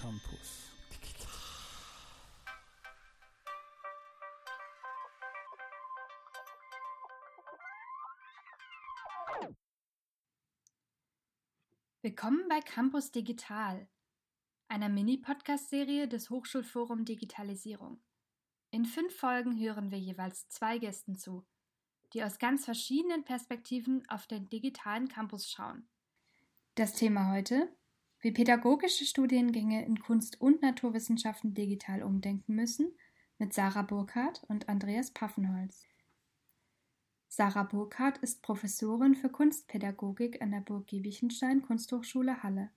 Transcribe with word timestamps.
Campus. 0.00 0.70
Willkommen 12.02 12.48
bei 12.48 12.60
Campus 12.60 13.10
Digital, 13.10 13.88
einer 14.68 14.88
Mini-Podcast-Serie 14.88 16.08
des 16.08 16.30
Hochschulforum 16.30 17.04
Digitalisierung. 17.04 18.02
In 18.70 18.86
fünf 18.86 19.14
Folgen 19.14 19.60
hören 19.60 19.90
wir 19.90 19.98
jeweils 19.98 20.48
zwei 20.48 20.78
Gästen 20.78 21.14
zu, 21.16 21.46
die 22.12 22.22
aus 22.22 22.38
ganz 22.38 22.64
verschiedenen 22.64 23.24
Perspektiven 23.24 24.02
auf 24.08 24.26
den 24.26 24.48
digitalen 24.48 25.08
Campus 25.08 25.50
schauen. 25.50 25.88
Das 26.74 26.94
Thema 26.94 27.32
heute, 27.32 27.68
wie 28.20 28.32
pädagogische 28.32 29.04
Studiengänge 29.04 29.84
in 29.84 30.00
Kunst- 30.00 30.40
und 30.40 30.62
Naturwissenschaften 30.62 31.54
digital 31.54 32.02
umdenken 32.02 32.54
müssen, 32.54 32.92
mit 33.38 33.54
Sarah 33.54 33.82
Burkhardt 33.82 34.44
und 34.48 34.68
Andreas 34.68 35.10
Paffenholz. 35.10 35.86
Sarah 37.28 37.62
Burkhardt 37.62 38.18
ist 38.18 38.42
Professorin 38.42 39.14
für 39.14 39.30
Kunstpädagogik 39.30 40.42
an 40.42 40.50
der 40.50 40.60
Burg 40.60 40.88
Giebichenstein 40.88 41.62
Kunsthochschule 41.62 42.42
Halle. 42.42 42.70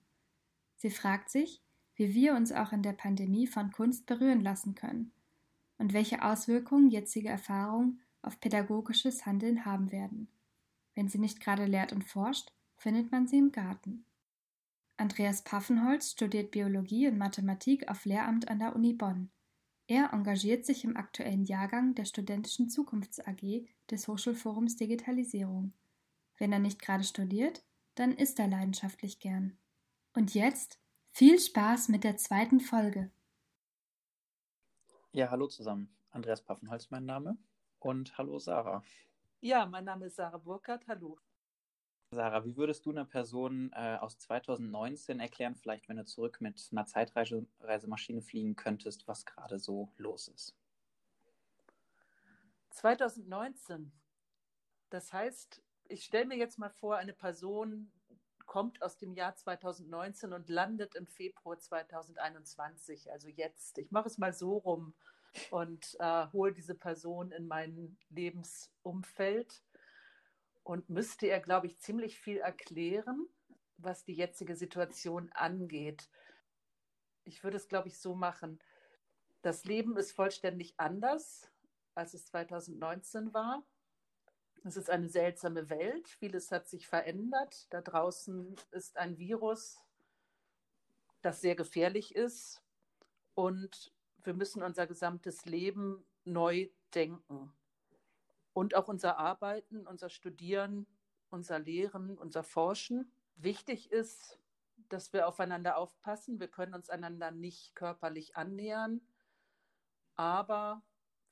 Sie 0.76 0.90
fragt 0.90 1.28
sich, 1.28 1.60
wie 1.96 2.14
wir 2.14 2.34
uns 2.34 2.52
auch 2.52 2.72
in 2.72 2.82
der 2.82 2.92
Pandemie 2.92 3.46
von 3.46 3.72
Kunst 3.72 4.06
berühren 4.06 4.40
lassen 4.40 4.74
können 4.74 5.12
und 5.78 5.92
welche 5.92 6.22
Auswirkungen 6.22 6.88
jetzige 6.88 7.28
Erfahrungen 7.28 8.00
auf 8.26 8.40
pädagogisches 8.40 9.26
Handeln 9.26 9.64
haben 9.64 9.92
werden. 9.92 10.28
Wenn 10.94 11.08
sie 11.08 11.18
nicht 11.18 11.40
gerade 11.40 11.64
lehrt 11.64 11.92
und 11.92 12.04
forscht, 12.04 12.52
findet 12.76 13.10
man 13.10 13.26
sie 13.26 13.38
im 13.38 13.52
Garten. 13.52 14.04
Andreas 14.96 15.42
Paffenholz 15.42 16.12
studiert 16.12 16.52
Biologie 16.52 17.08
und 17.08 17.18
Mathematik 17.18 17.88
auf 17.88 18.04
Lehramt 18.04 18.48
an 18.48 18.60
der 18.60 18.76
Uni 18.76 18.92
Bonn. 18.92 19.30
Er 19.86 20.12
engagiert 20.12 20.64
sich 20.64 20.84
im 20.84 20.96
aktuellen 20.96 21.44
Jahrgang 21.44 21.94
der 21.94 22.04
Studentischen 22.04 22.70
Zukunfts 22.70 23.20
AG 23.20 23.66
des 23.90 24.08
Hochschulforums 24.08 24.76
Digitalisierung. 24.76 25.72
Wenn 26.38 26.52
er 26.52 26.58
nicht 26.58 26.80
gerade 26.80 27.04
studiert, 27.04 27.64
dann 27.96 28.12
isst 28.12 28.38
er 28.38 28.48
leidenschaftlich 28.48 29.18
gern. 29.18 29.56
Und 30.14 30.34
jetzt 30.34 30.78
viel 31.10 31.38
Spaß 31.38 31.88
mit 31.88 32.04
der 32.04 32.16
zweiten 32.16 32.60
Folge. 32.60 33.10
Ja, 35.12 35.30
hallo 35.30 35.48
zusammen. 35.48 35.94
Andreas 36.10 36.40
Paffenholz 36.40 36.90
mein 36.90 37.04
Name 37.04 37.36
und 37.84 38.16
hallo 38.16 38.38
Sarah. 38.38 38.82
Ja, 39.40 39.66
mein 39.66 39.84
Name 39.84 40.06
ist 40.06 40.16
Sarah 40.16 40.38
Burkhardt. 40.38 40.86
Hallo. 40.88 41.18
Sarah, 42.10 42.44
wie 42.44 42.56
würdest 42.56 42.86
du 42.86 42.90
einer 42.90 43.04
Person 43.04 43.72
äh, 43.74 43.98
aus 44.00 44.18
2019 44.18 45.20
erklären, 45.20 45.54
vielleicht 45.54 45.88
wenn 45.88 45.96
du 45.96 46.04
zurück 46.04 46.40
mit 46.40 46.68
einer 46.72 46.86
Zeitreisemaschine 46.86 48.22
fliegen 48.22 48.56
könntest, 48.56 49.06
was 49.08 49.26
gerade 49.26 49.58
so 49.58 49.92
los 49.96 50.28
ist? 50.28 50.56
2019. 52.70 53.92
Das 54.90 55.12
heißt, 55.12 55.62
ich 55.88 56.04
stelle 56.04 56.26
mir 56.26 56.38
jetzt 56.38 56.58
mal 56.58 56.70
vor, 56.70 56.96
eine 56.96 57.12
Person 57.12 57.92
kommt 58.46 58.82
aus 58.82 58.96
dem 58.96 59.14
Jahr 59.14 59.34
2019 59.34 60.32
und 60.32 60.48
landet 60.48 60.94
im 60.94 61.06
Februar 61.06 61.58
2021, 61.58 63.10
also 63.10 63.28
jetzt. 63.28 63.78
Ich 63.78 63.90
mache 63.90 64.08
es 64.08 64.18
mal 64.18 64.32
so 64.32 64.58
rum 64.58 64.94
und 65.50 65.96
äh, 65.98 66.26
hole 66.32 66.52
diese 66.52 66.74
Person 66.74 67.30
in 67.32 67.46
mein 67.46 67.96
Lebensumfeld 68.10 69.62
und 70.62 70.88
müsste 70.88 71.26
er, 71.26 71.40
glaube 71.40 71.66
ich, 71.66 71.78
ziemlich 71.78 72.18
viel 72.18 72.38
erklären, 72.38 73.28
was 73.76 74.04
die 74.04 74.14
jetzige 74.14 74.56
Situation 74.56 75.30
angeht. 75.32 76.08
Ich 77.24 77.42
würde 77.44 77.56
es, 77.56 77.68
glaube 77.68 77.88
ich, 77.88 77.98
so 77.98 78.14
machen. 78.14 78.60
Das 79.42 79.64
Leben 79.64 79.96
ist 79.96 80.12
vollständig 80.12 80.74
anders, 80.78 81.50
als 81.94 82.14
es 82.14 82.26
2019 82.26 83.34
war. 83.34 83.64
Es 84.64 84.78
ist 84.78 84.88
eine 84.88 85.08
seltsame 85.08 85.68
Welt. 85.68 86.08
Vieles 86.08 86.50
hat 86.50 86.66
sich 86.68 86.88
verändert. 86.88 87.66
Da 87.70 87.82
draußen 87.82 88.56
ist 88.70 88.96
ein 88.96 89.18
Virus, 89.18 89.78
das 91.20 91.42
sehr 91.42 91.54
gefährlich 91.54 92.14
ist. 92.14 92.62
Und 93.34 93.93
wir 94.24 94.34
müssen 94.34 94.62
unser 94.62 94.86
gesamtes 94.86 95.44
Leben 95.44 96.04
neu 96.24 96.68
denken 96.94 97.52
und 98.52 98.74
auch 98.74 98.88
unser 98.88 99.18
Arbeiten, 99.18 99.86
unser 99.86 100.08
Studieren, 100.08 100.86
unser 101.30 101.58
Lehren, 101.58 102.16
unser 102.18 102.42
Forschen. 102.42 103.12
Wichtig 103.36 103.90
ist, 103.92 104.38
dass 104.88 105.12
wir 105.12 105.28
aufeinander 105.28 105.76
aufpassen. 105.76 106.40
Wir 106.40 106.48
können 106.48 106.74
uns 106.74 106.88
einander 106.88 107.30
nicht 107.30 107.74
körperlich 107.74 108.36
annähern, 108.36 109.00
aber 110.16 110.82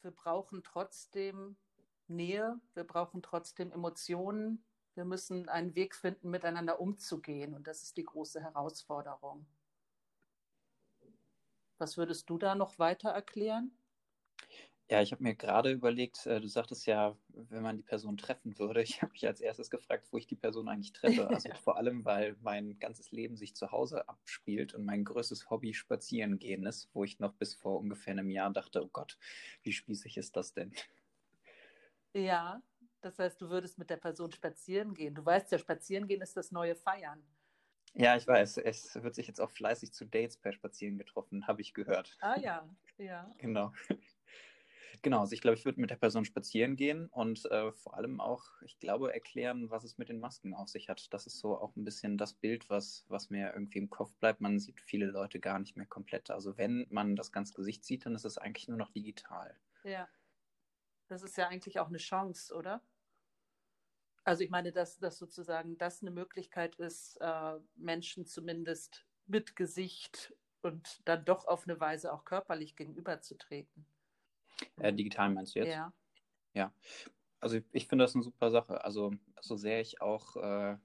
wir 0.02 0.10
brauchen 0.10 0.62
trotzdem 0.64 1.56
Nähe, 2.08 2.60
wir 2.74 2.84
brauchen 2.84 3.22
trotzdem 3.22 3.70
Emotionen. 3.70 4.64
Wir 4.94 5.04
müssen 5.04 5.48
einen 5.48 5.74
Weg 5.74 5.94
finden, 5.94 6.28
miteinander 6.30 6.80
umzugehen. 6.80 7.54
Und 7.54 7.66
das 7.66 7.82
ist 7.82 7.96
die 7.96 8.04
große 8.04 8.42
Herausforderung. 8.42 9.46
Was 11.82 11.96
würdest 11.96 12.30
du 12.30 12.38
da 12.38 12.54
noch 12.54 12.78
weiter 12.78 13.10
erklären? 13.10 13.72
Ja, 14.88 15.02
ich 15.02 15.10
habe 15.10 15.24
mir 15.24 15.34
gerade 15.34 15.72
überlegt, 15.72 16.26
äh, 16.26 16.40
du 16.40 16.46
sagtest 16.46 16.86
ja, 16.86 17.16
wenn 17.30 17.62
man 17.64 17.76
die 17.76 17.82
Person 17.82 18.16
treffen 18.16 18.56
würde. 18.56 18.82
Ich 18.82 19.02
habe 19.02 19.10
mich 19.10 19.26
als 19.26 19.40
erstes 19.40 19.68
gefragt, 19.68 20.06
wo 20.12 20.16
ich 20.16 20.28
die 20.28 20.36
Person 20.36 20.68
eigentlich 20.68 20.92
treffe. 20.92 21.26
Also 21.28 21.48
vor 21.64 21.76
allem, 21.78 22.04
weil 22.04 22.36
mein 22.40 22.78
ganzes 22.78 23.10
Leben 23.10 23.36
sich 23.36 23.56
zu 23.56 23.72
Hause 23.72 24.08
abspielt 24.08 24.74
und 24.74 24.84
mein 24.84 25.04
größtes 25.04 25.50
Hobby 25.50 25.74
spazieren 25.74 26.38
gehen 26.38 26.64
ist, 26.66 26.88
wo 26.92 27.02
ich 27.02 27.18
noch 27.18 27.32
bis 27.34 27.54
vor 27.54 27.80
ungefähr 27.80 28.12
einem 28.12 28.30
Jahr 28.30 28.52
dachte, 28.52 28.84
oh 28.84 28.90
Gott, 28.92 29.18
wie 29.64 29.72
spießig 29.72 30.18
ist 30.18 30.36
das 30.36 30.52
denn? 30.52 30.72
Ja, 32.14 32.62
das 33.00 33.18
heißt, 33.18 33.40
du 33.40 33.50
würdest 33.50 33.76
mit 33.76 33.90
der 33.90 33.96
Person 33.96 34.30
spazieren 34.30 34.94
gehen. 34.94 35.16
Du 35.16 35.26
weißt 35.26 35.50
ja, 35.50 35.58
spazieren 35.58 36.06
gehen 36.06 36.22
ist 36.22 36.36
das 36.36 36.52
neue 36.52 36.76
Feiern. 36.76 37.24
Ja, 37.94 38.16
ich 38.16 38.26
weiß. 38.26 38.58
Es 38.58 39.02
wird 39.02 39.14
sich 39.14 39.26
jetzt 39.26 39.40
auch 39.40 39.50
fleißig 39.50 39.92
zu 39.92 40.06
Dates 40.06 40.36
per 40.38 40.52
Spazieren 40.52 40.98
getroffen, 40.98 41.46
habe 41.46 41.60
ich 41.60 41.74
gehört. 41.74 42.16
Ah 42.20 42.38
ja, 42.38 42.68
ja. 42.98 43.30
Genau. 43.38 43.72
Genau, 45.02 45.20
also 45.20 45.32
ich 45.32 45.40
glaube, 45.40 45.56
ich 45.56 45.64
würde 45.64 45.80
mit 45.80 45.90
der 45.90 45.96
Person 45.96 46.24
spazieren 46.24 46.76
gehen 46.76 47.08
und 47.08 47.44
äh, 47.50 47.72
vor 47.72 47.96
allem 47.96 48.20
auch, 48.20 48.44
ich 48.64 48.78
glaube, 48.78 49.12
erklären, 49.12 49.68
was 49.68 49.82
es 49.82 49.98
mit 49.98 50.08
den 50.08 50.20
Masken 50.20 50.54
auf 50.54 50.68
sich 50.68 50.88
hat. 50.88 51.12
Das 51.12 51.26
ist 51.26 51.40
so 51.40 51.58
auch 51.58 51.74
ein 51.74 51.84
bisschen 51.84 52.18
das 52.18 52.34
Bild, 52.34 52.70
was, 52.70 53.04
was 53.08 53.28
mir 53.28 53.52
irgendwie 53.52 53.78
im 53.78 53.90
Kopf 53.90 54.14
bleibt. 54.16 54.40
Man 54.40 54.60
sieht 54.60 54.80
viele 54.80 55.06
Leute 55.06 55.40
gar 55.40 55.58
nicht 55.58 55.76
mehr 55.76 55.86
komplett. 55.86 56.30
Also 56.30 56.56
wenn 56.56 56.86
man 56.90 57.16
das 57.16 57.32
ganze 57.32 57.54
Gesicht 57.54 57.84
sieht, 57.84 58.06
dann 58.06 58.14
ist 58.14 58.24
es 58.24 58.38
eigentlich 58.38 58.68
nur 58.68 58.76
noch 58.78 58.90
digital. 58.90 59.58
Ja. 59.82 60.08
Das 61.08 61.22
ist 61.22 61.36
ja 61.36 61.48
eigentlich 61.48 61.80
auch 61.80 61.88
eine 61.88 61.98
Chance, 61.98 62.54
oder? 62.54 62.80
Also 64.24 64.44
ich 64.44 64.50
meine, 64.50 64.72
dass, 64.72 64.98
dass 64.98 65.18
sozusagen 65.18 65.78
das 65.78 66.02
eine 66.02 66.10
Möglichkeit 66.10 66.76
ist, 66.76 67.16
äh, 67.20 67.58
Menschen 67.74 68.26
zumindest 68.26 69.04
mit 69.26 69.56
Gesicht 69.56 70.34
und 70.62 71.00
dann 71.04 71.24
doch 71.24 71.46
auf 71.46 71.64
eine 71.66 71.80
Weise 71.80 72.12
auch 72.12 72.24
körperlich 72.24 72.76
gegenüberzutreten. 72.76 73.84
Äh, 74.76 74.92
digital 74.92 75.30
meinst 75.30 75.54
du 75.54 75.60
jetzt? 75.60 75.70
Ja. 75.70 75.92
Ja. 76.54 76.72
Also 77.40 77.56
ich, 77.56 77.64
ich 77.72 77.88
finde 77.88 78.04
das 78.04 78.14
eine 78.14 78.22
super 78.22 78.50
Sache. 78.50 78.84
Also 78.84 79.12
so 79.40 79.56
sehr 79.56 79.80
ich 79.80 80.00
auch 80.00 80.36
äh, 80.36 80.76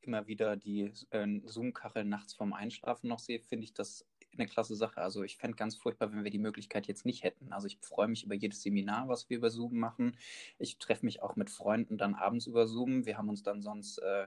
immer 0.00 0.26
wieder 0.26 0.56
die 0.56 0.92
äh, 1.10 1.40
Zoom-Kachel 1.44 2.04
nachts 2.04 2.34
vorm 2.34 2.52
Einschlafen 2.52 3.08
noch 3.08 3.20
sehe, 3.20 3.40
finde 3.40 3.64
ich 3.64 3.74
das 3.74 4.04
eine 4.38 4.48
klasse 4.48 4.76
Sache. 4.76 5.00
Also 5.00 5.22
ich 5.22 5.36
fände 5.36 5.56
ganz 5.56 5.76
furchtbar, 5.76 6.12
wenn 6.12 6.24
wir 6.24 6.30
die 6.30 6.38
Möglichkeit 6.38 6.86
jetzt 6.86 7.06
nicht 7.06 7.22
hätten. 7.22 7.52
Also 7.52 7.66
ich 7.66 7.78
freue 7.78 8.08
mich 8.08 8.24
über 8.24 8.34
jedes 8.34 8.62
Seminar, 8.62 9.08
was 9.08 9.28
wir 9.30 9.36
über 9.38 9.50
Zoom 9.50 9.78
machen. 9.78 10.16
Ich 10.58 10.78
treffe 10.78 11.04
mich 11.04 11.22
auch 11.22 11.36
mit 11.36 11.50
Freunden 11.50 11.98
dann 11.98 12.14
abends 12.14 12.46
über 12.46 12.66
Zoom. 12.66 13.06
Wir 13.06 13.18
haben 13.18 13.28
uns 13.28 13.42
dann 13.42 13.62
sonst 13.62 13.98
äh, 13.98 14.26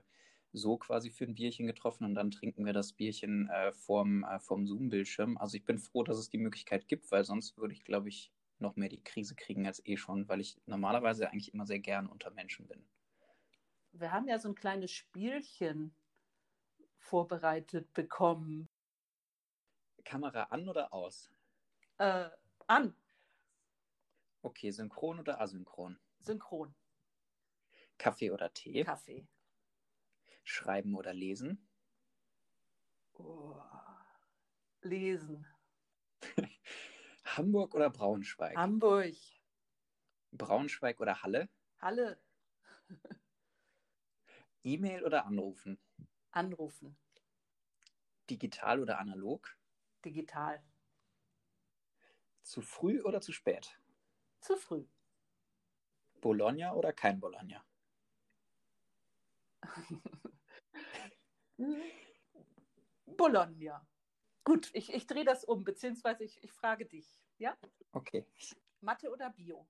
so 0.54 0.78
quasi 0.78 1.10
für 1.10 1.26
ein 1.26 1.36
Bierchen 1.36 1.68
getroffen 1.68 2.06
und 2.06 2.16
dann 2.16 2.32
trinken 2.32 2.66
wir 2.66 2.74
das 2.74 2.94
Bierchen 2.94 3.50
äh, 3.50 3.72
vorm, 3.72 4.24
äh, 4.24 4.40
vorm 4.40 4.66
Zoom-Bildschirm. 4.66 5.38
Also 5.38 5.58
ich 5.58 5.66
bin 5.66 5.78
froh, 5.78 6.04
dass 6.04 6.18
es 6.18 6.30
die 6.30 6.38
Möglichkeit 6.38 6.88
gibt, 6.88 7.12
weil 7.12 7.24
sonst 7.24 7.58
würde 7.58 7.74
ich, 7.74 7.84
glaube 7.84 8.10
ich, 8.10 8.32
noch 8.60 8.76
mehr 8.76 8.90
die 8.90 9.04
Krise 9.04 9.36
kriegen 9.36 9.66
als 9.68 9.86
eh 9.86 9.98
schon, 9.98 10.28
weil 10.28 10.42
ich 10.42 10.58
normalerweise 10.66 11.30
eigentlich 11.30 11.54
immer 11.54 11.66
sehr 11.66 11.80
gern 11.80 12.08
unter 12.08 12.32
Menschen 12.32 12.68
bin. 12.68 12.84
Wir 13.92 14.12
haben 14.12 14.28
ja 14.28 14.38
so 14.38 14.50
ein 14.50 14.56
kleines 14.56 14.92
Spielchen 14.92 15.94
vorbereitet 16.98 17.94
bekommen. 17.94 18.70
Kamera 20.10 20.46
an 20.46 20.68
oder 20.68 20.92
aus? 20.92 21.30
Äh, 22.00 22.32
an. 22.66 22.96
Okay, 24.42 24.72
synchron 24.72 25.20
oder 25.20 25.40
asynchron? 25.40 26.00
Synchron. 26.20 26.74
Kaffee 28.00 28.32
oder 28.32 28.52
Tee? 28.52 28.84
Kaffee. 28.84 29.28
Schreiben 30.44 30.96
oder 30.96 31.14
lesen? 31.14 31.70
Oh. 33.14 33.62
Lesen. 34.82 35.46
Hamburg 37.26 37.76
oder 37.76 37.92
Braunschweig? 37.92 38.58
Hamburg. 38.58 39.16
Braunschweig 40.32 41.00
oder 41.00 41.22
Halle? 41.22 41.50
Halle. 41.82 42.20
E-Mail 44.64 45.04
oder 45.06 45.28
anrufen? 45.28 45.78
Anrufen. 46.32 46.98
Digital 48.28 48.80
oder 48.80 48.98
analog? 48.98 49.59
Digital. 50.04 50.64
Zu 52.44 52.62
früh 52.62 53.02
oder 53.02 53.22
zu 53.22 53.32
spät? 53.32 53.80
Zu 54.42 54.56
früh. 54.56 54.86
Bologna 56.22 56.74
oder 56.74 56.94
kein 56.94 57.20
Bologna? 57.20 57.64
Bologna. 63.06 63.88
Gut, 64.44 64.70
ich, 64.74 64.94
ich 64.94 65.06
drehe 65.06 65.26
das 65.26 65.44
um, 65.44 65.64
beziehungsweise 65.64 66.24
ich, 66.24 66.44
ich 66.44 66.52
frage 66.52 66.86
dich. 66.86 67.08
Ja? 67.38 67.58
Okay. 67.92 68.26
Mathe 68.82 69.12
oder 69.12 69.30
Bio? 69.30 69.68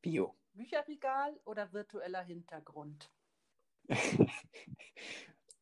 Bio. 0.00 0.36
Bücherregal 0.52 1.38
oder 1.44 1.72
virtueller 1.72 2.22
Hintergrund? 2.22 3.10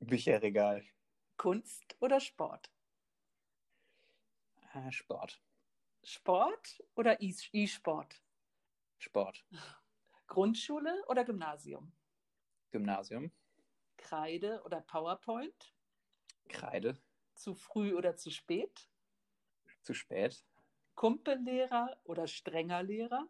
Bücherregal. 0.00 0.84
Kunst 1.36 1.96
oder 2.00 2.20
Sport? 2.20 2.70
Äh, 4.86 4.92
Sport. 4.92 5.40
Sport 6.04 6.82
oder 6.94 7.20
E- 7.20 7.34
E-Sport? 7.52 8.22
Sport. 8.98 9.44
Grundschule 10.26 11.04
oder 11.08 11.24
Gymnasium? 11.24 11.92
Gymnasium. 12.70 13.32
Kreide 13.96 14.62
oder 14.64 14.80
PowerPoint? 14.82 15.74
Kreide. 16.48 17.00
Zu 17.34 17.54
früh 17.54 17.94
oder 17.94 18.16
zu 18.16 18.30
spät? 18.30 18.88
Zu 19.82 19.94
spät. 19.94 20.44
Kumpellehrer 20.94 21.98
oder 22.04 22.26
strenger 22.26 22.82
Lehrer? 22.82 23.28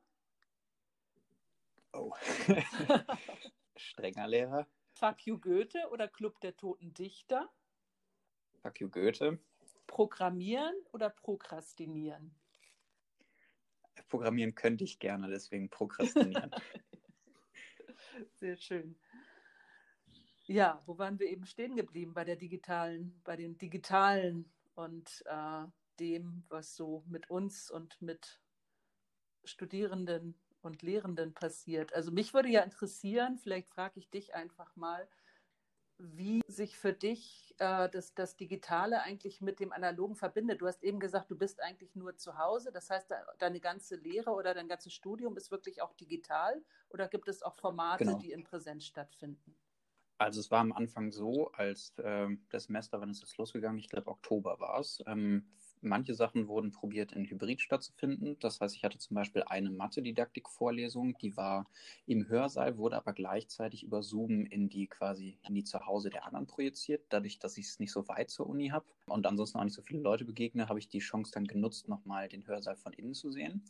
Oh. 1.93 2.15
Strenger 3.77 4.27
Lehrer. 4.27 4.67
Fuck 4.95 5.27
you 5.27 5.39
Goethe 5.39 5.89
oder 5.91 6.09
Club 6.09 6.41
der 6.41 6.57
Toten 6.57 6.93
Dichter? 6.95 7.51
Fuck 8.63 8.81
you 8.81 8.91
Goethe. 8.91 9.39
Programmieren 9.89 10.75
oder 10.93 11.11
prokrastinieren? 11.11 12.33
Programmieren 14.09 14.55
könnte 14.55 14.85
ich 14.85 15.01
gerne, 15.01 15.29
deswegen 15.29 15.69
prokrastinieren. 15.69 16.53
Sehr 18.35 18.57
schön. 18.57 18.97
Ja, 20.47 20.81
wo 20.87 20.97
waren 20.99 21.19
wir 21.19 21.27
eben 21.27 21.45
stehen 21.47 21.75
geblieben? 21.75 22.15
Bei 22.15 22.25
der 22.25 22.37
digitalen, 22.37 23.21
bei 23.25 23.35
den 23.37 23.59
digitalen 23.59 24.51
und 24.77 25.25
äh, 25.27 25.65
dem, 25.99 26.45
was 26.49 26.77
so 26.77 27.03
mit 27.09 27.29
uns 27.29 27.71
und 27.71 28.01
mit 28.01 28.41
Studierenden 29.45 30.39
und 30.63 30.83
Lehrenden 30.83 31.35
passiert. 31.35 31.93
Also 31.93 32.13
mich 32.13 32.35
würde 32.35 32.49
ja 32.49 32.63
interessieren, 32.63 33.39
vielleicht 33.39 33.69
frage 33.69 33.99
ich 33.99 34.09
dich 34.11 34.35
einfach 34.35 34.75
mal, 34.77 35.09
wie 35.99 36.41
sich 36.47 36.79
für 36.79 36.93
dich 36.93 37.55
äh, 37.59 37.89
das, 37.89 38.15
das 38.15 38.37
Digitale 38.37 39.03
eigentlich 39.03 39.41
mit 39.41 39.59
dem 39.61 39.73
Analogen 39.73 40.15
verbindet. 40.15 40.61
Du 40.61 40.67
hast 40.67 40.83
eben 40.85 41.01
gesagt, 41.01 41.31
du 41.31 41.37
bist 41.37 41.61
eigentlich 41.61 41.97
nur 41.97 42.17
zu 42.17 42.39
Hause. 42.39 42.71
Das 42.73 42.89
heißt, 42.91 43.11
deine 43.39 43.61
ganze 43.61 43.97
Lehre 43.97 44.31
oder 44.31 44.55
dein 44.55 44.69
ganzes 44.69 44.93
Studium 44.95 45.37
ist 45.37 45.51
wirklich 45.51 45.83
auch 45.83 45.93
digital 45.95 46.63
oder 46.89 47.09
gibt 47.09 47.29
es 47.29 47.43
auch 47.43 47.57
Formate, 47.57 48.05
Genau. 48.05 48.19
die 48.19 48.31
in 48.33 48.45
Präsenz 48.45 48.85
stattfinden? 48.85 49.57
Also 50.19 50.41
es 50.41 50.51
war 50.51 50.61
am 50.61 50.73
Anfang 50.73 51.13
so, 51.13 51.51
als 51.53 51.95
ähm, 51.99 52.45
das 52.51 52.65
Semester, 52.65 53.01
wann 53.01 53.11
ist 53.11 53.23
das 53.23 53.37
losgegangen? 53.37 53.79
Ich 53.79 53.89
glaube, 53.89 54.09
Oktober 54.11 54.59
war 54.59 54.81
es. 54.81 55.03
Ähm, 55.07 55.49
manche 55.81 56.15
Sachen 56.15 56.49
wurden 56.49 56.73
probiert, 56.73 57.13
in 57.13 57.25
Hybrid 57.25 57.61
stattzufinden. 57.61 58.37
Das 58.41 58.61
heißt, 58.61 58.77
ich 58.77 58.85
hatte 58.85 58.99
zum 58.99 59.15
Beispiel 59.15 59.43
eine 59.45 59.71
Mathe-Didaktik-Vorlesung, 59.71 61.17
die 61.19 61.37
war 61.37 61.67
im 62.07 62.29
Hörsaal, 62.29 62.77
wurde 62.79 62.97
aber 62.97 63.13
gleichzeitig 63.13 63.83
über 63.85 64.03
Zoom 64.03 64.45
in 64.47 64.69
die 64.69 64.87
quasi 64.87 65.39
in 65.47 65.55
die 65.55 65.65
Zuhause 65.65 66.11
der 66.11 66.27
anderen 66.27 66.47
projiziert. 66.47 67.07
Dadurch, 67.09 67.39
dass 67.39 67.59
ich 67.59 67.67
es 67.67 67.79
nicht 67.79 67.93
so 67.93 68.09
weit 68.09 68.31
zur 68.31 68.47
Uni 68.47 68.69
habe 68.69 68.87
und 69.07 69.27
ansonsten 69.27 69.59
auch 69.59 69.65
nicht 69.65 69.75
so 69.75 69.83
viele 69.83 70.01
Leute 70.01 70.25
begegne, 70.25 70.69
habe 70.69 70.79
ich 70.79 70.89
die 70.89 70.99
Chance 70.99 71.33
dann 71.33 71.47
genutzt, 71.47 71.89
nochmal 71.89 72.29
den 72.29 72.47
Hörsaal 72.47 72.77
von 72.77 72.93
innen 72.93 73.15
zu 73.15 73.31
sehen. 73.31 73.63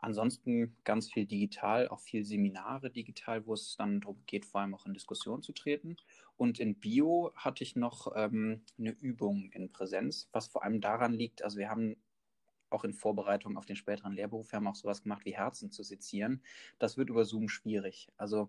Ansonsten 0.00 0.76
ganz 0.84 1.12
viel 1.12 1.26
digital, 1.26 1.88
auch 1.88 2.00
viel 2.00 2.24
Seminare 2.24 2.90
digital, 2.90 3.46
wo 3.46 3.54
es 3.54 3.76
dann 3.76 4.00
darum 4.00 4.22
geht, 4.26 4.46
vor 4.46 4.60
allem 4.60 4.74
auch 4.74 4.86
in 4.86 4.94
Diskussion 4.94 5.42
zu 5.42 5.52
treten. 5.52 5.96
Und 6.36 6.58
in 6.58 6.74
Bio 6.74 7.32
hatte 7.34 7.64
ich 7.64 7.76
noch 7.76 8.12
ähm, 8.16 8.62
eine 8.78 8.90
Übung 8.90 9.50
in 9.52 9.72
Präsenz, 9.72 10.28
was 10.32 10.46
vor 10.48 10.64
allem 10.64 10.80
daran 10.80 11.12
liegt, 11.12 11.42
also 11.42 11.58
wir 11.58 11.68
haben 11.68 11.96
auch 12.70 12.84
in 12.84 12.94
Vorbereitung 12.94 13.56
auf 13.56 13.66
den 13.66 13.76
späteren 13.76 14.12
Lehrberuf, 14.12 14.52
wir 14.52 14.56
haben 14.56 14.68
auch 14.68 14.76
sowas 14.76 15.02
gemacht 15.02 15.24
wie 15.24 15.36
Herzen 15.36 15.70
zu 15.70 15.82
sezieren. 15.82 16.42
Das 16.78 16.96
wird 16.96 17.10
über 17.10 17.24
Zoom 17.24 17.48
schwierig. 17.48 18.08
Also 18.16 18.48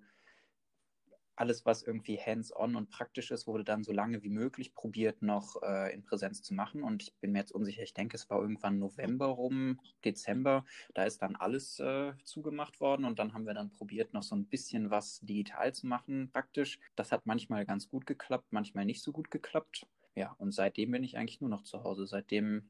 alles, 1.41 1.65
was 1.65 1.81
irgendwie 1.81 2.19
hands-on 2.19 2.75
und 2.75 2.91
praktisch 2.91 3.31
ist, 3.31 3.47
wurde 3.47 3.63
dann 3.63 3.83
so 3.83 3.91
lange 3.91 4.21
wie 4.21 4.29
möglich 4.29 4.75
probiert, 4.75 5.23
noch 5.23 5.59
äh, 5.63 5.91
in 5.91 6.03
Präsenz 6.03 6.43
zu 6.43 6.53
machen. 6.53 6.83
Und 6.83 7.01
ich 7.01 7.15
bin 7.15 7.31
mir 7.31 7.39
jetzt 7.39 7.51
unsicher, 7.51 7.81
ich 7.81 7.95
denke, 7.95 8.15
es 8.15 8.29
war 8.29 8.39
irgendwann 8.39 8.77
November 8.77 9.25
rum, 9.25 9.79
Dezember. 10.05 10.65
Da 10.93 11.03
ist 11.03 11.23
dann 11.23 11.35
alles 11.35 11.79
äh, 11.79 12.13
zugemacht 12.23 12.79
worden 12.79 13.05
und 13.05 13.17
dann 13.17 13.33
haben 13.33 13.47
wir 13.47 13.55
dann 13.55 13.71
probiert, 13.71 14.13
noch 14.13 14.21
so 14.21 14.35
ein 14.35 14.45
bisschen 14.45 14.91
was 14.91 15.19
digital 15.21 15.73
zu 15.73 15.88
machen, 15.88 16.29
praktisch. 16.31 16.77
Das 16.95 17.11
hat 17.11 17.25
manchmal 17.25 17.65
ganz 17.65 17.89
gut 17.89 18.05
geklappt, 18.05 18.45
manchmal 18.51 18.85
nicht 18.85 19.01
so 19.01 19.11
gut 19.11 19.31
geklappt. 19.31 19.88
Ja, 20.13 20.35
und 20.38 20.51
seitdem 20.51 20.91
bin 20.91 21.03
ich 21.03 21.17
eigentlich 21.17 21.41
nur 21.41 21.49
noch 21.49 21.63
zu 21.63 21.83
Hause. 21.83 22.05
Seitdem 22.05 22.69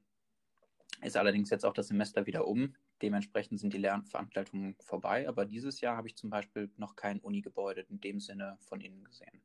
ist 1.02 1.18
allerdings 1.18 1.50
jetzt 1.50 1.66
auch 1.66 1.74
das 1.74 1.90
Semester 1.90 2.26
wieder 2.26 2.48
um. 2.48 2.74
Dementsprechend 3.02 3.60
sind 3.60 3.74
die 3.74 3.78
Lernveranstaltungen 3.78 4.76
vorbei. 4.80 5.28
Aber 5.28 5.46
dieses 5.46 5.82
Jahr 5.82 5.98
habe 5.98 6.08
ich 6.08 6.16
zum 6.16 6.30
Beispiel 6.30 6.72
noch 6.78 6.96
kein 6.96 7.20
Uni-Gebäude 7.20 7.82
in 7.82 8.00
dem 8.02 8.20
Sinne 8.20 8.58
von 8.62 8.82
innen 8.82 9.04
gesehen. 9.04 9.44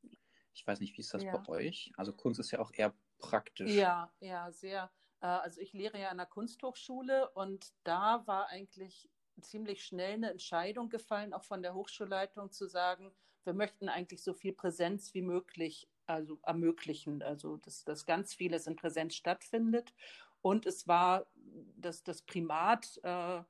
Ich 0.55 0.67
weiß 0.67 0.81
nicht, 0.81 0.97
wie 0.97 1.01
ist 1.03 1.15
das 1.15 1.25
Ja. 1.25 1.33
bei 1.45 1.47
euch? 1.49 1.93
Also 1.97 2.13
Kunst 2.13 2.41
ist 2.41 2.51
ja 2.51 2.59
auch 2.61 2.73
eher 2.75 2.95
praktisch. 3.19 3.73
Ja, 3.79 4.13
ja, 4.21 4.51
sehr. 4.53 4.93
Äh, 5.21 5.27
Also 5.27 5.61
ich 5.61 5.73
lehre 5.73 5.99
ja 6.01 6.09
an 6.11 6.19
der 6.19 6.27
Kunsthochschule 6.27 7.31
und 7.31 7.73
da 7.85 8.27
war 8.27 8.49
eigentlich 8.49 9.11
ziemlich 9.41 9.85
schnell 9.85 10.15
eine 10.15 10.31
Entscheidung 10.31 10.89
gefallen, 10.89 11.35
auch 11.35 11.45
von 11.45 11.63
der 11.63 11.75
Hochschulleitung 11.75 12.53
zu 12.53 12.67
sagen, 12.67 13.15
wir 13.45 13.55
möchten 13.55 13.89
eigentlich 13.89 14.23
so 14.23 14.35
viel 14.35 14.53
Präsenz 14.55 15.15
wie 15.15 15.23
möglich 15.23 15.89
also 16.07 16.39
ermöglichen, 16.43 17.23
also 17.23 17.57
dass, 17.57 17.85
dass 17.85 18.07
ganz 18.07 18.35
vieles 18.35 18.67
in 18.67 18.77
Präsenz 18.77 19.15
stattfindet. 19.17 19.93
Und 20.41 20.65
es 20.67 20.87
war 20.87 21.27
das, 21.77 22.03
das 22.03 22.23
Primat, 22.23 23.01
äh, 23.03 23.43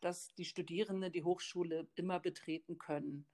dass 0.00 0.34
die 0.34 0.44
Studierenden 0.44 1.12
die 1.12 1.24
Hochschule 1.24 1.88
immer 1.94 2.20
betreten 2.20 2.78
können. 2.78 3.26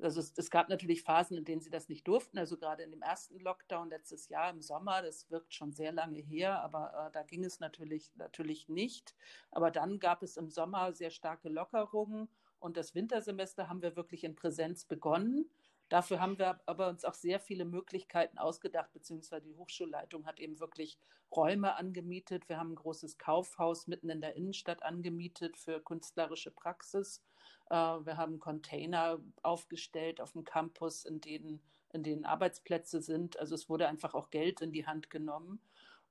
Also 0.00 0.20
es, 0.20 0.32
es, 0.36 0.50
gab 0.50 0.68
natürlich 0.68 1.02
Phasen, 1.02 1.36
in 1.36 1.44
denen 1.44 1.60
sie 1.60 1.70
das 1.70 1.88
nicht 1.88 2.06
durften. 2.06 2.38
Also 2.38 2.56
gerade 2.56 2.84
in 2.84 2.92
dem 2.92 3.02
ersten 3.02 3.40
Lockdown 3.40 3.90
letztes 3.90 4.28
Jahr 4.28 4.50
im 4.50 4.60
Sommer, 4.62 5.02
das 5.02 5.28
wirkt 5.30 5.52
schon 5.52 5.72
sehr 5.72 5.90
lange 5.90 6.20
her, 6.20 6.62
aber 6.62 7.08
äh, 7.08 7.12
da 7.12 7.24
ging 7.24 7.44
es 7.44 7.58
natürlich, 7.58 8.12
natürlich 8.14 8.68
nicht. 8.68 9.16
Aber 9.50 9.70
dann 9.72 9.98
gab 9.98 10.22
es 10.22 10.36
im 10.36 10.50
Sommer 10.50 10.92
sehr 10.92 11.10
starke 11.10 11.48
Lockerungen 11.48 12.28
und 12.60 12.76
das 12.76 12.94
Wintersemester 12.94 13.68
haben 13.68 13.82
wir 13.82 13.96
wirklich 13.96 14.22
in 14.22 14.36
Präsenz 14.36 14.84
begonnen. 14.84 15.50
Dafür 15.88 16.20
haben 16.20 16.38
wir 16.38 16.60
aber 16.66 16.88
uns 16.88 17.04
auch 17.04 17.14
sehr 17.14 17.40
viele 17.40 17.64
Möglichkeiten 17.64 18.38
ausgedacht, 18.38 18.92
beziehungsweise 18.92 19.46
die 19.46 19.56
Hochschulleitung 19.56 20.26
hat 20.26 20.38
eben 20.38 20.60
wirklich 20.60 20.98
Räume 21.34 21.76
angemietet. 21.76 22.48
Wir 22.48 22.58
haben 22.58 22.72
ein 22.72 22.76
großes 22.76 23.18
Kaufhaus 23.18 23.86
mitten 23.86 24.10
in 24.10 24.20
der 24.20 24.36
Innenstadt 24.36 24.82
angemietet 24.82 25.56
für 25.56 25.80
künstlerische 25.80 26.50
Praxis. 26.50 27.22
Äh, 27.70 27.74
Wir 27.74 28.16
haben 28.16 28.38
Container 28.38 29.18
aufgestellt 29.42 30.20
auf 30.20 30.32
dem 30.32 30.44
Campus, 30.44 31.04
in 31.04 31.20
denen, 31.20 31.60
in 31.92 32.02
denen 32.02 32.26
Arbeitsplätze 32.26 33.00
sind. 33.00 33.38
Also 33.38 33.54
es 33.54 33.68
wurde 33.68 33.88
einfach 33.88 34.14
auch 34.14 34.30
Geld 34.30 34.60
in 34.60 34.72
die 34.72 34.86
Hand 34.86 35.08
genommen, 35.08 35.60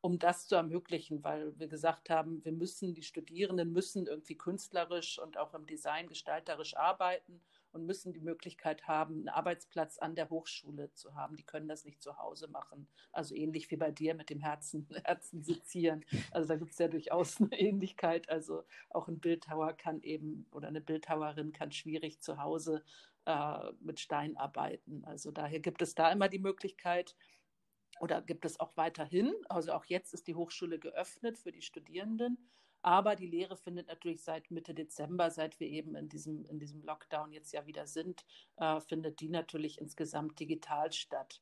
um 0.01 0.17
das 0.17 0.47
zu 0.47 0.55
ermöglichen, 0.55 1.23
weil 1.23 1.57
wir 1.59 1.67
gesagt 1.67 2.09
haben, 2.09 2.43
wir 2.43 2.51
müssen, 2.51 2.95
die 2.95 3.03
Studierenden 3.03 3.71
müssen 3.73 4.07
irgendwie 4.07 4.37
künstlerisch 4.37 5.19
und 5.19 5.37
auch 5.37 5.53
im 5.53 5.67
Design 5.67 6.07
gestalterisch 6.07 6.75
arbeiten 6.75 7.41
und 7.77 7.85
müssen 7.85 8.11
die 8.11 8.19
Möglichkeit 8.19 8.87
haben, 8.87 9.15
einen 9.15 9.29
Arbeitsplatz 9.29 9.97
an 9.99 10.15
der 10.15 10.29
Hochschule 10.29 10.91
zu 10.93 11.15
haben. 11.15 11.35
Die 11.35 11.43
können 11.43 11.67
das 11.67 11.85
nicht 11.85 12.01
zu 12.01 12.17
Hause 12.17 12.47
machen. 12.47 12.87
Also 13.11 13.35
ähnlich 13.35 13.69
wie 13.71 13.77
bei 13.77 13.91
dir 13.91 14.15
mit 14.15 14.29
dem 14.29 14.39
Herzen, 14.39 14.87
Herzen 15.05 15.43
sezieren. 15.43 16.03
Also 16.31 16.47
da 16.47 16.55
gibt 16.55 16.71
es 16.71 16.79
ja 16.79 16.87
durchaus 16.87 17.39
eine 17.39 17.57
Ähnlichkeit. 17.57 18.29
Also 18.29 18.63
auch 18.89 19.07
ein 19.07 19.19
Bildhauer 19.19 19.73
kann 19.73 20.01
eben 20.01 20.47
oder 20.51 20.67
eine 20.67 20.81
Bildhauerin 20.81 21.53
kann 21.53 21.71
schwierig 21.71 22.19
zu 22.19 22.41
Hause 22.41 22.83
äh, 23.25 23.71
mit 23.79 23.99
Stein 23.99 24.35
arbeiten. 24.37 25.05
Also 25.05 25.31
daher 25.31 25.59
gibt 25.59 25.81
es 25.81 25.95
da 25.95 26.11
immer 26.11 26.29
die 26.29 26.39
Möglichkeit, 26.39 27.15
oder 27.99 28.21
gibt 28.21 28.45
es 28.45 28.59
auch 28.59 28.75
weiterhin. 28.77 29.33
Also 29.49 29.73
auch 29.73 29.85
jetzt 29.85 30.13
ist 30.13 30.27
die 30.27 30.35
Hochschule 30.35 30.77
geöffnet 30.77 31.37
für 31.37 31.51
die 31.51 31.61
Studierenden. 31.61 32.37
Aber 32.81 33.15
die 33.15 33.27
Lehre 33.27 33.57
findet 33.57 33.87
natürlich 33.87 34.23
seit 34.23 34.51
Mitte 34.51 34.73
Dezember, 34.73 35.31
seit 35.31 35.59
wir 35.59 35.67
eben 35.67 35.95
in 35.95 36.09
diesem, 36.09 36.45
in 36.45 36.59
diesem 36.59 36.81
Lockdown 36.83 37.31
jetzt 37.33 37.51
ja 37.51 37.65
wieder 37.65 37.87
sind, 37.87 38.25
äh, 38.57 38.79
findet 38.79 39.19
die 39.19 39.29
natürlich 39.29 39.79
insgesamt 39.79 40.39
digital 40.39 40.91
statt. 40.91 41.41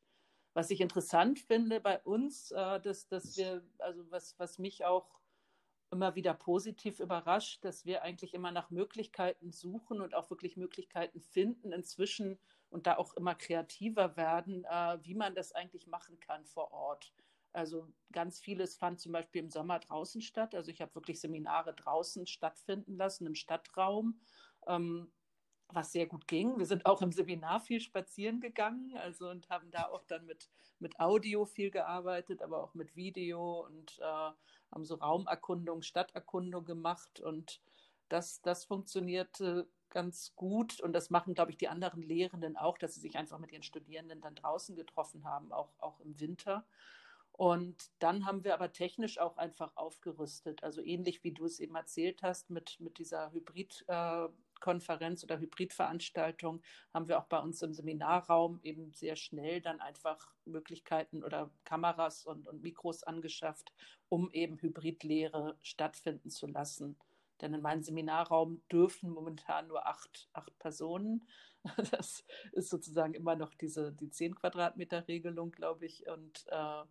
Was 0.53 0.71
ich 0.71 0.79
interessant 0.79 1.39
finde 1.39 1.81
bei 1.81 1.99
uns, 2.01 2.51
äh, 2.51 2.79
dass, 2.79 3.07
dass 3.07 3.37
wir, 3.37 3.63
also 3.79 4.09
was, 4.09 4.39
was 4.39 4.57
mich 4.57 4.85
auch 4.85 5.19
immer 5.91 6.15
wieder 6.15 6.33
positiv 6.33 6.99
überrascht, 6.99 7.63
dass 7.63 7.85
wir 7.85 8.03
eigentlich 8.03 8.33
immer 8.33 8.51
nach 8.51 8.69
Möglichkeiten 8.69 9.51
suchen 9.51 10.01
und 10.01 10.15
auch 10.15 10.29
wirklich 10.29 10.57
Möglichkeiten 10.57 11.21
finden 11.21 11.71
inzwischen 11.71 12.39
und 12.69 12.87
da 12.87 12.97
auch 12.97 13.13
immer 13.15 13.35
kreativer 13.35 14.17
werden, 14.17 14.65
äh, 14.65 14.97
wie 15.03 15.15
man 15.15 15.35
das 15.35 15.51
eigentlich 15.51 15.87
machen 15.87 16.19
kann 16.19 16.45
vor 16.45 16.71
Ort. 16.71 17.13
Also 17.55 17.87
ganz 18.11 18.39
vieles 18.39 18.75
fand 18.75 18.99
zum 18.99 19.13
Beispiel 19.13 19.41
im 19.41 19.49
Sommer 19.49 19.79
draußen 19.79 20.21
statt. 20.21 20.53
Also 20.53 20.71
ich 20.71 20.81
habe 20.81 20.93
wirklich 20.95 21.21
Seminare 21.21 21.73
draußen 21.73 22.27
stattfinden 22.27 22.97
lassen, 22.97 23.25
im 23.25 23.35
Stadtraum, 23.35 24.19
ähm, 24.67 25.11
was 25.69 25.91
sehr 25.91 26.05
gut 26.05 26.27
ging. 26.27 26.57
Wir 26.57 26.65
sind 26.65 26.85
auch 26.85 27.01
im 27.01 27.11
Seminar 27.11 27.59
viel 27.61 27.79
spazieren 27.79 28.41
gegangen, 28.41 28.95
also 28.97 29.29
und 29.29 29.49
haben 29.49 29.71
da 29.71 29.87
auch 29.87 30.03
dann 30.03 30.25
mit, 30.25 30.49
mit 30.79 30.99
Audio 30.99 31.45
viel 31.45 31.71
gearbeitet, 31.71 32.41
aber 32.41 32.61
auch 32.61 32.73
mit 32.73 32.95
Video 32.95 33.65
und 33.65 33.97
äh, 33.99 34.03
haben 34.03 34.83
so 34.83 34.95
Raumerkundung, 34.95 35.81
Stadterkundung 35.81 36.65
gemacht 36.65 37.21
und 37.21 37.61
das, 38.09 38.41
das 38.41 38.65
funktionierte 38.65 39.67
ganz 39.89 40.35
gut 40.35 40.81
und 40.81 40.91
das 40.93 41.09
machen, 41.09 41.33
glaube 41.33 41.51
ich, 41.51 41.57
die 41.57 41.69
anderen 41.69 42.01
Lehrenden 42.01 42.57
auch, 42.57 42.77
dass 42.77 42.95
sie 42.95 42.99
sich 42.99 43.17
einfach 43.17 43.39
mit 43.39 43.51
ihren 43.51 43.63
Studierenden 43.63 44.19
dann 44.19 44.35
draußen 44.35 44.75
getroffen 44.75 45.23
haben, 45.23 45.53
auch, 45.53 45.71
auch 45.79 46.01
im 46.01 46.19
Winter. 46.19 46.65
Und 47.37 47.91
dann 47.99 48.25
haben 48.25 48.45
wir 48.45 48.53
aber 48.53 48.71
technisch 48.71 49.19
auch 49.19 49.35
einfach 49.35 49.75
aufgerüstet. 49.75 50.63
Also 50.63 50.81
ähnlich 50.81 51.21
wie 51.25 51.33
du 51.33 51.43
es 51.43 51.59
eben 51.59 51.75
erzählt 51.75 52.23
hast 52.23 52.49
mit, 52.49 52.79
mit 52.79 52.97
dieser 52.97 53.33
Hybridkonferenz 53.33 55.21
äh, 55.21 55.25
oder 55.25 55.39
Hybridveranstaltung, 55.39 56.61
haben 56.93 57.09
wir 57.09 57.19
auch 57.19 57.25
bei 57.25 57.39
uns 57.39 57.61
im 57.61 57.73
Seminarraum 57.73 58.61
eben 58.63 58.93
sehr 58.93 59.17
schnell 59.17 59.59
dann 59.59 59.81
einfach 59.81 60.33
Möglichkeiten 60.45 61.25
oder 61.25 61.51
Kameras 61.65 62.25
und, 62.25 62.47
und 62.47 62.61
Mikros 62.61 63.03
angeschafft, 63.03 63.73
um 64.07 64.31
eben 64.31 64.57
Hybridlehre 64.61 65.57
stattfinden 65.61 66.29
zu 66.29 66.47
lassen. 66.47 66.97
Denn 67.41 67.53
in 67.53 67.61
meinem 67.61 67.83
Seminarraum 67.83 68.61
dürfen 68.71 69.09
momentan 69.09 69.67
nur 69.67 69.85
acht, 69.85 70.29
acht 70.33 70.57
Personen. 70.59 71.27
Das 71.91 72.23
ist 72.51 72.69
sozusagen 72.69 73.15
immer 73.15 73.35
noch 73.35 73.55
diese 73.55 73.91
die 73.91 74.11
10 74.11 74.35
Quadratmeter 74.35 75.07
Regelung, 75.07 75.51
glaube 75.51 75.87
ich. 75.87 76.07
Und 76.07 76.45
äh, 76.47 76.83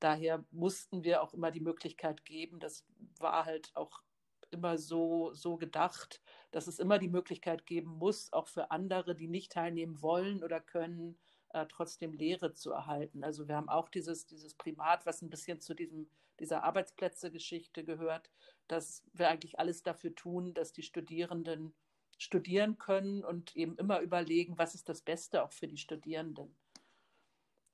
daher 0.00 0.44
mussten 0.50 1.04
wir 1.04 1.22
auch 1.22 1.34
immer 1.34 1.50
die 1.50 1.60
Möglichkeit 1.60 2.24
geben, 2.24 2.60
das 2.60 2.84
war 3.18 3.44
halt 3.44 3.70
auch 3.74 4.02
immer 4.50 4.78
so, 4.78 5.32
so 5.32 5.56
gedacht, 5.56 6.22
dass 6.50 6.66
es 6.66 6.78
immer 6.78 6.98
die 6.98 7.08
Möglichkeit 7.08 7.66
geben 7.66 7.90
muss, 7.90 8.32
auch 8.32 8.48
für 8.48 8.70
andere, 8.70 9.14
die 9.14 9.28
nicht 9.28 9.52
teilnehmen 9.52 10.00
wollen 10.02 10.44
oder 10.44 10.60
können, 10.60 11.18
äh, 11.50 11.66
trotzdem 11.68 12.12
Lehre 12.12 12.52
zu 12.52 12.70
erhalten. 12.72 13.24
Also 13.24 13.48
wir 13.48 13.56
haben 13.56 13.68
auch 13.68 13.88
dieses, 13.88 14.26
dieses 14.26 14.54
Primat, 14.54 15.06
was 15.06 15.22
ein 15.22 15.30
bisschen 15.30 15.60
zu 15.60 15.74
diesem, 15.74 16.08
dieser 16.38 16.64
Arbeitsplätze-Geschichte 16.64 17.84
gehört, 17.84 18.30
dass 18.68 19.02
wir 19.12 19.28
eigentlich 19.28 19.58
alles 19.58 19.82
dafür 19.82 20.14
tun, 20.14 20.54
dass 20.54 20.72
die 20.72 20.82
Studierenden 20.82 21.74
studieren 22.18 22.78
können 22.78 23.24
und 23.24 23.54
eben 23.56 23.76
immer 23.76 24.00
überlegen, 24.00 24.58
was 24.58 24.74
ist 24.74 24.88
das 24.88 25.02
Beste 25.02 25.42
auch 25.42 25.52
für 25.52 25.68
die 25.68 25.76
Studierenden. 25.76 26.54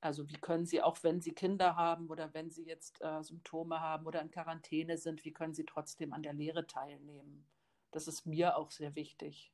Also 0.02 0.28
wie 0.28 0.36
können 0.36 0.66
sie, 0.66 0.82
auch 0.82 0.98
wenn 1.04 1.20
sie 1.20 1.32
Kinder 1.32 1.76
haben 1.76 2.08
oder 2.08 2.34
wenn 2.34 2.50
sie 2.50 2.64
jetzt 2.64 3.00
äh, 3.02 3.22
Symptome 3.22 3.78
haben 3.78 4.04
oder 4.04 4.20
in 4.20 4.32
Quarantäne 4.32 4.98
sind, 4.98 5.24
wie 5.24 5.32
können 5.32 5.54
sie 5.54 5.64
trotzdem 5.64 6.12
an 6.12 6.24
der 6.24 6.32
Lehre 6.32 6.66
teilnehmen? 6.66 7.46
Das 7.92 8.08
ist 8.08 8.26
mir 8.26 8.56
auch 8.56 8.72
sehr 8.72 8.96
wichtig. 8.96 9.52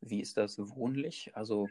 Wie 0.00 0.22
ist 0.22 0.38
das 0.38 0.58
wohnlich? 0.58 1.36
Also 1.36 1.68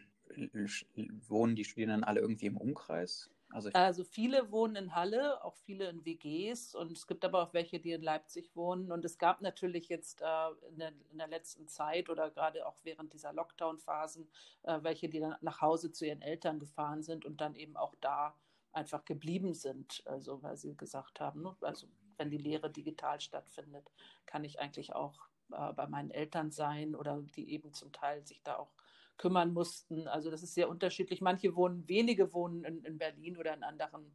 wohnen 1.27 1.55
die 1.55 1.63
Studierenden 1.63 2.03
alle 2.03 2.19
irgendwie 2.19 2.45
im 2.45 2.57
Umkreis? 2.57 3.31
Also, 3.55 3.69
also, 3.71 4.03
viele 4.03 4.51
wohnen 4.51 4.75
in 4.75 4.95
Halle, 4.95 5.43
auch 5.43 5.55
viele 5.55 5.89
in 5.89 6.03
WGs 6.03 6.75
und 6.75 6.91
es 6.91 7.07
gibt 7.07 7.23
aber 7.23 7.41
auch 7.41 7.53
welche, 7.53 7.79
die 7.79 7.93
in 7.93 8.01
Leipzig 8.01 8.53
wohnen. 8.53 8.91
Und 8.91 9.05
es 9.05 9.17
gab 9.17 9.41
natürlich 9.41 9.87
jetzt 9.87 10.21
äh, 10.21 10.49
in, 10.69 10.77
der, 10.77 10.89
in, 11.11 11.17
der, 11.17 11.27
letzten 11.27 11.67
Zeit 11.69 12.09
oder 12.09 12.29
gerade 12.29 12.67
auch 12.67 12.75
während 12.83 13.13
dieser 13.13 13.31
Lockdown-Phasen 13.31 14.27
äh, 14.63 14.79
welche, 14.81 15.07
die 15.07 15.21
dann 15.21 15.37
nach 15.39 15.61
Hause 15.61 15.91
zu 15.91 16.05
ihren 16.05 16.21
Eltern 16.21 16.59
gefahren 16.59 17.01
sind 17.01 17.23
und 17.23 17.39
dann 17.39 17.55
eben 17.55 17.77
auch 17.77 17.95
da 18.01 18.35
einfach 18.73 19.05
geblieben 19.05 19.53
sind. 19.53 20.03
Also 20.05 20.43
weil 20.43 20.57
sie 20.57 20.75
gesagt 20.75 21.21
haben, 21.21 21.41
ne, 21.41 21.55
also 21.61 21.87
wenn 22.17 22.29
die 22.29 22.37
Lehre 22.37 22.69
digital 22.69 23.21
stattfindet, 23.21 23.89
kann 24.25 24.43
ich 24.43 24.59
eigentlich 24.59 24.93
auch 24.93 25.29
äh, 25.51 25.73
bei 25.73 25.87
meinen 25.87 26.11
Eltern 26.11 26.51
sein 26.51 26.93
oder 26.93 27.21
die 27.35 27.51
eben 27.51 27.73
zum 27.73 27.91
Teil 27.93 28.25
sich 28.25 28.41
da 28.43 28.57
auch 28.57 28.71
kümmern 29.17 29.53
mussten. 29.53 30.07
Also 30.07 30.29
das 30.31 30.43
ist 30.43 30.53
sehr 30.53 30.69
unterschiedlich. 30.69 31.21
Manche 31.21 31.55
wohnen, 31.55 31.87
wenige 31.87 32.33
wohnen 32.33 32.63
in, 32.63 32.83
in 32.83 32.97
Berlin 32.97 33.37
oder 33.37 33.53
in 33.53 33.63
anderen 33.63 34.13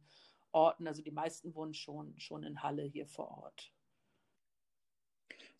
Orten. 0.51 0.87
Also 0.87 1.01
die 1.01 1.11
meisten 1.11 1.55
wohnen 1.55 1.73
schon, 1.73 2.19
schon 2.19 2.43
in 2.43 2.61
Halle 2.61 2.83
hier 2.83 3.07
vor 3.07 3.29
Ort. 3.43 3.71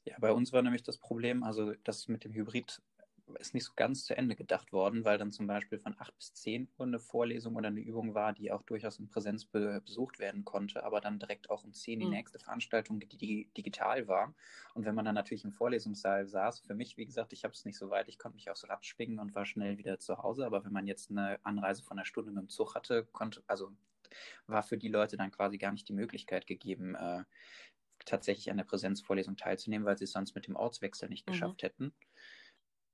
Ja, 0.03 0.15
bei 0.19 0.31
uns 0.31 0.51
war 0.51 0.62
nämlich 0.62 0.83
das 0.83 0.98
Problem, 0.98 1.43
also 1.43 1.74
das 1.83 2.07
mit 2.07 2.24
dem 2.24 2.33
Hybrid 2.33 2.81
ist 3.40 3.54
nicht 3.54 3.66
so 3.66 3.74
ganz 3.76 4.06
zu 4.06 4.16
Ende 4.16 4.36
gedacht 4.36 4.72
worden, 4.74 5.06
weil 5.06 5.18
dann 5.18 5.32
zum 5.32 5.48
Beispiel 5.48 5.80
von 5.80 5.96
acht 6.00 6.16
bis 6.18 6.34
zehn 6.34 6.70
Uhr 6.78 6.86
eine 6.86 7.00
Vorlesung 7.00 7.56
oder 7.56 7.68
eine 7.68 7.80
Übung 7.80 8.14
war, 8.14 8.34
die 8.34 8.52
auch 8.52 8.62
durchaus 8.64 9.00
in 9.00 9.10
Präsenz 9.10 9.46
be 9.46 9.82
besucht 9.86 10.20
werden 10.20 10.46
konnte, 10.46 10.84
aber 10.84 11.02
dann 11.02 11.20
direkt 11.20 11.50
auch 11.50 11.64
um 11.64 11.74
zehn 11.74 12.00
die 12.00 12.06
mhm. 12.06 12.12
nächste 12.12 12.40
Veranstaltung, 12.40 13.00
die, 13.00 13.08
die, 13.08 13.50
digital 13.58 14.08
war. 14.08 14.34
Und 14.74 14.86
wenn 14.86 14.96
man 14.96 15.06
dann 15.06 15.16
natürlich 15.16 15.44
im 15.44 15.52
Vorlesungssaal 15.52 16.28
saß, 16.28 16.62
für 16.62 16.76
mich, 16.76 16.98
wie 16.98 17.06
gesagt, 17.06 17.34
ich 17.34 17.44
habe 17.44 17.54
es 17.54 17.66
nicht 17.66 17.78
so 17.78 17.90
weit, 17.90 18.08
ich 18.08 18.20
konnte 18.20 18.36
mich 18.36 18.50
aufs 18.50 18.68
Rad 18.68 18.86
schwingen 18.86 19.20
und 19.20 19.36
war 19.36 19.46
schnell 19.46 19.78
wieder 19.78 20.00
zu 20.00 20.18
Hause, 20.18 20.46
aber 20.46 20.64
wenn 20.66 20.74
man 20.74 20.88
jetzt 20.88 21.12
eine 21.12 21.40
Anreise 21.44 21.84
von 21.84 21.98
einer 21.98 22.06
Stunde 22.06 22.32
mit 22.32 22.42
dem 22.42 22.50
Zug 22.50 22.76
hatte, 22.76 23.08
konnte, 23.12 23.44
also 23.48 23.72
war 24.48 24.64
für 24.64 24.78
die 24.78 24.90
Leute 24.90 25.18
dann 25.18 25.32
quasi 25.32 25.58
gar 25.58 25.72
nicht 25.72 25.88
die 25.88 25.94
Möglichkeit 25.94 26.48
gegeben, 26.48 26.96
äh, 26.96 27.24
tatsächlich 28.06 28.50
an 28.50 28.58
der 28.58 28.64
Präsenzvorlesung 28.64 29.38
teilzunehmen, 29.38 29.86
weil 29.86 29.98
sie 29.98 30.06
es 30.06 30.12
sonst 30.12 30.36
mit 30.36 30.48
dem 30.48 30.56
Ortswechsel 30.56 31.08
nicht 31.10 31.28
mhm. 31.28 31.34
geschafft 31.34 31.64
hätten 31.64 31.94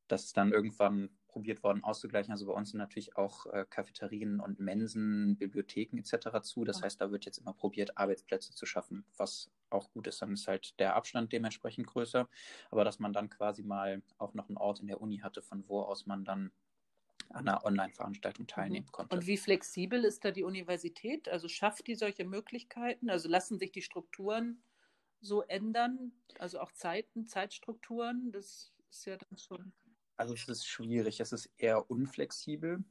das 0.08 0.26
ist 0.26 0.38
dann 0.38 0.52
irgendwann 0.52 1.10
probiert 1.28 1.62
worden 1.62 1.84
auszugleichen. 1.84 2.32
Also 2.32 2.48
bei 2.48 2.54
uns 2.54 2.72
sind 2.72 2.80
natürlich 2.80 3.16
auch 3.16 3.46
äh, 3.48 3.66
Cafeterien 3.70 4.40
und 4.40 4.60
Mensen, 4.60 5.38
Bibliotheken 5.38 5.98
etc. 5.98 6.42
zu. 6.42 6.64
Das 6.64 6.82
heißt, 6.82 7.00
da 7.00 7.12
wird 7.12 7.26
jetzt 7.26 7.38
immer 7.38 7.54
probiert, 7.54 7.98
Arbeitsplätze 7.98 8.54
zu 8.54 8.66
schaffen, 8.66 9.06
was 9.18 9.52
auch 9.70 9.92
gut 9.92 10.08
ist. 10.08 10.22
Dann 10.22 10.34
ist 10.34 10.48
halt 10.48 10.80
der 10.80 10.96
Abstand 10.96 11.32
dementsprechend 11.32 11.86
größer. 11.86 12.28
Aber 12.72 12.84
dass 12.84 13.00
man 13.00 13.14
dann 13.14 13.30
quasi 13.30 13.62
mal 13.62 14.02
auch 14.18 14.34
noch 14.34 14.50
einen 14.50 14.58
Ort 14.58 14.80
in 14.80 14.88
der 14.88 15.00
Uni 15.00 15.20
hatte, 15.20 15.42
von 15.42 15.68
wo 15.68 15.82
aus 15.82 16.08
man 16.08 16.26
dann 16.26 16.52
an 17.30 17.48
einer 17.48 17.64
Online-Veranstaltung 17.66 18.46
mhm. 18.46 18.48
teilnehmen 18.48 18.92
konnte. 18.92 19.16
Und 19.16 19.28
wie 19.28 19.38
flexibel 19.38 20.06
ist 20.06 20.26
da 20.26 20.32
die 20.32 20.44
Universität? 20.44 21.30
Also 21.30 21.48
schafft 21.48 21.88
die 21.88 21.96
solche 21.96 22.26
Möglichkeiten? 22.26 23.10
Also 23.10 23.30
lassen 23.30 23.60
sich 23.60 23.72
die 23.72 23.82
Strukturen 23.82 24.64
so 25.20 25.44
ändern? 25.44 26.14
Also 26.40 26.60
auch 26.60 26.72
Zeiten, 26.72 27.28
Zeitstrukturen? 27.28 28.32
Das 28.32 28.74
ist 28.90 29.06
ja 29.06 29.18
dann 29.18 29.38
schon. 29.38 29.74
Also 30.18 30.34
es 30.34 30.48
ist 30.48 30.68
schwierig, 30.68 31.20
es 31.20 31.32
ist 31.32 31.50
eher 31.58 31.90
unflexibel. 31.90 32.84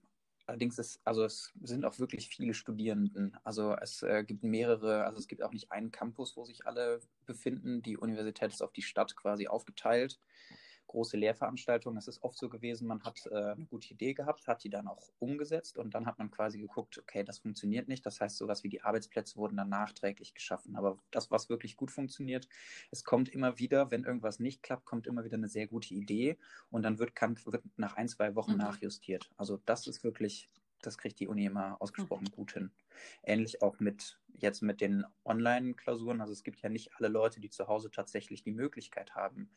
Allerdings 0.46 0.78
ist, 0.78 1.00
also 1.04 1.24
es 1.24 1.52
sind 1.60 1.84
auch 1.84 1.98
wirklich 1.98 2.28
viele 2.28 2.54
Studierenden. 2.54 3.36
Also 3.42 3.74
es 3.74 4.02
äh, 4.02 4.22
gibt 4.24 4.44
mehrere, 4.44 5.04
also 5.04 5.18
es 5.18 5.26
gibt 5.26 5.42
auch 5.42 5.52
nicht 5.52 5.72
einen 5.72 5.90
Campus, 5.90 6.36
wo 6.36 6.44
sich 6.44 6.66
alle 6.66 7.00
befinden. 7.26 7.82
Die 7.82 7.96
Universität 7.96 8.52
ist 8.52 8.62
auf 8.62 8.72
die 8.72 8.82
Stadt 8.82 9.16
quasi 9.16 9.48
aufgeteilt 9.48 10.20
große 10.86 11.16
Lehrveranstaltungen. 11.16 11.98
Es 11.98 12.08
ist 12.08 12.22
oft 12.22 12.38
so 12.38 12.48
gewesen, 12.48 12.86
man 12.86 13.02
hat 13.04 13.26
äh, 13.26 13.52
eine 13.52 13.66
gute 13.66 13.92
Idee 13.92 14.14
gehabt, 14.14 14.46
hat 14.46 14.64
die 14.64 14.70
dann 14.70 14.88
auch 14.88 15.10
umgesetzt 15.18 15.78
und 15.78 15.94
dann 15.94 16.06
hat 16.06 16.18
man 16.18 16.30
quasi 16.30 16.58
geguckt, 16.58 16.98
okay, 16.98 17.24
das 17.24 17.38
funktioniert 17.38 17.88
nicht. 17.88 18.04
Das 18.06 18.20
heißt, 18.20 18.36
sowas 18.36 18.64
wie 18.64 18.68
die 18.68 18.82
Arbeitsplätze 18.82 19.36
wurden 19.36 19.56
dann 19.56 19.68
nachträglich 19.68 20.34
geschaffen. 20.34 20.76
Aber 20.76 20.98
das, 21.10 21.30
was 21.30 21.48
wirklich 21.48 21.76
gut 21.76 21.90
funktioniert, 21.90 22.48
es 22.90 23.04
kommt 23.04 23.28
immer 23.28 23.58
wieder, 23.58 23.90
wenn 23.90 24.04
irgendwas 24.04 24.40
nicht 24.40 24.62
klappt, 24.62 24.84
kommt 24.84 25.06
immer 25.06 25.24
wieder 25.24 25.36
eine 25.36 25.48
sehr 25.48 25.66
gute 25.66 25.94
Idee 25.94 26.36
und 26.70 26.82
dann 26.82 26.98
wird, 26.98 27.14
kann, 27.14 27.38
wird 27.44 27.64
nach 27.76 27.96
ein, 27.96 28.08
zwei 28.08 28.34
Wochen 28.34 28.52
mhm. 28.52 28.58
nachjustiert. 28.58 29.30
Also 29.36 29.58
das 29.66 29.86
ist 29.86 30.04
wirklich, 30.04 30.48
das 30.82 30.98
kriegt 30.98 31.20
die 31.20 31.28
Uni 31.28 31.46
immer 31.46 31.80
ausgesprochen 31.80 32.28
mhm. 32.30 32.34
gut 32.34 32.52
hin. 32.52 32.70
Ähnlich 33.22 33.62
auch 33.62 33.80
mit 33.80 34.18
jetzt 34.38 34.62
mit 34.62 34.80
den 34.80 35.04
Online-Klausuren. 35.24 36.20
Also 36.20 36.32
es 36.32 36.42
gibt 36.42 36.60
ja 36.60 36.68
nicht 36.68 36.94
alle 36.96 37.08
Leute, 37.08 37.40
die 37.40 37.50
zu 37.50 37.68
Hause 37.68 37.90
tatsächlich 37.90 38.42
die 38.42 38.52
Möglichkeit 38.52 39.14
haben, 39.14 39.50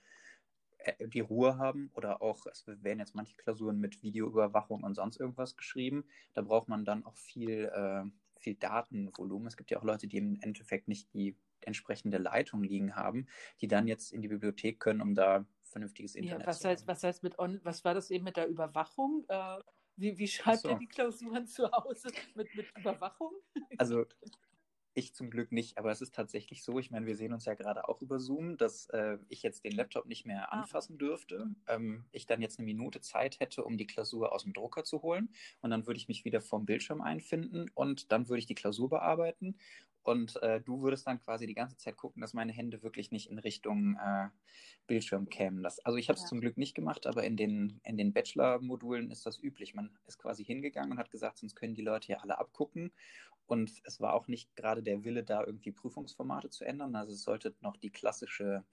die 1.00 1.19
Ruhe 1.19 1.57
haben 1.57 1.91
oder 1.93 2.21
auch, 2.21 2.45
es 2.45 2.65
werden 2.67 3.00
jetzt 3.00 3.15
manche 3.15 3.36
Klausuren 3.36 3.79
mit 3.79 4.01
Videoüberwachung 4.01 4.83
und 4.83 4.95
sonst 4.95 5.19
irgendwas 5.19 5.57
geschrieben. 5.57 6.05
Da 6.33 6.41
braucht 6.41 6.69
man 6.69 6.86
dann 6.86 7.05
auch 7.05 7.17
viel, 7.17 7.65
äh, 7.65 8.03
viel 8.39 8.55
Datenvolumen. 8.55 9.48
Es 9.48 9.57
gibt 9.57 9.71
ja 9.71 9.79
auch 9.79 9.83
Leute, 9.83 10.07
die 10.07 10.17
im 10.17 10.39
Endeffekt 10.41 10.88
nicht 10.88 11.13
die 11.13 11.36
entsprechende 11.62 12.17
Leitung 12.17 12.63
liegen 12.63 12.95
haben, 12.95 13.27
die 13.59 13.67
dann 13.67 13.88
jetzt 13.88 14.13
in 14.13 14.21
die 14.21 14.29
Bibliothek 14.29 14.79
können, 14.79 15.01
um 15.01 15.15
da 15.15 15.45
vernünftiges 15.63 16.15
Internet 16.15 16.41
ja, 16.41 16.48
was 16.48 16.59
zu 16.59 16.69
heißt. 16.69 16.88
Was 16.88 17.03
heißt 17.03 17.24
mit 17.24 17.38
on, 17.38 17.59
was 17.63 17.83
war 17.83 17.93
das 17.93 18.09
eben 18.09 18.24
mit 18.24 18.38
der 18.38 18.48
Überwachung? 18.48 19.25
Äh, 19.27 19.57
wie, 19.98 20.17
wie 20.17 20.27
schreibt 20.27 20.59
so. 20.59 20.69
ihr 20.69 20.77
die 20.77 20.88
Klausuren 20.88 21.45
zu 21.48 21.69
Hause 21.71 22.09
mit, 22.36 22.55
mit 22.55 22.67
Überwachung? 22.77 23.33
Also 23.77 24.05
ich 24.93 25.13
zum 25.13 25.29
Glück 25.29 25.51
nicht, 25.51 25.77
aber 25.77 25.91
es 25.91 26.01
ist 26.01 26.15
tatsächlich 26.15 26.63
so, 26.63 26.79
ich 26.79 26.91
meine, 26.91 27.05
wir 27.05 27.15
sehen 27.15 27.34
uns 27.34 27.46
ja 27.46 27.53
gerade 27.53 27.88
auch 27.88 28.01
über 28.01 28.19
Zoom, 28.19 28.58
dass 28.58 28.88
äh, 28.89 29.17
ich 29.29 29.43
jetzt 29.43 29.63
den 29.63 29.74
Laptop 29.74 30.05
nicht 30.05 30.25
mehr 30.25 30.51
ah. 30.51 30.60
anfassen 30.60 30.98
dürfte. 30.98 31.48
Ähm, 31.67 32.05
ich 32.12 32.25
dann 32.25 32.41
jetzt 32.41 32.60
eine 32.60 32.65
Minute 32.65 33.01
Zeit 33.01 33.39
hätte, 33.39 33.63
um 33.63 33.77
die 33.77 33.88
Klausur 33.88 34.34
aus 34.34 34.43
dem 34.43 34.53
Drucker 34.53 34.84
zu 34.84 35.01
holen 35.01 35.29
und 35.62 35.69
dann 35.69 35.88
würde 35.88 35.98
ich 35.98 36.08
mich 36.08 36.25
wieder 36.25 36.41
vorm 36.41 36.65
Bildschirm 36.65 37.01
einfinden 37.01 37.69
und 37.74 38.12
dann 38.12 38.29
würde 38.29 38.39
ich 38.39 38.46
die 38.46 38.55
Klausur 38.55 38.89
bearbeiten 38.89 39.55
und 40.03 40.41
äh, 40.41 40.61
du 40.61 40.81
würdest 40.81 41.07
dann 41.07 41.19
quasi 41.19 41.45
die 41.45 41.53
ganze 41.53 41.77
Zeit 41.77 41.97
gucken, 41.97 42.21
dass 42.21 42.33
meine 42.33 42.51
Hände 42.51 42.81
wirklich 42.83 43.11
nicht 43.11 43.29
in 43.29 43.39
Richtung 43.39 43.97
äh, 43.97 44.29
Bildschirm 44.87 45.29
kämen. 45.29 45.61
Das, 45.61 45.79
also 45.85 45.97
ich 45.97 46.09
habe 46.09 46.17
es 46.17 46.23
ja. 46.23 46.29
zum 46.29 46.41
Glück 46.41 46.57
nicht 46.57 46.75
gemacht, 46.75 47.05
aber 47.05 47.23
in 47.23 47.37
den, 47.37 47.79
in 47.83 47.97
den 47.97 48.13
Bachelor-Modulen 48.13 49.11
ist 49.11 49.25
das 49.25 49.41
üblich. 49.41 49.75
Man 49.75 49.91
ist 50.07 50.17
quasi 50.17 50.43
hingegangen 50.43 50.91
und 50.91 50.99
hat 50.99 51.11
gesagt, 51.11 51.37
sonst 51.37 51.55
können 51.55 51.75
die 51.75 51.83
Leute 51.83 52.11
ja 52.11 52.19
alle 52.19 52.37
abgucken. 52.37 52.91
Und 53.45 53.71
es 53.83 53.99
war 53.99 54.13
auch 54.13 54.27
nicht 54.27 54.55
gerade 54.55 54.83
der 54.83 55.03
Wille, 55.03 55.23
da 55.23 55.43
irgendwie 55.43 55.71
Prüfungsformate 55.71 56.49
zu 56.49 56.65
ändern. 56.65 56.95
Also 56.95 57.13
es 57.13 57.23
sollte 57.23 57.55
noch 57.61 57.77
die 57.77 57.89
klassische 57.89 58.63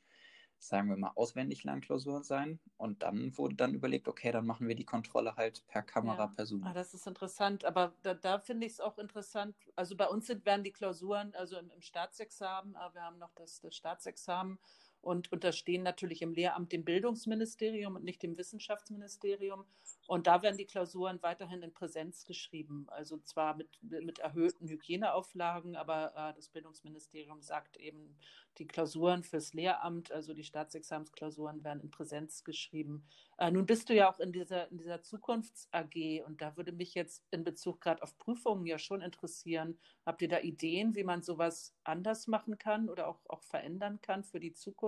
sagen 0.58 0.88
wir 0.88 0.96
mal, 0.96 1.12
auswendig 1.14 1.64
Lernklausuren 1.64 2.22
sein. 2.22 2.58
Und 2.76 3.02
dann 3.02 3.36
wurde 3.36 3.54
dann 3.54 3.74
überlegt, 3.74 4.08
okay, 4.08 4.32
dann 4.32 4.46
machen 4.46 4.68
wir 4.68 4.74
die 4.74 4.84
Kontrolle 4.84 5.36
halt 5.36 5.66
per 5.68 5.82
Kamera, 5.82 6.24
ja. 6.24 6.26
per 6.26 6.46
Zoom. 6.46 6.64
Ah, 6.64 6.72
das 6.72 6.94
ist 6.94 7.06
interessant, 7.06 7.64
aber 7.64 7.92
da, 8.02 8.14
da 8.14 8.38
finde 8.38 8.66
ich 8.66 8.72
es 8.72 8.80
auch 8.80 8.98
interessant. 8.98 9.56
Also 9.76 9.96
bei 9.96 10.06
uns 10.06 10.26
sind, 10.26 10.44
werden 10.46 10.64
die 10.64 10.72
Klausuren, 10.72 11.34
also 11.34 11.58
im, 11.58 11.70
im 11.70 11.82
Staatsexamen, 11.82 12.76
aber 12.76 12.94
wir 12.94 13.02
haben 13.02 13.18
noch 13.18 13.32
das, 13.34 13.60
das 13.60 13.74
Staatsexamen 13.74 14.58
und 15.00 15.30
unterstehen 15.32 15.82
natürlich 15.82 16.22
im 16.22 16.32
Lehramt 16.32 16.72
dem 16.72 16.84
Bildungsministerium 16.84 17.96
und 17.96 18.04
nicht 18.04 18.22
dem 18.22 18.36
Wissenschaftsministerium. 18.36 19.64
Und 20.08 20.26
da 20.26 20.42
werden 20.42 20.56
die 20.56 20.66
Klausuren 20.66 21.22
weiterhin 21.22 21.62
in 21.62 21.72
Präsenz 21.72 22.24
geschrieben, 22.24 22.86
also 22.88 23.18
zwar 23.18 23.56
mit, 23.56 23.68
mit 23.82 24.18
erhöhten 24.20 24.68
Hygieneauflagen, 24.68 25.76
aber 25.76 26.12
äh, 26.16 26.34
das 26.34 26.48
Bildungsministerium 26.48 27.42
sagt 27.42 27.76
eben, 27.76 28.16
die 28.58 28.66
Klausuren 28.66 29.22
fürs 29.22 29.52
Lehramt, 29.52 30.12
also 30.12 30.32
die 30.32 30.44
Staatsexamensklausuren, 30.44 31.62
werden 31.64 31.82
in 31.82 31.90
Präsenz 31.90 32.44
geschrieben. 32.44 33.04
Äh, 33.38 33.50
nun 33.50 33.66
bist 33.66 33.88
du 33.88 33.94
ja 33.94 34.10
auch 34.10 34.18
in 34.18 34.32
dieser, 34.32 34.70
in 34.70 34.78
dieser 34.78 35.02
Zukunfts-AG 35.02 36.24
und 36.24 36.40
da 36.40 36.56
würde 36.56 36.72
mich 36.72 36.94
jetzt 36.94 37.24
in 37.30 37.44
Bezug 37.44 37.80
gerade 37.80 38.02
auf 38.02 38.16
Prüfungen 38.16 38.64
ja 38.66 38.78
schon 38.78 39.02
interessieren. 39.02 39.78
Habt 40.06 40.22
ihr 40.22 40.28
da 40.28 40.38
Ideen, 40.40 40.94
wie 40.94 41.04
man 41.04 41.22
sowas 41.22 41.74
anders 41.84 42.28
machen 42.28 42.58
kann 42.58 42.88
oder 42.88 43.08
auch, 43.08 43.20
auch 43.28 43.42
verändern 43.42 44.00
kann 44.00 44.24
für 44.24 44.40
die 44.40 44.54
Zukunft? 44.54 44.85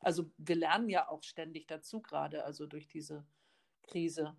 Also 0.00 0.30
wir 0.36 0.56
lernen 0.56 0.88
ja 0.88 1.08
auch 1.08 1.22
ständig 1.22 1.66
dazu 1.66 2.02
gerade, 2.02 2.44
also 2.44 2.66
durch 2.66 2.86
diese 2.86 3.24
Krise. 3.82 4.36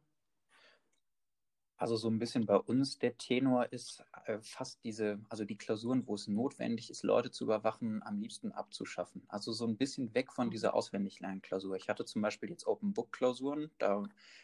Also 1.77 1.97
so 1.97 2.07
ein 2.09 2.19
bisschen 2.19 2.45
bei 2.45 2.55
uns 2.55 2.99
der 2.99 3.17
Tenor 3.17 3.73
ist 3.73 4.01
äh, 4.25 4.39
fast 4.41 4.81
diese, 4.85 5.19
also 5.27 5.43
die 5.43 5.57
Klausuren, 5.57 6.07
wo 6.07 6.15
es 6.15 6.27
notwendig 6.27 6.89
ist, 6.89 7.03
Leute 7.03 7.31
zu 7.31 7.43
überwachen, 7.43 8.01
am 8.01 8.17
liebsten 8.17 8.53
abzuschaffen. 8.53 9.23
Also 9.27 9.51
so 9.51 9.67
ein 9.67 9.75
bisschen 9.75 10.13
weg 10.13 10.31
von 10.31 10.49
dieser 10.49 10.69
mhm. 10.69 10.75
Auswendiglernen-Klausur. 10.75 11.75
Ich 11.75 11.89
hatte 11.89 12.05
zum 12.05 12.21
Beispiel 12.21 12.49
jetzt 12.49 12.65
Open 12.65 12.93
Book 12.93 13.11
Klausuren, 13.11 13.71
da 13.77 14.03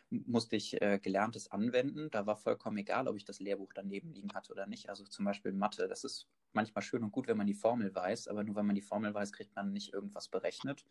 musste 0.10 0.58
ich 0.58 0.82
äh, 0.82 1.00
Gelerntes 1.02 1.50
anwenden. 1.50 2.10
Da 2.12 2.26
war 2.26 2.36
vollkommen 2.36 2.78
egal, 2.78 3.08
ob 3.08 3.16
ich 3.16 3.24
das 3.24 3.40
Lehrbuch 3.40 3.72
daneben 3.74 4.12
liegen 4.12 4.34
hatte 4.34 4.52
oder 4.52 4.68
nicht. 4.68 4.90
Also 4.90 5.06
zum 5.06 5.24
Beispiel 5.24 5.54
Mathe, 5.54 5.88
das 5.88 6.04
ist 6.04 6.28
manchmal 6.54 6.82
schön 6.82 7.04
und 7.04 7.12
gut, 7.12 7.28
wenn 7.28 7.38
man 7.38 7.48
die 7.48 7.54
Formel 7.54 7.94
weiß, 7.94 8.28
aber 8.28 8.44
nur 8.44 8.56
wenn 8.56 8.66
man 8.66 8.76
die 8.76 8.82
Formel 8.82 9.14
weiß, 9.14 9.34
kriegt 9.34 9.56
man 9.56 9.72
nicht 9.72 9.94
irgendwas 9.94 10.28
berechnet 10.28 10.86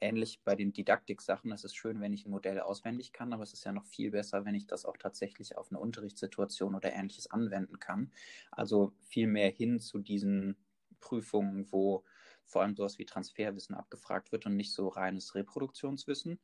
ähnlich 0.00 0.40
bei 0.44 0.56
den 0.56 0.72
Didaktik-Sachen. 0.72 1.52
Es 1.52 1.64
ist 1.64 1.76
schön, 1.76 2.00
wenn 2.00 2.12
ich 2.12 2.26
ein 2.26 2.30
Modell 2.30 2.60
auswendig 2.60 3.12
kann, 3.12 3.32
aber 3.32 3.42
es 3.42 3.52
ist 3.52 3.64
ja 3.64 3.72
noch 3.72 3.84
viel 3.86 4.10
besser, 4.10 4.44
wenn 4.44 4.54
ich 4.54 4.66
das 4.66 4.84
auch 4.84 4.96
tatsächlich 4.96 5.56
auf 5.56 5.70
eine 5.70 5.78
Unterrichtssituation 5.78 6.74
oder 6.74 6.92
ähnliches 6.92 7.30
anwenden 7.30 7.78
kann. 7.78 8.12
Also 8.50 8.92
viel 9.00 9.26
mehr 9.26 9.50
hin 9.50 9.80
zu 9.80 9.98
diesen 9.98 10.56
Prüfungen, 11.00 11.70
wo 11.70 12.04
vor 12.44 12.62
allem 12.62 12.74
sowas 12.74 12.98
wie 12.98 13.04
Transferwissen 13.04 13.74
abgefragt 13.74 14.32
wird 14.32 14.46
und 14.46 14.56
nicht 14.56 14.72
so 14.72 14.88
reines 14.88 15.34
Reproduktionswissen. 15.34 16.40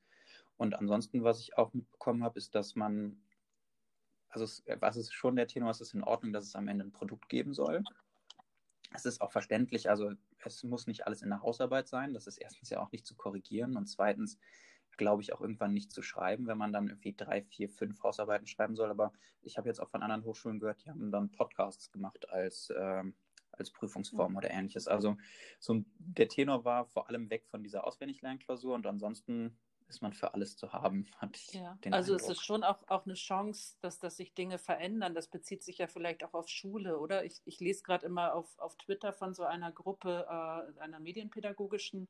Und 0.56 0.74
ansonsten, 0.74 1.24
was 1.24 1.40
ich 1.40 1.56
auch 1.58 1.72
mitbekommen 1.74 2.24
habe, 2.24 2.38
ist, 2.38 2.54
dass 2.54 2.76
man, 2.76 3.20
also 4.28 4.44
es, 4.44 4.64
was 4.80 4.96
ist 4.96 5.12
schon 5.12 5.36
der 5.36 5.48
Tenor, 5.48 5.70
es 5.70 5.80
ist 5.80 5.94
in 5.94 6.04
Ordnung, 6.04 6.32
dass 6.32 6.44
es 6.44 6.54
am 6.54 6.68
Ende 6.68 6.84
ein 6.84 6.92
Produkt 6.92 7.28
geben 7.28 7.52
soll 7.54 7.82
es 8.95 9.05
ist 9.05 9.21
auch 9.21 9.33
verständlich, 9.33 9.90
also 9.90 10.12
es 10.45 10.62
muss 10.62 10.87
nicht 10.87 11.07
alles 11.07 11.23
in 11.23 11.31
der 11.31 11.43
Hausarbeit 11.43 11.88
sein. 11.88 12.14
Das 12.14 12.26
ist 12.26 12.38
erstens 12.38 12.71
ja 12.71 12.81
auch 12.81 12.93
nicht 12.93 13.07
zu 13.07 13.14
korrigieren 13.14 13.76
und 13.76 13.87
zweitens 13.87 14.38
glaube 14.97 15.23
ich 15.23 15.33
auch 15.33 15.40
irgendwann 15.40 15.73
nicht 15.73 15.93
zu 15.93 16.02
schreiben, 16.02 16.47
wenn 16.47 16.59
man 16.59 16.73
dann 16.73 16.88
irgendwie 16.88 17.14
drei, 17.14 17.43
vier, 17.43 17.69
fünf 17.69 18.02
Hausarbeiten 18.02 18.47
schreiben 18.47 18.76
soll. 18.76 18.90
Aber 18.90 19.12
ich 19.43 19.59
habe 19.59 19.68
jetzt 19.68 19.81
auch 19.81 19.90
von 19.90 20.03
anderen 20.03 20.25
Hochschulen 20.25 20.59
gehört, 20.59 20.85
die 20.85 20.90
haben 20.90 21.11
dann 21.11 21.31
Podcasts 21.31 21.90
gemacht 21.90 22.29
als, 22.31 22.70
äh, 22.70 23.05
als 23.53 23.70
Prüfungsform 23.70 24.33
ja. 24.33 24.38
oder 24.38 24.51
ähnliches. 24.51 24.88
Also 24.88 25.16
so 25.59 25.85
der 25.99 26.29
Tenor 26.29 26.64
war 26.64 26.87
vor 26.87 27.09
allem 27.09 27.31
weg 27.31 27.46
von 27.46 27.62
dieser 27.62 27.87
Auswendiglernklausur 27.87 28.75
und 28.75 28.87
ansonsten 28.87 29.59
ist 29.88 30.03
man 30.03 30.12
für 30.12 30.35
alles 30.35 30.57
zu 30.57 30.72
haben, 30.72 31.07
hatte 31.16 31.38
ich 31.38 31.55
ja. 31.55 31.79
den 31.85 31.94
Also 31.94 32.14
Eindruck. 32.14 32.31
es 32.31 32.37
ist 32.38 32.44
schon 32.44 32.64
auch, 32.64 32.87
auch 32.88 33.05
eine 33.05 33.14
Chance, 33.14 33.77
dass, 33.81 33.99
dass 33.99 34.16
sich 34.16 34.35
Dinge 34.35 34.59
verändern. 34.59 35.14
Das 35.14 35.29
bezieht 35.29 35.62
sich 35.62 35.79
ja 35.79 35.87
vielleicht 35.87 36.25
auch 36.25 36.35
auf 36.35 36.49
Schule, 36.49 36.99
oder? 36.99 37.25
Ich, 37.25 37.40
ich 37.44 37.61
lese 37.61 37.83
gerade 37.83 38.07
immer 38.07 38.35
auf, 38.35 38.59
auf 38.59 38.77
Twitter 38.77 39.12
von 39.12 39.35
so 39.35 39.44
einer 39.44 39.72
Gruppe, 39.72 40.27
äh, 40.29 40.81
einer 40.81 41.01
medienpädagogischen 41.01 42.09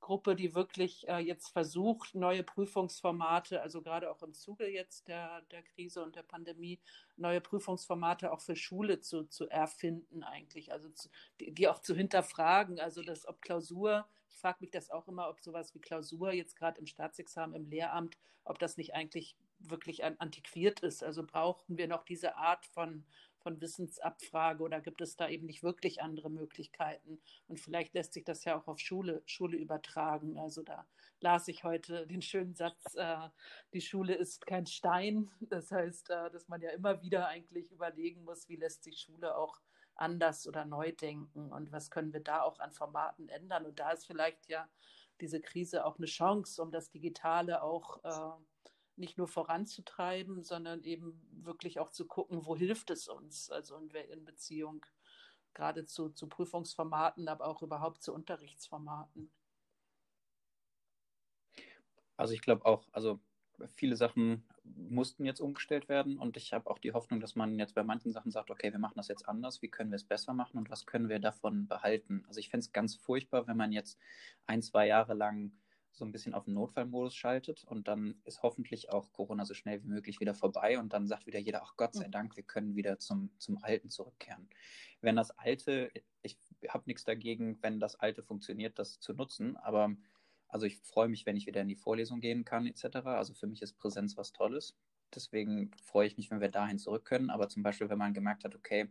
Gruppe, 0.00 0.36
die 0.36 0.54
wirklich 0.54 1.08
äh, 1.08 1.18
jetzt 1.18 1.48
versucht, 1.48 2.14
neue 2.14 2.44
Prüfungsformate, 2.44 3.60
also 3.60 3.82
gerade 3.82 4.10
auch 4.10 4.22
im 4.22 4.34
Zuge 4.34 4.68
jetzt 4.68 5.08
der, 5.08 5.42
der 5.50 5.62
Krise 5.62 6.02
und 6.04 6.14
der 6.14 6.22
Pandemie, 6.22 6.80
neue 7.16 7.40
Prüfungsformate 7.40 8.30
auch 8.30 8.40
für 8.40 8.54
Schule 8.56 9.00
zu, 9.00 9.24
zu 9.24 9.48
erfinden 9.48 10.22
eigentlich, 10.22 10.70
also 10.72 10.90
zu, 10.90 11.08
die, 11.40 11.52
die 11.52 11.66
auch 11.66 11.80
zu 11.80 11.94
hinterfragen, 11.96 12.78
also 12.78 13.02
das, 13.02 13.26
ob 13.26 13.42
Klausur 13.42 14.06
ich 14.36 14.42
frage 14.42 14.58
mich 14.60 14.70
das 14.70 14.90
auch 14.90 15.08
immer, 15.08 15.30
ob 15.30 15.40
sowas 15.40 15.74
wie 15.74 15.78
Klausur 15.78 16.30
jetzt 16.30 16.56
gerade 16.56 16.78
im 16.78 16.86
Staatsexamen, 16.86 17.56
im 17.56 17.70
Lehramt, 17.70 18.18
ob 18.44 18.58
das 18.58 18.76
nicht 18.76 18.92
eigentlich 18.94 19.34
wirklich 19.60 20.04
antiquiert 20.04 20.80
ist. 20.80 21.02
Also 21.02 21.24
brauchen 21.24 21.78
wir 21.78 21.88
noch 21.88 22.04
diese 22.04 22.36
Art 22.36 22.66
von, 22.66 23.06
von 23.38 23.62
Wissensabfrage 23.62 24.62
oder 24.62 24.82
gibt 24.82 25.00
es 25.00 25.16
da 25.16 25.30
eben 25.30 25.46
nicht 25.46 25.62
wirklich 25.62 26.02
andere 26.02 26.30
Möglichkeiten? 26.30 27.18
Und 27.48 27.60
vielleicht 27.60 27.94
lässt 27.94 28.12
sich 28.12 28.24
das 28.24 28.44
ja 28.44 28.60
auch 28.60 28.68
auf 28.68 28.78
Schule, 28.78 29.22
Schule 29.24 29.56
übertragen. 29.56 30.38
Also 30.38 30.62
da 30.62 30.86
las 31.20 31.48
ich 31.48 31.64
heute 31.64 32.06
den 32.06 32.20
schönen 32.20 32.54
Satz, 32.54 32.94
äh, 32.94 33.30
die 33.72 33.80
Schule 33.80 34.14
ist 34.14 34.46
kein 34.46 34.66
Stein. 34.66 35.30
Das 35.40 35.72
heißt, 35.72 36.10
äh, 36.10 36.30
dass 36.30 36.46
man 36.46 36.60
ja 36.60 36.72
immer 36.72 37.00
wieder 37.00 37.26
eigentlich 37.28 37.72
überlegen 37.72 38.22
muss, 38.24 38.50
wie 38.50 38.56
lässt 38.56 38.84
sich 38.84 39.00
Schule 39.00 39.34
auch 39.34 39.62
anders 39.96 40.46
oder 40.46 40.64
neu 40.64 40.92
denken 40.92 41.52
und 41.52 41.72
was 41.72 41.90
können 41.90 42.12
wir 42.12 42.20
da 42.20 42.42
auch 42.42 42.58
an 42.60 42.72
Formaten 42.72 43.28
ändern. 43.28 43.66
Und 43.66 43.78
da 43.78 43.90
ist 43.90 44.06
vielleicht 44.06 44.48
ja 44.48 44.68
diese 45.20 45.40
Krise 45.40 45.84
auch 45.84 45.96
eine 45.98 46.06
Chance, 46.06 46.62
um 46.62 46.70
das 46.70 46.90
Digitale 46.90 47.62
auch 47.62 48.04
äh, 48.04 48.42
nicht 48.96 49.18
nur 49.18 49.28
voranzutreiben, 49.28 50.42
sondern 50.42 50.82
eben 50.84 51.20
wirklich 51.44 51.80
auch 51.80 51.90
zu 51.90 52.06
gucken, 52.06 52.46
wo 52.46 52.56
hilft 52.56 52.90
es 52.90 53.08
uns, 53.08 53.50
also 53.50 53.76
in, 53.76 53.90
in 53.90 54.24
Beziehung 54.24 54.84
gerade 55.54 55.86
zu, 55.86 56.10
zu 56.10 56.28
Prüfungsformaten, 56.28 57.28
aber 57.28 57.46
auch 57.46 57.62
überhaupt 57.62 58.02
zu 58.02 58.12
Unterrichtsformaten. 58.12 59.30
Also 62.16 62.34
ich 62.34 62.40
glaube 62.40 62.64
auch, 62.64 62.86
also 62.92 63.20
viele 63.74 63.96
Sachen 63.96 64.44
mussten 64.64 65.24
jetzt 65.24 65.40
umgestellt 65.40 65.88
werden 65.88 66.18
und 66.18 66.36
ich 66.36 66.52
habe 66.52 66.68
auch 66.70 66.78
die 66.78 66.92
Hoffnung, 66.92 67.20
dass 67.20 67.36
man 67.36 67.58
jetzt 67.58 67.74
bei 67.74 67.82
manchen 67.82 68.12
Sachen 68.12 68.30
sagt, 68.30 68.50
okay, 68.50 68.72
wir 68.72 68.78
machen 68.78 68.96
das 68.96 69.08
jetzt 69.08 69.28
anders, 69.28 69.62
wie 69.62 69.68
können 69.68 69.90
wir 69.90 69.96
es 69.96 70.04
besser 70.04 70.34
machen 70.34 70.58
und 70.58 70.70
was 70.70 70.86
können 70.86 71.08
wir 71.08 71.18
davon 71.18 71.66
behalten. 71.66 72.24
Also 72.28 72.40
ich 72.40 72.48
fände 72.48 72.64
es 72.64 72.72
ganz 72.72 72.96
furchtbar, 72.96 73.46
wenn 73.46 73.56
man 73.56 73.72
jetzt 73.72 73.98
ein, 74.46 74.62
zwei 74.62 74.86
Jahre 74.86 75.14
lang 75.14 75.52
so 75.96 76.04
ein 76.04 76.12
bisschen 76.12 76.34
auf 76.34 76.44
den 76.44 76.54
Notfallmodus 76.54 77.14
schaltet 77.16 77.64
und 77.64 77.88
dann 77.88 78.20
ist 78.24 78.42
hoffentlich 78.42 78.90
auch 78.90 79.12
Corona 79.12 79.46
so 79.46 79.54
schnell 79.54 79.82
wie 79.82 79.88
möglich 79.88 80.20
wieder 80.20 80.34
vorbei 80.34 80.78
und 80.78 80.92
dann 80.92 81.06
sagt 81.06 81.26
wieder 81.26 81.38
jeder, 81.38 81.62
ach 81.62 81.74
Gott 81.76 81.94
sei 81.94 82.08
Dank, 82.08 82.36
wir 82.36 82.44
können 82.44 82.76
wieder 82.76 82.98
zum, 82.98 83.30
zum 83.38 83.62
Alten 83.62 83.88
zurückkehren. 83.88 84.48
Wenn 85.00 85.16
das 85.16 85.30
Alte, 85.38 85.90
ich 86.22 86.38
habe 86.68 86.84
nichts 86.86 87.04
dagegen, 87.04 87.58
wenn 87.62 87.80
das 87.80 87.96
Alte 87.96 88.22
funktioniert, 88.22 88.78
das 88.78 89.00
zu 89.00 89.14
nutzen, 89.14 89.56
aber 89.56 89.96
also 90.48 90.66
ich 90.66 90.78
freue 90.78 91.08
mich, 91.08 91.26
wenn 91.26 91.36
ich 91.36 91.46
wieder 91.46 91.60
in 91.60 91.68
die 91.68 91.76
Vorlesung 91.76 92.20
gehen 92.20 92.44
kann, 92.44 92.66
etc. 92.66 92.96
Also 93.06 93.34
für 93.34 93.46
mich 93.46 93.62
ist 93.62 93.78
Präsenz 93.78 94.16
was 94.16 94.32
Tolles. 94.32 94.76
Deswegen 95.14 95.70
freue 95.82 96.06
ich 96.06 96.16
mich, 96.16 96.30
wenn 96.30 96.40
wir 96.40 96.48
dahin 96.48 96.78
zurück 96.78 97.04
können. 97.04 97.30
Aber 97.30 97.48
zum 97.48 97.62
Beispiel, 97.62 97.88
wenn 97.88 97.98
man 97.98 98.14
gemerkt 98.14 98.44
hat, 98.44 98.54
okay, 98.54 98.88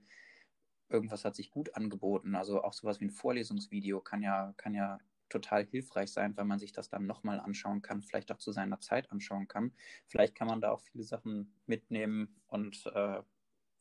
irgendwas 0.90 1.26
hat 1.26 1.36
sich 1.36 1.52
gut 1.52 1.76
angeboten, 1.76 2.36
also 2.36 2.64
auch 2.64 2.74
sowas 2.74 3.00
wie 3.00 3.06
ein 3.06 3.12
Vorlesungsvideo 3.12 4.02
kann 4.02 4.22
ja, 4.22 4.54
kann 4.58 4.74
ja 4.74 5.00
total 5.30 5.66
hilfreich 5.66 6.12
sein, 6.12 6.38
weil 6.38 6.46
man 6.46 6.60
sich 6.60 6.72
das 6.72 6.90
dann 6.90 7.08
nochmal 7.08 7.40
anschauen 7.40 7.82
kann, 7.82 8.04
vielleicht 8.04 8.32
auch 8.32 8.38
zu 8.38 8.52
seiner 8.52 8.80
Zeit 8.80 9.12
anschauen 9.12 9.48
kann. 9.48 9.74
Vielleicht 10.06 10.36
kann 10.36 10.48
man 10.48 10.62
da 10.62 10.72
auch 10.72 10.82
viele 10.82 11.04
Sachen 11.04 11.54
mitnehmen 11.66 12.40
und 12.48 12.86
äh, 12.94 13.22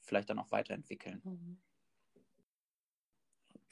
vielleicht 0.00 0.30
dann 0.30 0.38
auch 0.38 0.50
weiterentwickeln. 0.50 1.20
Mhm. 1.24 1.58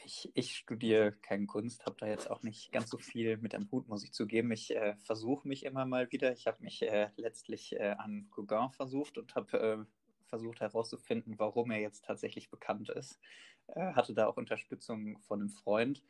Ich, 0.05 0.31
ich 0.35 0.57
studiere 0.57 1.13
keine 1.13 1.47
Kunst, 1.47 1.87
habe 1.87 1.97
da 1.99 2.07
jetzt 2.07 2.31
auch 2.31 2.43
nicht 2.43 2.73
ganz 2.73 2.91
so 2.91 2.99
viel 2.99 3.37
mit 3.37 3.55
am 3.55 3.71
Hut, 3.71 3.89
muss 3.89 4.05
ich 4.05 4.13
zugeben. 4.13 4.51
Ich 4.53 4.75
äh, 4.75 4.97
versuche 4.97 5.47
mich 5.47 5.65
immer 5.65 5.85
mal 5.85 6.11
wieder. 6.11 6.33
Ich 6.33 6.47
habe 6.47 6.63
mich 6.63 6.83
äh, 6.83 7.11
letztlich 7.17 7.75
äh, 7.75 7.95
an 7.99 8.29
Gauguin 8.31 8.71
versucht 8.71 9.19
und 9.19 9.35
habe 9.35 9.59
äh, 9.59 9.85
versucht 10.27 10.61
herauszufinden, 10.61 11.39
warum 11.39 11.71
er 11.71 11.81
jetzt 11.81 12.05
tatsächlich 12.05 12.51
bekannt 12.51 12.89
ist. 12.89 13.19
Äh, 13.69 13.93
hatte 13.93 14.15
da 14.15 14.27
auch 14.27 14.37
Unterstützung 14.37 15.19
von 15.21 15.41
einem 15.41 15.51
Freund. 15.51 16.03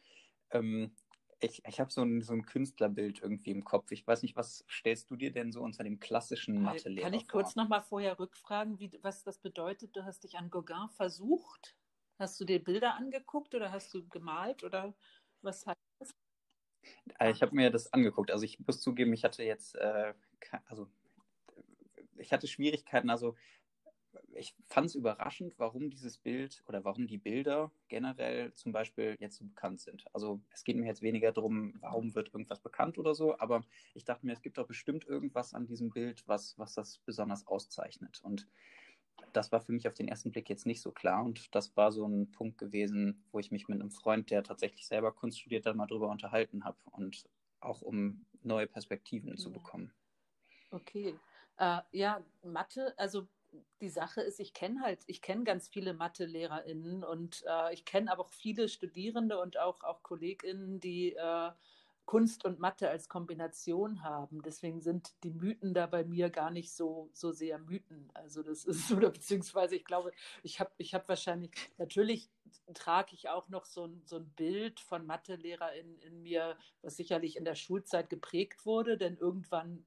Ähm, 0.50 0.94
ich, 1.40 1.62
ich 1.66 1.80
habe 1.80 1.90
so 1.90 2.02
ein, 2.02 2.22
so 2.22 2.32
ein 2.32 2.46
Künstlerbild 2.46 3.20
irgendwie 3.20 3.50
im 3.50 3.64
Kopf. 3.64 3.90
Ich 3.90 4.06
weiß 4.06 4.22
nicht, 4.22 4.36
was 4.36 4.64
stellst 4.70 5.10
du 5.10 5.16
dir 5.16 5.32
denn 5.32 5.50
so 5.50 5.60
unter 5.60 5.82
dem 5.82 5.98
klassischen 5.98 6.62
Mathelehrer 6.62 7.04
Kann 7.04 7.14
ich 7.14 7.28
kurz 7.28 7.56
nochmal 7.56 7.82
vorher 7.82 8.18
rückfragen, 8.18 8.78
wie, 8.78 8.96
was 9.02 9.24
das 9.24 9.38
bedeutet? 9.38 9.96
Du 9.96 10.04
hast 10.04 10.24
dich 10.24 10.36
an 10.38 10.50
Gauguin 10.50 10.88
versucht? 10.90 11.76
Hast 12.22 12.38
du 12.38 12.44
dir 12.44 12.62
Bilder 12.62 12.94
angeguckt 12.94 13.52
oder 13.52 13.72
hast 13.72 13.92
du 13.92 14.06
gemalt 14.06 14.62
oder 14.62 14.94
was 15.40 15.66
heißt 15.66 15.76
das? 15.98 16.10
Äh, 17.18 17.32
ich 17.32 17.42
habe 17.42 17.52
mir 17.52 17.68
das 17.68 17.92
angeguckt. 17.92 18.30
Also 18.30 18.44
ich 18.44 18.60
muss 18.64 18.80
zugeben, 18.80 19.12
ich 19.12 19.24
hatte 19.24 19.42
jetzt, 19.42 19.74
äh, 19.74 20.14
also 20.66 20.88
ich 22.18 22.32
hatte 22.32 22.46
Schwierigkeiten. 22.46 23.10
Also 23.10 23.34
ich 24.34 24.54
fand 24.68 24.86
es 24.86 24.94
überraschend, 24.94 25.58
warum 25.58 25.90
dieses 25.90 26.16
Bild 26.16 26.62
oder 26.68 26.84
warum 26.84 27.08
die 27.08 27.18
Bilder 27.18 27.72
generell 27.88 28.54
zum 28.54 28.70
Beispiel 28.70 29.16
jetzt 29.18 29.38
so 29.38 29.44
bekannt 29.44 29.80
sind. 29.80 30.04
Also 30.12 30.40
es 30.52 30.62
geht 30.62 30.76
mir 30.76 30.86
jetzt 30.86 31.02
weniger 31.02 31.32
darum, 31.32 31.74
warum 31.80 32.14
wird 32.14 32.28
irgendwas 32.28 32.60
bekannt 32.60 32.98
oder 32.98 33.16
so, 33.16 33.36
aber 33.40 33.64
ich 33.94 34.04
dachte 34.04 34.26
mir, 34.26 34.32
es 34.32 34.42
gibt 34.42 34.58
doch 34.58 34.68
bestimmt 34.68 35.08
irgendwas 35.08 35.54
an 35.54 35.66
diesem 35.66 35.90
Bild, 35.90 36.22
was, 36.28 36.56
was 36.56 36.74
das 36.74 36.98
besonders 36.98 37.48
auszeichnet. 37.48 38.20
Und 38.22 38.46
das 39.32 39.52
war 39.52 39.60
für 39.60 39.72
mich 39.72 39.88
auf 39.88 39.94
den 39.94 40.08
ersten 40.08 40.32
Blick 40.32 40.48
jetzt 40.48 40.66
nicht 40.66 40.80
so 40.80 40.90
klar. 40.90 41.24
Und 41.24 41.54
das 41.54 41.76
war 41.76 41.92
so 41.92 42.06
ein 42.06 42.30
Punkt 42.32 42.58
gewesen, 42.58 43.24
wo 43.32 43.38
ich 43.38 43.50
mich 43.50 43.68
mit 43.68 43.80
einem 43.80 43.90
Freund, 43.90 44.30
der 44.30 44.42
tatsächlich 44.42 44.86
selber 44.86 45.12
Kunst 45.12 45.40
studiert 45.40 45.66
hat, 45.66 45.76
mal 45.76 45.86
drüber 45.86 46.08
unterhalten 46.08 46.64
habe 46.64 46.78
und 46.92 47.24
auch 47.60 47.82
um 47.82 48.26
neue 48.42 48.66
Perspektiven 48.66 49.30
ja. 49.30 49.36
zu 49.36 49.52
bekommen. 49.52 49.92
Okay. 50.70 51.14
Äh, 51.58 51.80
ja, 51.92 52.24
Mathe, 52.42 52.94
also 52.98 53.26
die 53.80 53.90
Sache 53.90 54.22
ist, 54.22 54.40
ich 54.40 54.54
kenne 54.54 54.80
halt, 54.80 55.00
ich 55.06 55.20
kenne 55.20 55.44
ganz 55.44 55.68
viele 55.68 55.94
Mathe-LehrerInnen 55.94 57.04
und 57.04 57.44
äh, 57.46 57.74
ich 57.74 57.84
kenne 57.84 58.10
aber 58.10 58.22
auch 58.22 58.32
viele 58.32 58.68
Studierende 58.68 59.38
und 59.38 59.58
auch, 59.58 59.82
auch 59.84 60.02
KollegInnen, 60.02 60.80
die 60.80 61.14
äh, 61.14 61.50
Kunst 62.04 62.44
und 62.44 62.58
Mathe 62.58 62.90
als 62.90 63.08
Kombination 63.08 64.02
haben. 64.02 64.42
Deswegen 64.42 64.80
sind 64.80 65.14
die 65.22 65.30
Mythen 65.30 65.72
da 65.74 65.86
bei 65.86 66.04
mir 66.04 66.30
gar 66.30 66.50
nicht 66.50 66.72
so, 66.72 67.10
so 67.12 67.32
sehr 67.32 67.58
Mythen. 67.58 68.10
Also 68.14 68.42
das 68.42 68.64
ist, 68.64 68.90
oder 68.92 69.10
beziehungsweise 69.10 69.76
ich 69.76 69.84
glaube, 69.84 70.12
ich 70.42 70.60
habe 70.60 70.70
ich 70.78 70.94
hab 70.94 71.08
wahrscheinlich, 71.08 71.52
natürlich 71.78 72.30
trage 72.74 73.14
ich 73.14 73.28
auch 73.28 73.48
noch 73.48 73.64
so 73.64 73.86
ein, 73.86 74.02
so 74.04 74.16
ein 74.16 74.28
Bild 74.30 74.80
von 74.80 75.06
Mathelehrer 75.06 75.72
in, 75.74 75.98
in 76.00 76.22
mir, 76.22 76.58
was 76.82 76.96
sicherlich 76.96 77.36
in 77.36 77.44
der 77.44 77.54
Schulzeit 77.54 78.10
geprägt 78.10 78.66
wurde, 78.66 78.98
denn 78.98 79.16
irgendwann 79.16 79.84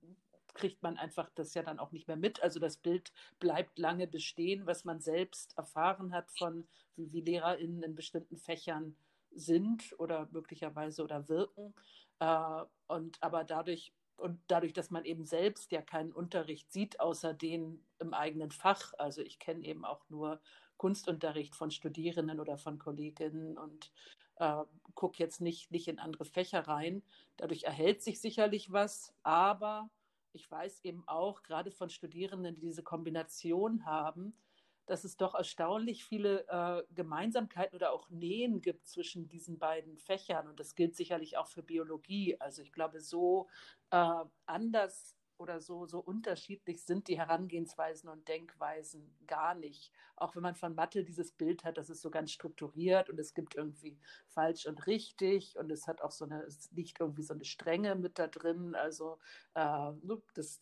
kriegt 0.56 0.82
man 0.82 0.97
einfach 0.97 1.30
das 1.36 1.54
ja 1.54 1.62
dann 1.62 1.80
auch 1.80 1.91
nicht 1.91 2.08
mehr 2.08 2.17
mit. 2.17 2.41
Also 2.41 2.60
das 2.60 2.78
Bild 2.78 3.12
bleibt 3.39 3.78
lange 3.78 4.08
bestehen, 4.08 4.65
was 4.65 4.86
man 4.86 5.01
selbst 5.01 5.56
erfahren 5.58 6.13
hat 6.13 6.32
von, 6.32 6.67
wie, 6.95 7.12
wie 7.12 7.21
LehrerInnen 7.21 7.84
in 7.84 7.95
bestimmten 7.95 8.38
Fächern 8.38 8.95
sind 9.36 9.93
oder 9.99 10.28
möglicherweise 10.32 11.04
oder 11.04 11.28
wirken. 11.28 11.73
Äh, 12.19 12.63
und 12.88 13.21
aber 13.21 13.43
dadurch, 13.43 13.93
und 14.17 14.39
dadurch, 14.47 14.73
dass 14.73 14.91
man 14.91 15.06
eben 15.06 15.25
selbst 15.25 15.71
ja 15.71 15.82
keinen 15.82 16.12
Unterricht 16.12 16.71
sieht, 16.71 16.99
außer 16.99 17.34
den 17.34 17.86
im 17.99 18.13
eigenen 18.13 18.51
Fach, 18.51 18.93
also 18.97 19.21
ich 19.21 19.39
kenne 19.39 19.65
eben 19.65 19.86
auch 19.86 20.10
nur 20.10 20.39
Kunstunterricht 20.78 21.56
von 21.56 21.71
Studierenden 21.71 22.39
oder 22.39 22.58
von 22.58 22.80
Kolleginnen 22.80 23.58
und 23.58 23.91
äh, 24.38 24.63
gucke 24.93 25.19
jetzt 25.19 25.41
nicht, 25.41 25.71
nicht 25.71 25.88
in 25.88 25.99
andere 25.99 26.25
Fächer 26.25 26.67
rein. 26.67 27.04
Dadurch 27.38 27.63
erhält 27.63 28.01
sich 28.01 28.19
sicherlich 28.19 28.71
was, 28.71 29.13
aber 29.23 29.89
ich 30.34 30.49
weiß 30.49 30.82
eben 30.84 31.08
auch, 31.08 31.43
gerade 31.43 31.71
von 31.71 31.89
Studierenden, 31.89 32.56
die 32.56 32.62
diese 32.62 32.84
Kombination 32.84 33.86
haben, 33.86 34.38
dass 34.86 35.04
es 35.04 35.17
doch 35.17 35.36
erstaunlich 35.36 36.06
viele 36.06 36.48
äh, 36.48 36.84
Gemeinsamkeiten 36.93 37.76
oder 37.76 37.91
auch 37.91 38.10
Nähen 38.10 38.62
gibt 38.62 38.88
zwischen 38.88 39.28
diesen 39.28 39.58
beiden 39.58 39.98
Fächern. 39.98 40.48
Und 40.48 40.60
das 40.60 40.76
gilt 40.76 40.95
sicherlich 40.95 41.38
auch 41.38 41.48
für 41.48 41.63
Biologie. 41.63 42.39
Also 42.39 42.62
ich 42.62 42.71
glaube, 42.71 43.00
so 43.00 43.48
äh, 43.91 44.24
anders 44.45 45.15
oder 45.38 45.60
so, 45.60 45.86
so 45.86 46.00
unterschiedlich 46.00 46.84
sind 46.84 47.08
die 47.08 47.17
Herangehensweisen 47.17 48.10
und 48.10 48.28
Denkweisen 48.28 49.13
gar 49.28 49.54
nicht. 49.54 49.91
Auch 50.15 50.36
wenn 50.36 50.43
man 50.43 50.56
von 50.56 50.76
Mathe 50.76 51.04
dieses 51.04 51.32
Bild 51.32 51.63
hat, 51.63 51.78
das 51.78 51.89
ist 51.89 52.02
so 52.02 52.10
ganz 52.10 52.32
strukturiert 52.32 53.10
und 53.10 53.19
es 53.19 53.34
gibt 53.34 53.56
irgendwie 53.56 53.98
falsch 54.28 54.65
und 54.65 54.88
richtig 54.88 55.58
und 55.58 55.71
es 55.71 55.88
hat 55.88 56.02
auch 56.02 56.12
so 56.12 56.26
eine, 56.26 56.43
es 56.43 56.71
liegt 56.71 57.00
irgendwie 57.00 57.24
so 57.24 57.34
eine 57.34 57.45
Strenge 57.45 57.95
mit 57.95 58.17
da 58.17 58.28
drin. 58.28 58.76
Also 58.76 59.19
äh, 59.56 59.91
das 60.34 60.62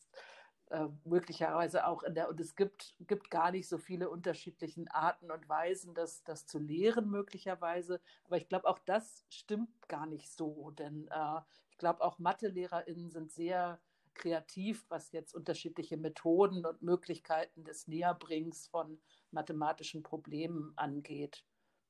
äh, 0.69 0.88
möglicherweise 1.04 1.86
auch 1.86 2.04
in 2.04 2.15
der, 2.15 2.30
und 2.30 2.39
es 2.39 2.56
gibt, 2.56 2.95
gibt 3.02 3.30
gar 3.30 3.52
nicht 3.52 3.67
so 3.67 3.78
viele 3.78 4.10
unterschiedlichen 4.10 4.88
Arten 4.89 5.32
und 5.32 5.47
Weisen, 5.49 5.93
das, 5.93 6.23
das 6.23 6.45
zu 6.45 6.60
lehren, 6.60 7.10
möglicherweise. 7.10 8.02
Aber 8.26 8.38
ich 8.38 8.47
glaube, 8.47 8.67
auch 8.67 8.80
das 8.80 9.26
stimmt 9.30 9.88
gar 9.88 10.06
nicht 10.06 10.32
so, 10.32 10.71
denn 10.71 11.08
äh, 11.12 11.41
ich 11.69 11.78
glaube, 11.78 12.02
auch 12.02 12.19
MathelehrerInnen 12.19 13.10
sind 13.12 13.32
sehr 13.32 13.80
kreativ, 14.13 14.86
was 14.89 15.12
jetzt 15.12 15.34
unterschiedliche 15.34 15.97
Methoden 15.97 16.65
und 16.65 16.82
Möglichkeiten 16.82 17.63
des 17.63 17.88
Näherbrings 17.88 18.67
von 18.67 19.02
mathematischen 19.32 20.04
Problemen 20.04 20.73
angeht. 20.76 21.43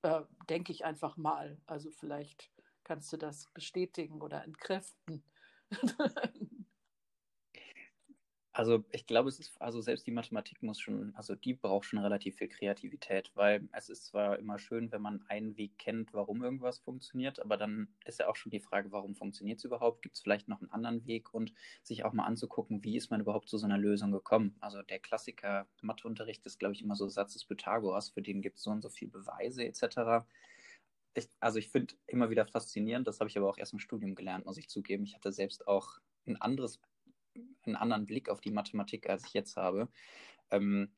Äh, 0.04 0.22
denke 0.50 0.72
ich 0.72 0.86
einfach 0.86 1.18
mal. 1.18 1.58
Also 1.66 1.90
vielleicht 1.92 2.50
kannst 2.84 3.12
du 3.14 3.18
das 3.18 3.48
bestätigen 3.54 4.22
oder 4.22 4.44
entkräften. 4.44 5.24
Also 8.56 8.84
ich 8.92 9.08
glaube, 9.08 9.30
es 9.30 9.40
ist, 9.40 9.60
also 9.60 9.82
selbst 9.82 10.06
die 10.06 10.12
Mathematik 10.12 10.62
muss 10.62 10.80
schon, 10.80 11.16
also 11.16 11.34
die 11.34 11.56
braucht 11.56 11.86
schon 11.86 11.98
relativ 11.98 12.36
viel 12.38 12.50
Kreativität, 12.50 13.32
weil 13.34 13.68
es 13.72 13.90
ist 13.90 14.06
zwar 14.06 14.38
immer 14.38 14.60
schön, 14.60 14.92
wenn 14.92 15.02
man 15.02 15.26
einen 15.28 15.58
Weg 15.58 15.80
kennt, 15.80 16.14
warum 16.14 16.44
irgendwas 16.44 16.78
funktioniert, 16.78 17.40
aber 17.40 17.58
dann 17.58 17.88
ist 18.06 18.20
ja 18.20 18.28
auch 18.28 18.36
schon 18.36 18.52
die 18.52 18.60
Frage, 18.60 18.92
warum 18.92 19.16
funktioniert 19.16 19.58
es 19.58 19.64
überhaupt? 19.66 20.04
Gibt 20.04 20.18
es 20.18 20.22
vielleicht 20.22 20.50
noch 20.50 20.62
einen 20.62 20.70
anderen 20.70 21.08
Weg 21.08 21.34
und 21.34 21.52
sich 21.82 22.06
auch 22.06 22.14
mal 22.14 22.26
anzugucken, 22.26 22.84
wie 22.84 22.96
ist 22.96 23.10
man 23.10 23.22
überhaupt 23.22 23.50
zu 23.50 23.58
so 23.58 23.66
einer 23.66 23.80
Lösung 23.80 24.12
gekommen? 24.12 24.56
Also 24.60 24.84
der 24.84 25.00
Klassiker 25.00 25.68
Matheunterricht 25.82 26.46
ist, 26.46 26.60
glaube 26.60 26.76
ich, 26.76 26.84
immer 26.84 26.96
so 26.96 27.10
Satz 27.10 27.34
des 27.34 27.46
Pythagoras, 27.46 28.10
für 28.12 28.22
den 28.22 28.44
gibt 28.44 28.58
es 28.58 28.64
so 28.64 28.70
und 28.70 28.84
so 28.84 28.90
viele 28.90 29.10
Beweise 29.10 29.66
etc. 29.66 30.28
Ich, 31.16 31.28
also 31.40 31.58
ich 31.58 31.70
finde 31.70 31.96
immer 32.06 32.30
wieder 32.30 32.46
faszinierend, 32.46 33.08
das 33.08 33.20
habe 33.20 33.30
ich 33.32 33.38
aber 33.38 33.50
auch 33.50 33.58
erst 33.58 33.74
im 33.74 33.80
Studium 33.80 34.14
gelernt, 34.14 34.46
muss 34.46 34.58
ich 34.58 34.70
zugeben. 34.70 35.06
Ich 35.06 35.16
hatte 35.16 35.32
selbst 35.32 35.68
auch 35.68 35.98
ein 36.28 36.40
anderes 36.40 36.80
einen 37.66 37.76
anderen 37.76 38.06
Blick 38.06 38.30
auf 38.30 38.42
die 38.42 38.52
Mathematik, 38.52 39.10
als 39.10 39.26
ich 39.26 39.34
jetzt 39.34 39.58
habe. 39.58 39.90
Ähm, 40.52 40.92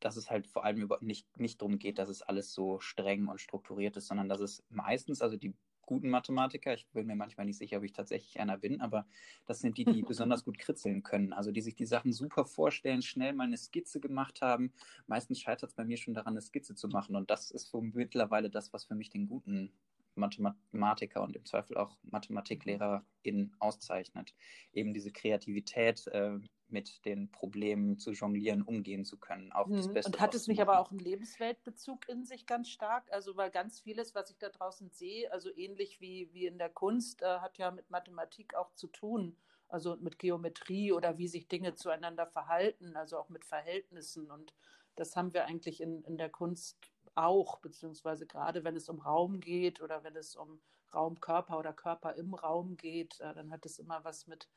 dass 0.00 0.16
es 0.16 0.30
halt 0.30 0.48
vor 0.48 0.64
allem 0.64 0.88
nicht, 1.00 1.38
nicht 1.38 1.60
darum 1.60 1.78
geht, 1.78 1.98
dass 1.98 2.08
es 2.08 2.22
alles 2.22 2.52
so 2.52 2.80
streng 2.80 3.28
und 3.28 3.40
strukturiert 3.40 3.96
ist, 3.96 4.08
sondern 4.08 4.28
dass 4.28 4.40
es 4.40 4.64
meistens, 4.68 5.22
also 5.22 5.36
die 5.36 5.54
guten 5.82 6.10
Mathematiker, 6.10 6.74
ich 6.74 6.86
bin 6.88 7.06
mir 7.06 7.16
manchmal 7.16 7.46
nicht 7.46 7.58
sicher, 7.58 7.78
ob 7.78 7.84
ich 7.84 7.92
tatsächlich 7.92 8.40
einer 8.40 8.56
bin, 8.56 8.80
aber 8.80 9.06
das 9.46 9.60
sind 9.60 9.78
die, 9.78 9.84
die 9.84 10.02
besonders 10.08 10.44
gut 10.44 10.58
kritzeln 10.58 11.02
können, 11.02 11.32
also 11.32 11.50
die 11.52 11.60
sich 11.60 11.76
die 11.76 11.86
Sachen 11.86 12.12
super 12.12 12.44
vorstellen, 12.44 13.02
schnell 13.02 13.32
mal 13.32 13.44
eine 13.44 13.56
Skizze 13.56 14.00
gemacht 14.00 14.40
haben. 14.42 14.72
Meistens 15.06 15.40
scheitert 15.40 15.70
es 15.70 15.76
bei 15.76 15.84
mir 15.84 15.96
schon 15.96 16.14
daran, 16.14 16.34
eine 16.34 16.40
Skizze 16.40 16.74
zu 16.74 16.88
machen 16.88 17.16
und 17.16 17.30
das 17.30 17.50
ist 17.50 17.68
so 17.68 17.80
mittlerweile 17.80 18.50
das, 18.50 18.72
was 18.72 18.84
für 18.84 18.94
mich 18.94 19.10
den 19.10 19.26
guten 19.26 19.72
Mathematiker 20.14 21.22
und 21.22 21.36
im 21.36 21.44
Zweifel 21.44 21.76
auch 21.76 21.96
MathematiklehrerInnen 22.02 23.56
auszeichnet. 23.58 24.34
Eben 24.72 24.92
diese 24.94 25.12
Kreativität, 25.12 26.06
äh, 26.08 26.38
mit 26.72 27.04
den 27.04 27.30
Problemen 27.30 27.98
zu 27.98 28.12
jonglieren, 28.12 28.62
umgehen 28.62 29.04
zu 29.04 29.18
können. 29.18 29.52
Auch 29.52 29.68
das 29.70 29.88
mhm. 29.88 29.94
Beste 29.94 30.10
und 30.10 30.20
hat 30.20 30.34
es 30.34 30.48
nicht 30.48 30.60
aber 30.60 30.80
auch 30.80 30.90
einen 30.90 31.00
Lebensweltbezug 31.00 32.08
in 32.08 32.24
sich 32.24 32.46
ganz 32.46 32.68
stark? 32.70 33.12
Also, 33.12 33.36
weil 33.36 33.50
ganz 33.50 33.80
vieles, 33.80 34.14
was 34.14 34.30
ich 34.30 34.38
da 34.38 34.48
draußen 34.48 34.90
sehe, 34.90 35.30
also 35.30 35.50
ähnlich 35.54 36.00
wie, 36.00 36.30
wie 36.32 36.46
in 36.46 36.58
der 36.58 36.70
Kunst, 36.70 37.22
äh, 37.22 37.38
hat 37.38 37.58
ja 37.58 37.70
mit 37.70 37.90
Mathematik 37.90 38.54
auch 38.54 38.72
zu 38.74 38.88
tun. 38.88 39.36
Also 39.68 39.96
mit 39.96 40.18
Geometrie 40.18 40.92
oder 40.92 41.16
wie 41.16 41.28
sich 41.28 41.48
Dinge 41.48 41.74
zueinander 41.74 42.26
verhalten, 42.26 42.94
also 42.94 43.16
auch 43.16 43.30
mit 43.30 43.46
Verhältnissen. 43.46 44.30
Und 44.30 44.52
das 44.96 45.16
haben 45.16 45.32
wir 45.32 45.46
eigentlich 45.46 45.80
in, 45.80 46.02
in 46.02 46.18
der 46.18 46.28
Kunst 46.28 46.76
auch, 47.14 47.58
beziehungsweise 47.60 48.26
gerade 48.26 48.64
wenn 48.64 48.76
es 48.76 48.88
um 48.88 49.00
Raum 49.00 49.40
geht 49.40 49.80
oder 49.80 50.04
wenn 50.04 50.16
es 50.16 50.36
um 50.36 50.60
Raumkörper 50.94 51.58
oder 51.58 51.72
Körper 51.72 52.14
im 52.14 52.34
Raum 52.34 52.76
geht, 52.76 53.20
äh, 53.20 53.34
dann 53.34 53.50
hat 53.50 53.66
es 53.66 53.78
immer 53.78 54.04
was 54.04 54.26
mit, 54.26 54.48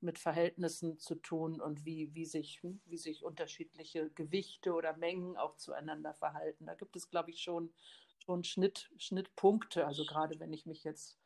mit 0.00 0.18
Verhältnissen 0.18 0.98
zu 0.98 1.14
tun 1.16 1.60
und 1.60 1.84
wie, 1.84 2.14
wie, 2.14 2.26
sich, 2.26 2.60
wie 2.84 2.98
sich 2.98 3.24
unterschiedliche 3.24 4.10
Gewichte 4.10 4.74
oder 4.74 4.96
Mengen 4.96 5.36
auch 5.36 5.56
zueinander 5.56 6.14
verhalten. 6.14 6.66
Da 6.66 6.74
gibt 6.74 6.96
es, 6.96 7.08
glaube 7.08 7.30
ich, 7.30 7.42
schon, 7.42 7.72
schon 8.24 8.44
Schnitt, 8.44 8.90
Schnittpunkte. 8.98 9.86
Also 9.86 10.04
gerade 10.04 10.38
wenn 10.40 10.52
ich 10.52 10.66
mich 10.66 10.84
jetzt, 10.84 11.18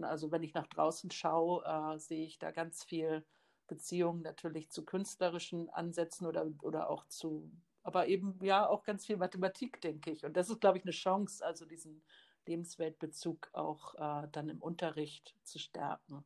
also 0.00 0.30
wenn 0.30 0.42
ich 0.42 0.54
nach 0.54 0.66
draußen 0.66 1.10
schaue, 1.10 1.64
äh, 1.64 1.98
sehe 1.98 2.26
ich 2.26 2.38
da 2.38 2.50
ganz 2.50 2.84
viel 2.84 3.24
Beziehungen 3.66 4.22
natürlich 4.22 4.70
zu 4.70 4.84
künstlerischen 4.84 5.70
Ansätzen 5.70 6.26
oder, 6.26 6.46
oder 6.62 6.88
auch 6.90 7.06
zu 7.08 7.50
aber 7.86 8.08
eben 8.08 8.36
ja 8.42 8.68
auch 8.68 8.82
ganz 8.82 9.06
viel 9.06 9.16
Mathematik, 9.16 9.80
denke 9.80 10.10
ich. 10.10 10.24
Und 10.24 10.36
das 10.36 10.50
ist, 10.50 10.60
glaube 10.60 10.78
ich, 10.78 10.84
eine 10.84 10.92
Chance, 10.92 11.44
also 11.46 11.64
diesen 11.64 12.02
Lebensweltbezug 12.46 13.48
auch 13.52 13.94
äh, 13.94 14.28
dann 14.32 14.48
im 14.48 14.60
Unterricht 14.60 15.36
zu 15.44 15.58
stärken. 15.58 16.24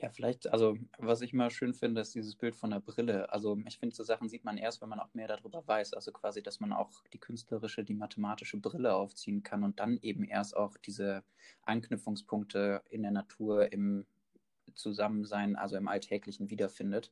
Ja, 0.00 0.10
vielleicht, 0.10 0.46
also 0.52 0.76
was 0.98 1.22
ich 1.22 1.32
mal 1.32 1.50
schön 1.50 1.74
finde, 1.74 2.02
ist 2.02 2.14
dieses 2.14 2.36
Bild 2.36 2.54
von 2.54 2.70
der 2.70 2.80
Brille. 2.80 3.32
Also 3.32 3.58
ich 3.66 3.78
finde, 3.78 3.96
so 3.96 4.04
Sachen 4.04 4.28
sieht 4.28 4.44
man 4.44 4.56
erst, 4.56 4.80
wenn 4.80 4.88
man 4.90 5.00
auch 5.00 5.12
mehr 5.12 5.26
darüber 5.26 5.66
weiß. 5.66 5.94
Also 5.94 6.12
quasi, 6.12 6.40
dass 6.42 6.60
man 6.60 6.72
auch 6.72 7.02
die 7.12 7.18
künstlerische, 7.18 7.82
die 7.82 7.94
mathematische 7.94 8.58
Brille 8.58 8.94
aufziehen 8.94 9.42
kann 9.42 9.64
und 9.64 9.80
dann 9.80 9.98
eben 10.02 10.22
erst 10.22 10.56
auch 10.56 10.76
diese 10.76 11.24
Anknüpfungspunkte 11.62 12.82
in 12.90 13.02
der 13.02 13.10
Natur, 13.10 13.72
im 13.72 14.06
Zusammensein, 14.74 15.56
also 15.56 15.76
im 15.76 15.88
Alltäglichen 15.88 16.50
wiederfindet 16.50 17.10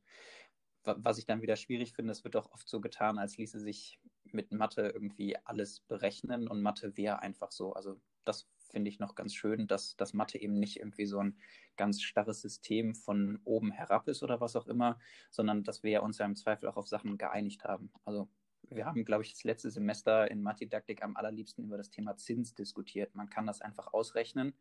was 0.87 1.19
ich 1.19 1.27
dann 1.27 1.43
wieder 1.43 1.57
schwierig 1.57 1.93
finde, 1.95 2.13
es 2.13 2.25
wird 2.25 2.37
auch 2.37 2.53
oft 2.53 2.69
so 2.69 2.81
getan, 2.81 3.19
als 3.19 3.37
ließe 3.37 3.61
sich 3.61 4.01
mit 4.25 4.53
Mathe 4.53 4.83
irgendwie 4.89 5.37
alles 5.45 5.81
berechnen 5.81 6.49
und 6.49 6.63
Mathe 6.63 6.97
wäre 6.97 7.21
einfach 7.21 7.53
so. 7.53 7.73
Also 7.73 8.01
das 8.25 8.49
finde 8.71 8.89
ich 8.91 8.99
noch 8.99 9.15
ganz 9.15 9.35
schön, 9.35 9.67
dass, 9.67 9.97
dass 9.97 10.13
Mathe 10.15 10.39
eben 10.41 10.59
nicht 10.59 10.79
irgendwie 10.79 11.07
so 11.07 11.19
ein 11.21 11.39
ganz 11.77 12.03
starres 12.03 12.41
System 12.41 12.95
von 12.95 13.41
oben 13.45 13.71
herab 13.71 14.09
ist 14.09 14.23
oder 14.23 14.41
was 14.41 14.57
auch 14.57 14.67
immer, 14.67 14.99
sondern 15.31 15.65
dass 15.65 15.83
wir 15.83 16.03
uns 16.03 16.19
ja 16.19 16.27
im 16.27 16.37
Zweifel 16.37 16.69
auch 16.69 16.77
auf 16.77 16.89
Sachen 16.89 17.19
geeinigt 17.19 17.65
haben. 17.65 17.93
Also 18.05 18.29
wir 18.71 18.87
haben, 18.87 19.05
glaube 19.05 19.23
ich, 19.23 19.33
das 19.33 19.45
letzte 19.45 19.71
Semester 19.71 20.31
in 20.31 20.43
Mathedidaktik 20.43 21.03
am 21.03 21.17
allerliebsten 21.17 21.65
über 21.65 21.77
das 21.77 21.91
Thema 21.91 22.17
Zins 22.17 22.55
diskutiert. 22.55 23.15
Man 23.15 23.31
kann 23.31 23.47
das 23.47 23.61
einfach 23.61 23.93
ausrechnen, 23.93 24.55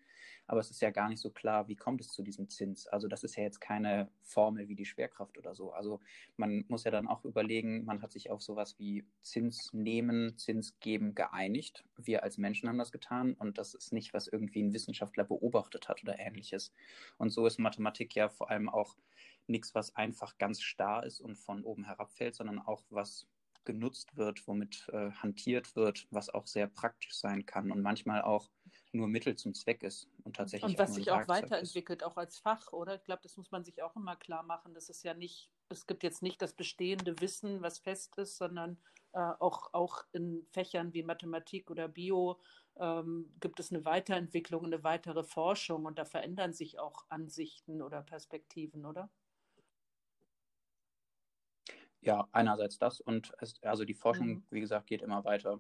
aber 0.47 0.59
es 0.59 0.71
ist 0.71 0.81
ja 0.81 0.91
gar 0.91 1.09
nicht 1.09 1.19
so 1.19 1.29
klar, 1.31 1.67
wie 1.67 1.75
kommt 1.75 2.01
es 2.01 2.11
zu 2.11 2.21
diesem 2.21 2.49
Zins. 2.49 2.87
Also 2.87 3.07
das 3.07 3.23
ist 3.23 3.35
ja 3.35 3.43
jetzt 3.43 3.59
keine 3.59 4.09
Formel 4.21 4.67
wie 4.67 4.75
die 4.75 4.85
Schwerkraft 4.85 5.37
oder 5.37 5.55
so. 5.55 5.71
Also 5.71 5.99
man 6.37 6.65
muss 6.67 6.83
ja 6.83 6.91
dann 6.91 7.07
auch 7.07 7.25
überlegen, 7.25 7.85
man 7.85 8.01
hat 8.01 8.11
sich 8.11 8.29
auf 8.29 8.41
sowas 8.41 8.77
wie 8.79 9.05
Zins 9.21 9.73
nehmen, 9.73 10.37
Zins 10.37 10.79
geben 10.79 11.15
geeinigt. 11.15 11.85
Wir 11.97 12.23
als 12.23 12.37
Menschen 12.37 12.69
haben 12.69 12.77
das 12.77 12.91
getan 12.91 13.33
und 13.33 13.57
das 13.57 13.73
ist 13.73 13.93
nicht, 13.93 14.13
was 14.13 14.27
irgendwie 14.27 14.63
ein 14.63 14.73
Wissenschaftler 14.73 15.23
beobachtet 15.23 15.89
hat 15.89 16.03
oder 16.03 16.19
ähnliches. 16.19 16.73
Und 17.17 17.29
so 17.29 17.45
ist 17.45 17.59
Mathematik 17.59 18.15
ja 18.15 18.29
vor 18.29 18.49
allem 18.49 18.69
auch 18.69 18.95
nichts, 19.47 19.75
was 19.75 19.95
einfach 19.95 20.37
ganz 20.37 20.61
starr 20.61 21.05
ist 21.05 21.21
und 21.21 21.35
von 21.35 21.63
oben 21.63 21.85
herabfällt, 21.85 22.35
sondern 22.35 22.59
auch 22.59 22.83
was 22.89 23.27
genutzt 23.65 24.15
wird, 24.15 24.47
womit 24.47 24.88
äh, 24.89 25.12
hantiert 25.12 25.75
wird, 25.75 26.08
was 26.12 26.30
auch 26.30 26.47
sehr 26.47 26.67
praktisch 26.67 27.15
sein 27.15 27.45
kann 27.45 27.71
und 27.71 27.82
manchmal 27.82 28.21
auch 28.21 28.49
nur 28.91 29.08
Mittel 29.08 29.36
zum 29.36 29.54
Zweck 29.54 29.84
ist 29.84 30.08
und 30.23 30.36
tatsächlich. 30.36 30.71
Und 30.71 30.80
was 30.80 30.95
sich 30.95 31.12
auch 31.12 31.28
weiterentwickelt, 31.28 32.01
ist. 32.01 32.08
auch 32.08 32.17
als 32.17 32.39
Fach, 32.39 32.71
oder? 32.71 32.95
Ich 32.95 33.04
glaube, 33.04 33.21
das 33.23 33.38
muss 33.38 33.51
man 33.51 33.63
sich 33.63 33.84
auch 33.84 33.95
immer 33.95 34.15
klar 34.15 34.43
machen. 34.43 34.73
Das 34.73 34.89
ist 34.89 35.04
ja 35.04 35.13
nicht, 35.13 35.49
es 35.69 35.86
gibt 35.86 36.04
jetzt 36.04 36.21
nicht 36.21 36.41
das 36.41 36.54
bestehende 36.54 37.19
Wissen, 37.19 37.62
was 37.62 37.80
fest 37.80 38.17
ist, 38.17 38.38
sondern 38.38 38.78
äh, 39.13 39.19
auch, 39.39 39.73
auch 39.73 40.04
in 40.13 40.45
Fächern 40.51 40.93
wie 40.93 41.04
Mathematik 41.04 41.69
oder 41.71 41.88
Bio 41.88 42.39
ähm, 42.78 43.34
gibt 43.39 43.60
es 43.60 43.71
eine 43.71 43.86
Weiterentwicklung, 43.86 44.65
eine 44.65 44.84
weitere 44.84 45.23
Forschung 45.23 45.86
und 45.86 45.97
da 45.97 46.06
verändern 46.06 46.54
sich 46.54 46.80
auch 46.80 47.06
Ansichten 47.10 47.82
oder 47.82 48.01
Perspektiven, 48.01 48.86
oder? 48.86 49.10
Ja, 52.05 52.27
einerseits 52.31 52.77
das 52.77 53.01
und 53.01 53.33
es, 53.39 53.61
also 53.63 53.83
die 53.83 53.95
Forschung, 53.95 54.27
mhm. 54.27 54.43
wie 54.51 54.59
gesagt, 54.59 54.85
geht 54.85 55.01
immer 55.01 55.25
weiter. 55.25 55.59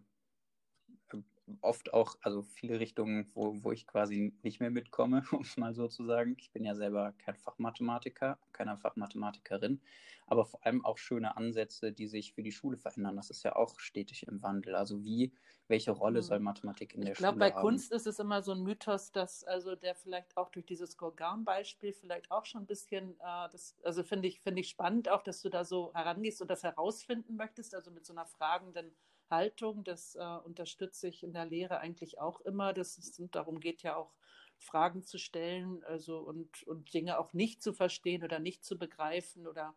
Oft 1.61 1.93
auch, 1.93 2.17
also 2.21 2.41
viele 2.41 2.79
Richtungen, 2.79 3.29
wo, 3.33 3.63
wo 3.63 3.71
ich 3.71 3.85
quasi 3.85 4.33
nicht 4.41 4.59
mehr 4.59 4.71
mitkomme, 4.71 5.23
um 5.31 5.41
es 5.41 5.57
mal 5.57 5.73
so 5.73 5.87
zu 5.87 6.05
sagen. 6.05 6.35
Ich 6.39 6.51
bin 6.51 6.63
ja 6.63 6.75
selber 6.75 7.13
kein 7.19 7.35
Fachmathematiker, 7.35 8.39
keine 8.51 8.77
Fachmathematikerin, 8.77 9.81
aber 10.27 10.45
vor 10.45 10.65
allem 10.65 10.83
auch 10.83 10.97
schöne 10.97 11.37
Ansätze, 11.37 11.91
die 11.91 12.07
sich 12.07 12.33
für 12.33 12.41
die 12.41 12.51
Schule 12.51 12.77
verändern. 12.77 13.15
Das 13.15 13.29
ist 13.29 13.43
ja 13.43 13.55
auch 13.55 13.79
stetig 13.79 14.27
im 14.27 14.41
Wandel. 14.41 14.75
Also 14.75 15.03
wie, 15.03 15.33
welche 15.67 15.91
Rolle 15.91 16.23
soll 16.23 16.39
mhm. 16.39 16.45
Mathematik 16.45 16.95
in 16.95 17.01
ich 17.01 17.05
der 17.05 17.15
glaub, 17.15 17.33
Schule 17.33 17.45
haben? 17.45 17.49
Ich 17.49 17.53
glaube, 17.53 17.61
bei 17.63 17.69
Kunst 17.69 17.91
ist 17.91 18.07
es 18.07 18.19
immer 18.19 18.41
so 18.41 18.51
ein 18.51 18.63
Mythos, 18.63 19.11
dass 19.11 19.43
also 19.43 19.75
der 19.75 19.95
vielleicht 19.95 20.35
auch 20.37 20.49
durch 20.49 20.65
dieses 20.65 20.97
Gorgan-Beispiel 20.97 21.93
vielleicht 21.93 22.31
auch 22.31 22.45
schon 22.45 22.63
ein 22.63 22.67
bisschen, 22.67 23.11
äh, 23.19 23.49
das, 23.51 23.75
also 23.83 24.03
finde 24.03 24.27
ich, 24.27 24.41
finde 24.41 24.61
ich 24.61 24.69
spannend 24.69 25.09
auch, 25.09 25.21
dass 25.21 25.41
du 25.41 25.49
da 25.49 25.63
so 25.63 25.93
herangehst 25.93 26.41
und 26.41 26.49
das 26.49 26.63
herausfinden 26.63 27.35
möchtest, 27.35 27.75
also 27.75 27.91
mit 27.91 28.05
so 28.05 28.13
einer 28.13 28.25
fragenden 28.25 28.95
Haltung. 29.29 29.83
Das 29.83 30.15
äh, 30.15 30.37
unterstütze 30.43 31.07
ich 31.07 31.23
in 31.23 31.33
der 31.33 31.45
Lehre 31.45 31.79
eigentlich 31.79 32.19
auch 32.19 32.41
immer. 32.41 32.73
Das 32.73 32.97
ist, 32.97 33.21
darum 33.31 33.59
geht 33.59 33.83
ja 33.83 33.95
auch, 33.95 34.13
Fragen 34.57 35.03
zu 35.03 35.17
stellen 35.17 35.83
also 35.83 36.19
und, 36.19 36.63
und 36.63 36.93
Dinge 36.93 37.19
auch 37.19 37.33
nicht 37.33 37.61
zu 37.61 37.73
verstehen 37.73 38.23
oder 38.23 38.39
nicht 38.39 38.63
zu 38.63 38.77
begreifen 38.77 39.47
oder 39.47 39.75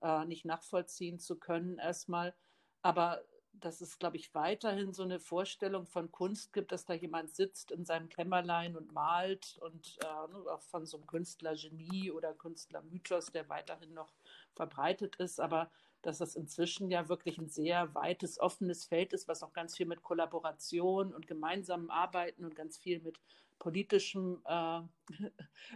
äh, 0.00 0.24
nicht 0.26 0.44
nachvollziehen 0.44 1.18
zu 1.18 1.36
können 1.38 1.78
erstmal. 1.78 2.34
Aber 2.82 3.24
dass 3.52 3.80
es, 3.80 3.98
glaube 3.98 4.16
ich, 4.16 4.34
weiterhin 4.34 4.92
so 4.92 5.02
eine 5.02 5.20
Vorstellung 5.20 5.86
von 5.86 6.10
Kunst 6.10 6.52
gibt, 6.52 6.72
dass 6.72 6.86
da 6.86 6.94
jemand 6.94 7.34
sitzt 7.34 7.70
in 7.70 7.84
seinem 7.84 8.08
Kämmerlein 8.08 8.76
und 8.76 8.92
malt 8.92 9.58
und 9.60 9.98
äh, 10.02 10.06
auch 10.06 10.62
von 10.62 10.86
so 10.86 10.96
einem 10.96 11.06
Künstlergenie 11.06 12.10
oder 12.10 12.32
Künstlermythos, 12.32 13.26
der 13.26 13.48
weiterhin 13.48 13.92
noch 13.92 14.12
verbreitet 14.54 15.16
ist. 15.16 15.38
Aber 15.38 15.70
dass 16.02 16.18
das 16.18 16.36
inzwischen 16.36 16.90
ja 16.90 17.08
wirklich 17.08 17.38
ein 17.38 17.48
sehr 17.48 17.94
weites, 17.94 18.38
offenes 18.38 18.84
Feld 18.84 19.12
ist, 19.12 19.28
was 19.28 19.42
auch 19.42 19.52
ganz 19.52 19.76
viel 19.76 19.86
mit 19.86 20.02
Kollaboration 20.02 21.14
und 21.14 21.26
gemeinsamem 21.26 21.90
Arbeiten 21.90 22.44
und 22.44 22.54
ganz 22.54 22.76
viel 22.76 23.00
mit 23.00 23.20
politischem, 23.58 24.42
äh, 24.44 24.80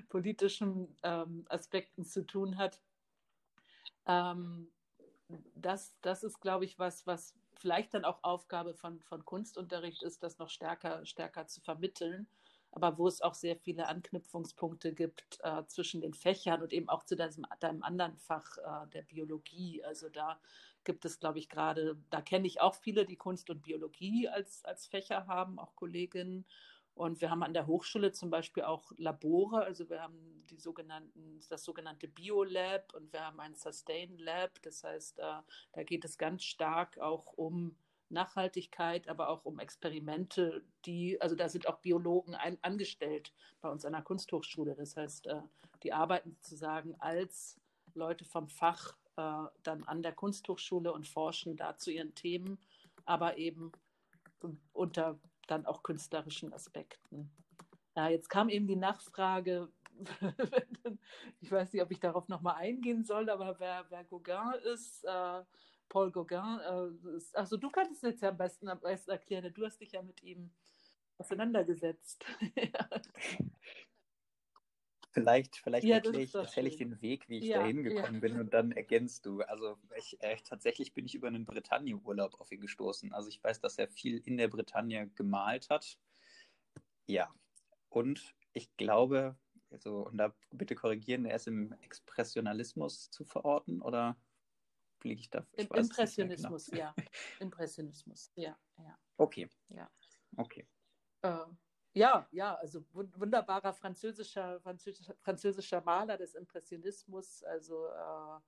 politischen 0.09 0.97
ähm, 1.03 1.47
Aspekten 1.49 2.05
zu 2.05 2.27
tun 2.27 2.59
hat. 2.59 2.81
Ähm, 4.07 4.69
das, 5.55 5.95
das 6.03 6.23
ist, 6.23 6.41
glaube 6.41 6.65
ich, 6.65 6.79
was, 6.79 7.07
was 7.07 7.35
vielleicht 7.55 7.95
dann 7.95 8.05
auch 8.05 8.23
Aufgabe 8.23 8.75
von, 8.75 9.01
von 9.01 9.25
Kunstunterricht 9.25 10.03
ist, 10.03 10.23
das 10.23 10.39
noch 10.39 10.51
stärker, 10.51 11.05
stärker 11.07 11.47
zu 11.47 11.61
vermitteln. 11.61 12.27
Aber 12.77 12.99
wo 12.99 13.09
es 13.09 13.23
auch 13.23 13.33
sehr 13.33 13.57
viele 13.57 13.89
Anknüpfungspunkte 13.89 14.93
gibt 14.93 15.39
äh, 15.43 15.65
zwischen 15.67 16.03
den 16.03 16.13
Fächern 16.13 16.61
und 16.61 16.75
eben 16.75 16.91
auch 16.91 17.05
zu 17.05 17.17
deinem, 17.17 17.47
deinem 17.59 17.83
anderen 17.83 18.19
Fach 18.19 18.59
äh, 18.59 18.87
der 18.93 19.01
Biologie. 19.01 19.83
Also 19.83 20.11
da 20.11 20.39
gibt 20.85 21.07
es, 21.07 21.19
glaube 21.19 21.39
ich, 21.39 21.49
gerade, 21.49 21.97
da 22.11 22.21
kenne 22.21 22.47
ich 22.47 22.61
auch 22.61 22.75
viele, 22.75 23.07
die 23.07 23.17
Kunst 23.17 23.49
und 23.49 23.63
Biologie 23.63 24.29
als, 24.29 24.63
als 24.67 24.87
Fächer 24.87 25.27
haben, 25.27 25.59
auch 25.59 25.75
Kolleginnen. 25.75 26.45
Und 26.93 27.23
wir 27.23 27.31
haben 27.31 27.43
an 27.43 27.55
der 27.55 27.67
Hochschule 27.67 28.13
zum 28.13 28.29
Beispiel 28.29 28.65
auch 28.65 28.93
Labore, 28.99 29.65
also 29.65 29.89
wir 29.89 30.03
haben 30.03 30.45
die 30.51 30.59
sogenannten, 30.59 31.41
das 31.49 31.65
sogenannte 31.65 32.09
Biolab 32.09 32.93
und 32.93 33.11
wir 33.11 33.25
haben 33.25 33.41
ein 33.41 33.55
Sustain 33.55 34.19
Lab. 34.19 34.61
Das 34.61 34.85
heißt, 34.85 35.19
äh, 35.19 35.41
da 35.73 35.83
geht 35.83 36.05
es 36.05 36.19
ganz 36.19 36.45
stark 36.45 36.99
auch 36.99 37.33
um 37.33 37.75
Nachhaltigkeit, 38.09 39.09
aber 39.09 39.29
auch 39.29 39.45
um 39.45 39.59
Experimente, 39.59 40.65
die, 40.85 41.21
also 41.21 41.35
da 41.35 41.49
sind 41.49 41.67
auch 41.69 41.79
Biologen 41.79 42.35
ein, 42.35 42.59
angestellt 42.63 43.33
bei 43.61 43.69
uns 43.69 43.85
an 43.85 43.93
der 43.93 44.03
Kunsthochschule. 44.03 44.75
Das 44.75 44.97
heißt, 44.97 45.27
äh, 45.27 45.43
die 45.83 45.93
arbeiten 45.93 46.31
sozusagen 46.31 46.95
als 47.01 47.61
Leute 47.95 48.25
vom 48.25 48.49
Fach 48.49 48.97
äh, 49.17 49.45
dann 49.63 49.85
an 49.85 50.03
der 50.03 50.13
Kunsthochschule 50.13 50.93
und 50.93 51.07
forschen 51.07 51.57
da 51.57 51.77
zu 51.77 51.91
ihren 51.91 52.15
Themen, 52.15 52.59
aber 53.05 53.39
eben 53.39 53.73
unter 54.73 55.19
dann 55.47 55.67
auch 55.67 55.83
künstlerischen 55.83 56.53
Aspekten. 56.53 57.31
Ja, 57.97 58.09
jetzt 58.09 58.29
kam 58.29 58.49
eben 58.49 58.67
die 58.67 58.77
Nachfrage, 58.77 59.69
ich 61.41 61.51
weiß 61.51 61.73
nicht, 61.73 61.83
ob 61.83 61.91
ich 61.91 62.01
darauf 62.01 62.29
nochmal 62.29 62.57
eingehen 62.57 63.05
soll, 63.05 63.31
aber 63.31 63.59
wer, 63.59 63.87
wer 63.89 64.05
Gauguin 64.05 64.53
ist, 64.65 65.05
äh, 65.05 65.43
Paul 65.89 66.11
Gauguin, 66.11 66.61
äh, 66.61 67.21
also 67.35 67.57
du 67.57 67.71
kannst 67.71 68.03
es 68.03 68.03
jetzt 68.03 68.23
ja 68.23 68.31
am 68.31 68.37
besten, 68.37 68.69
am 68.69 68.81
besten 68.81 69.11
erklären, 69.11 69.53
du 69.53 69.65
hast 69.65 69.81
dich 69.81 69.93
ja 69.93 70.03
mit 70.03 70.23
ihm 70.23 70.51
auseinandergesetzt. 71.19 72.25
Vielleicht, 75.17 75.57
vielleicht 75.57 75.87
ja, 75.87 75.95
erkläre 75.95 76.21
ich, 76.21 76.35
erzähle 76.35 76.69
ich 76.69 76.77
den 76.77 77.01
Weg, 77.01 77.27
wie 77.31 77.39
ich 77.39 77.47
ja, 77.47 77.61
da 77.61 77.65
hingekommen 77.65 78.17
ja. 78.17 78.21
bin 78.21 78.39
und 78.39 78.53
dann 78.53 78.73
ergänzt 78.73 79.25
du. 79.25 79.41
Also 79.41 79.79
ich, 79.97 80.23
äh, 80.23 80.37
tatsächlich 80.45 80.93
bin 80.93 81.07
ich 81.07 81.15
über 81.15 81.27
einen 81.29 81.47
Bretagne-Urlaub 81.47 82.39
auf 82.39 82.53
ihn 82.53 82.61
gestoßen. 82.61 83.15
Also 83.15 83.31
ich 83.31 83.43
weiß, 83.43 83.63
dass 83.63 83.79
er 83.79 83.89
viel 83.89 84.19
in 84.19 84.37
der 84.37 84.49
Bretagne 84.49 85.09
gemalt 85.15 85.71
hat. 85.71 85.97
Ja. 87.07 87.33
Und 87.89 88.35
ich 88.53 88.77
glaube, 88.77 89.39
also, 89.71 90.07
und 90.07 90.19
da 90.19 90.35
bitte 90.51 90.75
korrigieren, 90.75 91.25
er 91.25 91.37
ist 91.37 91.49
im 91.49 91.73
Expressionalismus 91.81 93.11
zu 93.11 93.25
verorten 93.25 93.81
oder 93.81 94.19
liege 95.07 95.21
ich 95.21 95.31
da? 95.31 95.47
Ich 95.53 95.71
Im 95.71 95.77
Impressionismus, 95.77 96.67
genau. 96.67 96.83
ja. 96.83 96.95
Impressionismus, 97.41 98.33
ja, 98.35 98.59
ja. 98.79 98.99
Okay. 99.17 99.49
Ja. 99.69 99.91
Okay. 100.37 100.67
Äh, 101.23 101.47
ja, 101.95 102.29
ja, 102.31 102.55
also 102.57 102.85
wunderbarer 102.93 103.73
französischer, 103.73 104.61
französischer, 104.61 105.15
französischer 105.21 105.81
Maler 105.81 106.19
des 106.19 106.35
Impressionismus, 106.35 107.43
also 107.43 107.87
äh, 107.87 108.41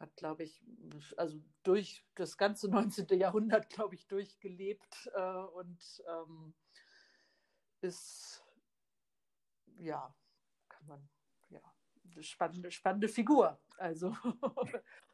hat, 0.00 0.16
glaube 0.16 0.44
ich, 0.44 0.62
also 1.16 1.40
durch 1.62 2.04
das 2.14 2.36
ganze 2.36 2.68
19. 2.68 3.06
Jahrhundert, 3.18 3.70
glaube 3.70 3.94
ich, 3.94 4.06
durchgelebt 4.08 5.10
äh, 5.14 5.20
und 5.20 6.02
ähm, 6.08 6.54
ist, 7.80 8.44
ja, 9.76 10.12
kann 10.68 10.86
man, 10.86 11.08
ja, 11.50 11.60
eine 12.12 12.22
spannende, 12.22 12.70
spannende 12.70 13.08
Figur. 13.08 13.60
Also. 13.76 14.16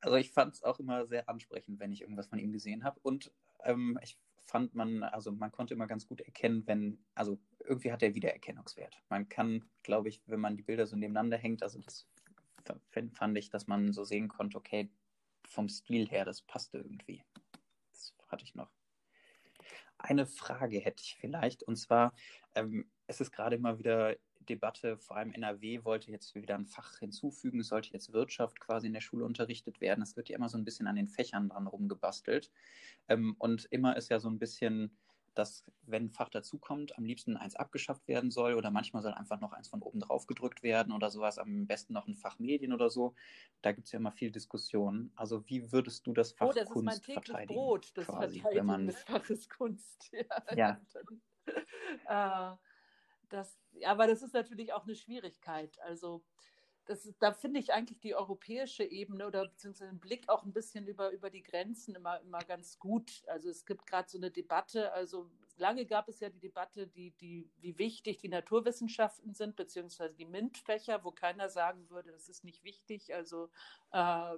also 0.00 0.16
ich 0.16 0.30
fand 0.30 0.54
es 0.54 0.62
auch 0.62 0.78
immer 0.78 1.06
sehr 1.06 1.28
ansprechend, 1.28 1.80
wenn 1.80 1.92
ich 1.92 2.02
irgendwas 2.02 2.28
von 2.28 2.38
ihm 2.38 2.52
gesehen 2.52 2.84
habe. 2.84 3.00
Und 3.02 3.32
ähm, 3.64 3.98
ich 4.02 4.18
fand 4.44 4.74
man, 4.74 5.02
also 5.02 5.32
man 5.32 5.50
konnte 5.50 5.74
immer 5.74 5.86
ganz 5.86 6.06
gut 6.06 6.20
erkennen, 6.20 6.62
wenn, 6.66 7.04
also 7.14 7.38
irgendwie 7.64 7.92
hat 7.92 8.02
er 8.02 8.14
Wiedererkennungswert. 8.14 9.02
Man 9.08 9.28
kann, 9.28 9.64
glaube 9.82 10.08
ich, 10.08 10.22
wenn 10.26 10.40
man 10.40 10.56
die 10.56 10.62
Bilder 10.62 10.86
so 10.86 10.96
nebeneinander 10.96 11.36
hängt, 11.36 11.62
also 11.62 11.80
das 11.80 12.06
fand 13.12 13.38
ich, 13.38 13.50
dass 13.50 13.66
man 13.66 13.92
so 13.92 14.04
sehen 14.04 14.28
konnte, 14.28 14.56
okay, 14.56 14.90
vom 15.46 15.68
Stil 15.68 16.08
her, 16.08 16.24
das 16.24 16.42
passte 16.42 16.78
irgendwie. 16.78 17.22
Das 17.92 18.14
hatte 18.28 18.44
ich 18.44 18.54
noch. 18.54 18.70
Eine 19.98 20.26
Frage 20.26 20.78
hätte 20.78 21.02
ich 21.02 21.16
vielleicht, 21.16 21.62
und 21.62 21.76
zwar, 21.76 22.12
ähm, 22.54 22.90
es 23.06 23.20
ist 23.20 23.32
gerade 23.32 23.56
immer 23.56 23.78
wieder 23.78 24.16
Debatte, 24.46 24.96
vor 24.98 25.16
allem 25.16 25.32
NRW 25.32 25.84
wollte 25.84 26.10
jetzt 26.10 26.34
wieder 26.34 26.54
ein 26.54 26.66
Fach 26.66 26.98
hinzufügen, 26.98 27.60
es 27.60 27.68
sollte 27.68 27.92
jetzt 27.92 28.12
Wirtschaft 28.12 28.60
quasi 28.60 28.86
in 28.86 28.92
der 28.92 29.00
Schule 29.00 29.24
unterrichtet 29.24 29.80
werden. 29.80 30.02
Es 30.02 30.16
wird 30.16 30.28
ja 30.28 30.36
immer 30.36 30.48
so 30.48 30.58
ein 30.58 30.64
bisschen 30.64 30.86
an 30.86 30.96
den 30.96 31.08
Fächern 31.08 31.48
dran 31.48 31.66
rumgebastelt. 31.66 32.50
Ähm, 33.08 33.36
und 33.38 33.66
immer 33.70 33.96
ist 33.96 34.08
ja 34.08 34.18
so 34.18 34.28
ein 34.28 34.38
bisschen 34.38 34.96
dass, 35.36 35.64
wenn 35.82 36.06
ein 36.06 36.10
Fach 36.10 36.28
dazukommt, 36.28 36.96
am 36.96 37.04
liebsten 37.04 37.36
eins 37.36 37.56
abgeschafft 37.56 38.08
werden 38.08 38.30
soll 38.30 38.54
oder 38.54 38.70
manchmal 38.70 39.02
soll 39.02 39.12
einfach 39.12 39.40
noch 39.40 39.52
eins 39.52 39.68
von 39.68 39.82
oben 39.82 40.00
drauf 40.00 40.26
gedrückt 40.26 40.62
werden 40.62 40.92
oder 40.92 41.10
sowas, 41.10 41.38
am 41.38 41.66
besten 41.66 41.92
noch 41.92 42.06
ein 42.06 42.14
Fach 42.14 42.38
Medien 42.38 42.72
oder 42.72 42.90
so. 42.90 43.14
Da 43.62 43.72
gibt 43.72 43.86
es 43.86 43.92
ja 43.92 43.98
immer 43.98 44.12
viel 44.12 44.30
Diskussion. 44.30 45.12
Also 45.14 45.44
wie 45.48 45.72
würdest 45.72 46.06
du 46.06 46.12
das 46.12 46.32
Fach 46.32 46.48
oh, 46.48 46.52
das 46.52 46.68
Kunst 46.68 46.98
ist 46.98 47.08
mein 47.08 47.14
verteidigen? 47.14 47.54
Brot, 47.54 47.92
das 47.94 48.06
quasi, 48.06 48.40
Verteidigen 48.40 48.66
man... 48.66 48.86
des 48.86 49.02
Faches 49.02 49.48
Kunst. 49.48 50.10
Ja. 50.56 50.80
ja. 52.08 52.58
das, 53.28 53.58
aber 53.84 54.06
das 54.06 54.22
ist 54.22 54.34
natürlich 54.34 54.72
auch 54.72 54.84
eine 54.84 54.94
Schwierigkeit. 54.94 55.78
Also 55.80 56.22
das, 56.86 57.12
da 57.18 57.32
finde 57.32 57.58
ich 57.60 57.72
eigentlich 57.72 57.98
die 58.00 58.14
europäische 58.14 58.84
Ebene 58.84 59.26
oder 59.26 59.48
beziehungsweise 59.48 59.90
den 59.90 59.98
Blick 59.98 60.28
auch 60.28 60.44
ein 60.44 60.52
bisschen 60.52 60.86
über, 60.86 61.10
über 61.10 61.30
die 61.30 61.42
Grenzen 61.42 61.94
immer, 61.96 62.20
immer 62.20 62.38
ganz 62.38 62.78
gut. 62.78 63.24
Also 63.26 63.50
es 63.50 63.66
gibt 63.66 63.86
gerade 63.86 64.08
so 64.08 64.18
eine 64.18 64.30
Debatte, 64.30 64.92
also 64.92 65.28
lange 65.56 65.84
gab 65.86 66.08
es 66.08 66.20
ja 66.20 66.28
die 66.28 66.38
Debatte, 66.38 66.86
die, 66.86 67.10
die, 67.12 67.50
wie 67.60 67.76
wichtig 67.78 68.18
die 68.18 68.28
Naturwissenschaften 68.28 69.34
sind, 69.34 69.56
beziehungsweise 69.56 70.14
die 70.14 70.26
MINT-Fächer, 70.26 71.02
wo 71.04 71.10
keiner 71.10 71.48
sagen 71.48 71.90
würde, 71.90 72.12
das 72.12 72.28
ist 72.28 72.44
nicht 72.44 72.62
wichtig, 72.62 73.14
also 73.14 73.50
äh, 73.92 74.36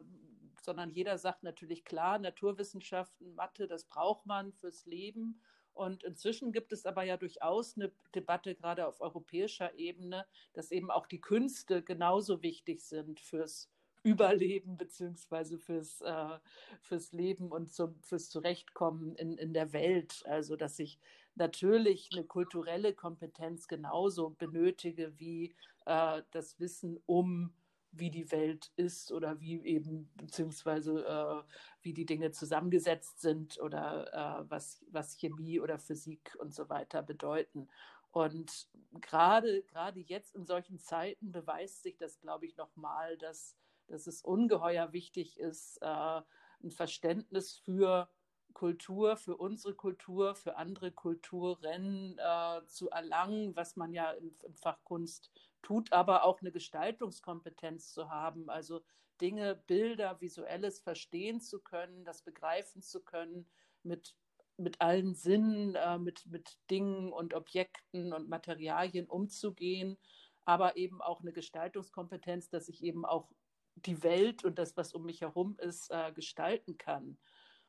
sondern 0.62 0.90
jeder 0.90 1.18
sagt 1.18 1.42
natürlich 1.42 1.84
klar, 1.84 2.18
Naturwissenschaften, 2.18 3.34
Mathe, 3.34 3.68
das 3.68 3.84
braucht 3.84 4.26
man 4.26 4.52
fürs 4.52 4.86
Leben. 4.86 5.40
Und 5.78 6.02
inzwischen 6.02 6.50
gibt 6.50 6.72
es 6.72 6.86
aber 6.86 7.04
ja 7.04 7.16
durchaus 7.16 7.76
eine 7.76 7.92
Debatte, 8.12 8.56
gerade 8.56 8.84
auf 8.88 9.00
europäischer 9.00 9.78
Ebene, 9.78 10.26
dass 10.52 10.72
eben 10.72 10.90
auch 10.90 11.06
die 11.06 11.20
Künste 11.20 11.82
genauso 11.82 12.42
wichtig 12.42 12.80
sind 12.80 13.20
fürs 13.20 13.70
Überleben 14.02 14.76
beziehungsweise 14.76 15.56
fürs, 15.56 16.00
äh, 16.00 16.38
fürs 16.80 17.12
Leben 17.12 17.52
und 17.52 17.72
zum, 17.72 17.94
fürs 18.02 18.28
Zurechtkommen 18.28 19.14
in, 19.14 19.38
in 19.38 19.52
der 19.52 19.72
Welt. 19.72 20.24
Also 20.26 20.56
dass 20.56 20.80
ich 20.80 20.98
natürlich 21.36 22.10
eine 22.12 22.24
kulturelle 22.24 22.92
Kompetenz 22.92 23.68
genauso 23.68 24.30
benötige 24.30 25.16
wie 25.20 25.54
äh, 25.86 26.22
das 26.32 26.58
Wissen 26.58 26.98
um 27.06 27.52
wie 27.92 28.10
die 28.10 28.30
Welt 28.30 28.70
ist 28.76 29.12
oder 29.12 29.40
wie 29.40 29.60
eben, 29.64 30.10
beziehungsweise 30.16 31.04
äh, 31.04 31.42
wie 31.82 31.94
die 31.94 32.06
Dinge 32.06 32.30
zusammengesetzt 32.32 33.20
sind 33.20 33.58
oder 33.60 34.12
äh, 34.12 34.50
was, 34.50 34.84
was 34.90 35.16
Chemie 35.16 35.60
oder 35.60 35.78
Physik 35.78 36.36
und 36.38 36.54
so 36.54 36.68
weiter 36.68 37.02
bedeuten. 37.02 37.68
Und 38.10 38.68
gerade, 39.00 39.62
gerade 39.62 40.00
jetzt 40.00 40.34
in 40.34 40.46
solchen 40.46 40.78
Zeiten 40.78 41.32
beweist 41.32 41.82
sich 41.82 41.96
das, 41.96 42.20
glaube 42.20 42.46
ich, 42.46 42.56
nochmal, 42.56 43.16
dass, 43.18 43.56
dass 43.86 44.06
es 44.06 44.22
ungeheuer 44.22 44.92
wichtig 44.92 45.38
ist, 45.38 45.78
äh, 45.82 46.20
ein 46.62 46.70
Verständnis 46.70 47.56
für 47.64 48.08
Kultur, 48.54 49.16
für 49.16 49.36
unsere 49.36 49.74
Kultur, 49.74 50.34
für 50.34 50.56
andere 50.56 50.90
Kulturen 50.90 52.18
äh, 52.18 52.66
zu 52.66 52.90
erlangen, 52.90 53.54
was 53.54 53.76
man 53.76 53.92
ja 53.92 54.10
im, 54.12 54.34
im 54.42 54.54
Fach 54.56 54.82
Kunst 54.84 55.30
tut, 55.62 55.92
aber 55.92 56.24
auch 56.24 56.40
eine 56.40 56.52
Gestaltungskompetenz 56.52 57.92
zu 57.92 58.10
haben, 58.10 58.48
also 58.48 58.82
Dinge, 59.20 59.56
Bilder, 59.66 60.20
Visuelles 60.20 60.80
verstehen 60.80 61.40
zu 61.40 61.60
können, 61.60 62.04
das 62.04 62.22
begreifen 62.22 62.82
zu 62.82 63.02
können, 63.02 63.48
mit, 63.82 64.14
mit 64.56 64.80
allen 64.80 65.14
Sinnen, 65.14 65.74
äh, 65.74 65.98
mit, 65.98 66.26
mit 66.26 66.58
Dingen 66.70 67.12
und 67.12 67.34
Objekten 67.34 68.12
und 68.12 68.28
Materialien 68.28 69.06
umzugehen, 69.06 69.98
aber 70.44 70.76
eben 70.76 71.02
auch 71.02 71.20
eine 71.20 71.32
Gestaltungskompetenz, 71.32 72.48
dass 72.48 72.68
ich 72.68 72.82
eben 72.82 73.04
auch 73.04 73.32
die 73.74 74.02
Welt 74.02 74.44
und 74.44 74.58
das, 74.58 74.76
was 74.76 74.94
um 74.94 75.04
mich 75.04 75.20
herum 75.20 75.56
ist, 75.58 75.90
äh, 75.90 76.12
gestalten 76.12 76.78
kann. 76.78 77.18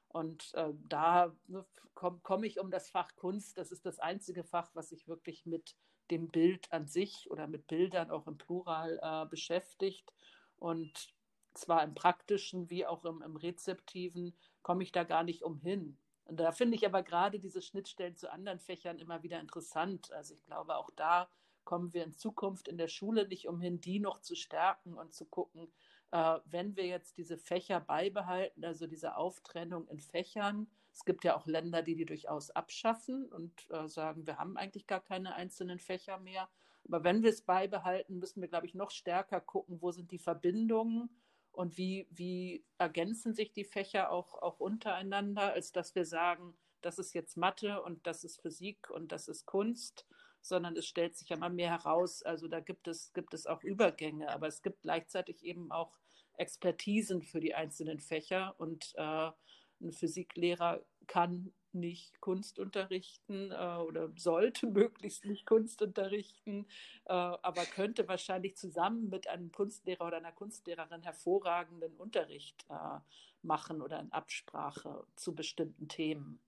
Und 0.08 0.54
äh, 0.56 0.74
da 0.88 1.36
ne, 1.48 1.66
komme 1.94 2.20
komm 2.24 2.44
ich 2.44 2.60
um 2.60 2.72
das 2.72 2.90
Fach 2.90 3.16
Kunst. 3.16 3.58
Das 3.58 3.72
ist 3.72 3.86
das 3.86 4.00
einzige 4.00 4.44
Fach, 4.44 4.70
was 4.74 4.90
sich 4.90 5.08
wirklich 5.08 5.46
mit 5.46 5.76
dem 6.12 6.30
Bild 6.30 6.72
an 6.72 6.88
sich 6.88 7.30
oder 7.30 7.48
mit 7.48 7.68
Bildern 7.68 8.12
auch 8.12 8.28
im 8.28 8.38
Plural 8.38 9.00
äh, 9.02 9.26
beschäftigt. 9.30 10.14
Und 10.58 11.14
zwar 11.54 11.84
im 11.84 11.96
praktischen 11.96 12.70
wie 12.70 12.86
auch 12.86 13.06
im, 13.06 13.22
im 13.22 13.36
rezeptiven 13.36 14.34
komme 14.62 14.84
ich 14.84 14.92
da 14.92 15.04
gar 15.04 15.24
nicht 15.24 15.44
umhin. 15.44 15.98
Und 16.26 16.40
da 16.40 16.52
finde 16.52 16.76
ich 16.76 16.86
aber 16.86 17.02
gerade 17.02 17.40
diese 17.40 17.62
Schnittstellen 17.62 18.16
zu 18.16 18.32
anderen 18.32 18.60
Fächern 18.60 19.00
immer 19.00 19.24
wieder 19.24 19.40
interessant. 19.40 20.12
Also 20.12 20.36
ich 20.36 20.46
glaube, 20.46 20.78
auch 20.78 20.92
da 20.92 21.28
kommen 21.64 21.94
wir 21.94 22.04
in 22.04 22.14
Zukunft 22.14 22.68
in 22.68 22.78
der 22.78 22.88
Schule 22.88 23.28
nicht 23.28 23.48
umhin, 23.48 23.82
die 23.82 24.00
noch 24.00 24.22
zu 24.22 24.36
stärken 24.36 24.94
und 24.94 25.14
zu 25.14 25.26
gucken, 25.26 25.72
äh, 26.12 26.40
wenn 26.46 26.76
wir 26.76 26.86
jetzt 26.86 27.18
diese 27.18 27.38
Fächer 27.38 27.80
beibehalten, 27.80 28.64
also 28.64 28.88
diese 28.88 29.16
Auftrennung 29.16 29.88
in 29.88 30.00
Fächern, 30.00 30.68
es 30.94 31.06
gibt 31.06 31.24
ja 31.24 31.36
auch 31.36 31.46
Länder, 31.46 31.82
die 31.82 31.96
die 31.96 32.06
durchaus 32.06 32.50
abschaffen 32.52 33.26
und 33.32 33.70
äh, 33.70 33.88
sagen, 33.88 34.26
wir 34.28 34.38
haben 34.38 34.58
eigentlich 34.58 34.88
gar 34.88 35.02
keine 35.02 35.36
einzelnen 35.36 35.80
Fächer 35.80 36.18
mehr. 36.18 36.50
Aber 36.86 37.04
wenn 37.04 37.24
wir 37.24 37.30
es 37.30 37.42
beibehalten, 37.42 38.20
müssen 38.20 38.42
wir, 38.42 38.48
glaube 38.48 38.66
ich, 38.66 38.74
noch 38.74 38.92
stärker 38.92 39.42
gucken, 39.42 39.82
wo 39.82 39.92
sind 39.92 40.12
die 40.12 40.20
Verbindungen 40.20 41.10
und 41.52 41.78
wie, 41.78 42.08
wie 42.10 42.64
ergänzen 42.78 43.34
sich 43.34 43.52
die 43.52 43.66
Fächer 43.66 44.12
auch, 44.12 44.34
auch 44.42 44.60
untereinander, 44.60 45.54
als 45.54 45.72
dass 45.72 45.96
wir 45.96 46.06
sagen, 46.06 46.58
das 46.82 47.00
ist 47.00 47.14
jetzt 47.14 47.38
Mathe 47.38 47.82
und 47.82 48.06
das 48.08 48.24
ist 48.24 48.42
Physik 48.42 48.90
und 48.90 49.12
das 49.12 49.28
ist 49.28 49.46
Kunst, 49.46 50.08
sondern 50.42 50.78
es 50.78 50.86
stellt 50.86 51.18
sich 51.18 51.30
ja 51.30 51.36
immer 51.36 51.50
mehr 51.50 51.72
heraus. 51.72 52.24
Also 52.24 52.48
da 52.48 52.60
gibt 52.60 52.88
es, 52.88 53.12
gibt 53.14 53.34
es 53.34 53.46
auch 53.46 53.64
Übergänge, 53.64 54.30
aber 54.30 54.48
es 54.48 54.62
gibt 54.62 54.82
gleichzeitig 54.82 55.44
eben 55.44 55.72
auch 55.72 55.98
Expertisen 56.38 57.22
für 57.22 57.42
die 57.42 57.54
einzelnen 57.54 58.00
Fächer 58.00 58.56
und 58.58 58.94
äh, 58.96 59.32
ein 59.82 59.92
Physiklehrer 59.92 60.84
kann 61.08 61.54
nicht 61.72 62.20
Kunst 62.20 62.60
unterrichten 62.60 63.52
äh, 63.52 63.78
oder 63.78 64.12
sollte 64.16 64.68
möglichst 64.68 65.26
nicht 65.26 65.46
Kunst 65.46 65.82
unterrichten, 65.82 66.66
äh, 67.06 67.14
aber 67.14 67.66
könnte 67.66 68.08
wahrscheinlich 68.08 68.58
zusammen 68.58 69.10
mit 69.10 69.28
einem 69.28 69.52
Kunstlehrer 69.52 70.08
oder 70.08 70.18
einer 70.18 70.32
Kunstlehrerin 70.32 71.04
hervorragenden 71.04 71.96
Unterricht 71.98 72.66
äh, 72.70 73.00
machen 73.42 73.82
oder 73.82 74.00
in 74.00 74.12
Absprache 74.12 75.06
zu 75.16 75.36
bestimmten 75.36 75.88
Themen. 75.88 76.42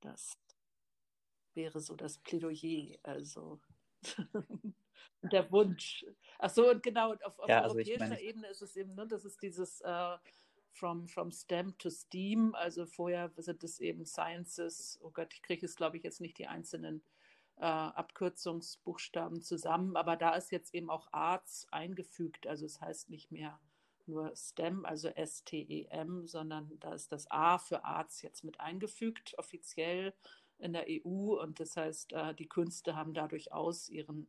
Das 0.00 0.38
wäre 1.54 1.80
so 1.80 1.94
das 1.94 2.18
Plädoyer, 2.18 2.98
also 3.02 3.60
der 5.22 5.50
Wunsch. 5.50 6.04
Ach 6.38 6.50
so, 6.50 6.70
und 6.70 6.82
genau, 6.82 7.14
auf, 7.14 7.38
auf 7.38 7.48
ja, 7.48 7.62
also 7.62 7.76
europäischer 7.76 8.00
meine... 8.00 8.20
Ebene 8.20 8.48
ist 8.48 8.62
es 8.62 8.76
eben, 8.76 8.94
ne, 8.94 9.06
das 9.06 9.24
ist 9.24 9.40
dieses 9.42 9.80
äh, 9.82 10.16
from, 10.74 11.08
from 11.08 11.30
STEM 11.30 11.76
to 11.78 11.90
STEAM, 11.90 12.54
also 12.54 12.84
vorher 12.84 13.30
sind 13.36 13.62
es 13.64 13.80
eben 13.80 14.04
Sciences, 14.04 14.98
oh 15.02 15.10
Gott, 15.10 15.32
ich 15.32 15.42
kriege 15.42 15.64
es, 15.64 15.76
glaube 15.76 15.96
ich, 15.96 16.02
jetzt 16.02 16.20
nicht 16.20 16.38
die 16.38 16.46
einzelnen 16.46 17.02
äh, 17.56 17.64
Abkürzungsbuchstaben 17.64 19.40
zusammen, 19.40 19.96
aber 19.96 20.16
da 20.16 20.34
ist 20.34 20.50
jetzt 20.50 20.74
eben 20.74 20.90
auch 20.90 21.08
Arts 21.12 21.66
eingefügt, 21.70 22.46
also 22.46 22.66
es 22.66 22.80
heißt 22.80 23.10
nicht 23.10 23.30
mehr 23.30 23.58
nur 24.06 24.34
STEM, 24.36 24.84
also 24.84 25.08
S-T-E-M, 25.08 26.26
sondern 26.26 26.70
da 26.80 26.92
ist 26.92 27.12
das 27.12 27.30
A 27.30 27.58
für 27.58 27.84
Arts 27.84 28.22
jetzt 28.22 28.44
mit 28.44 28.60
eingefügt, 28.60 29.34
offiziell 29.38 30.12
in 30.58 30.72
der 30.72 30.86
EU 30.88 31.40
und 31.40 31.60
das 31.60 31.76
heißt, 31.76 32.12
äh, 32.12 32.34
die 32.34 32.48
Künste 32.48 32.96
haben 32.96 33.14
da 33.14 33.28
durchaus 33.28 33.88
ihren 33.88 34.26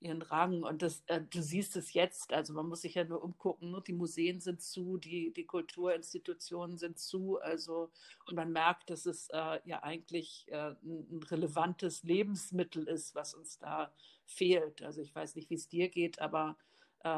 ihren 0.00 0.22
Rang. 0.22 0.62
Und 0.62 0.82
das, 0.82 1.02
äh, 1.06 1.20
du 1.20 1.42
siehst 1.42 1.76
es 1.76 1.92
jetzt, 1.92 2.32
also 2.32 2.52
man 2.52 2.68
muss 2.68 2.82
sich 2.82 2.94
ja 2.94 3.04
nur 3.04 3.22
umgucken, 3.22 3.70
ne? 3.70 3.82
die 3.86 3.92
Museen 3.92 4.40
sind 4.40 4.62
zu, 4.62 4.96
die, 4.98 5.32
die 5.32 5.44
Kulturinstitutionen 5.44 6.78
sind 6.78 6.98
zu, 6.98 7.38
also 7.40 7.90
und 8.26 8.36
man 8.36 8.52
merkt, 8.52 8.90
dass 8.90 9.06
es 9.06 9.28
äh, 9.30 9.60
ja 9.64 9.82
eigentlich 9.82 10.46
äh, 10.48 10.74
ein, 10.82 11.20
relevantes 11.30 12.02
Lebensmittel 12.02 12.86
ist, 12.86 13.14
was 13.14 13.34
uns 13.34 13.58
da 13.58 13.92
fehlt. 14.24 14.82
Also 14.82 15.00
ich 15.00 15.14
weiß 15.14 15.34
nicht, 15.36 15.50
wie 15.50 15.54
es 15.54 15.68
dir 15.68 15.88
geht, 15.88 16.20
aber 16.20 16.56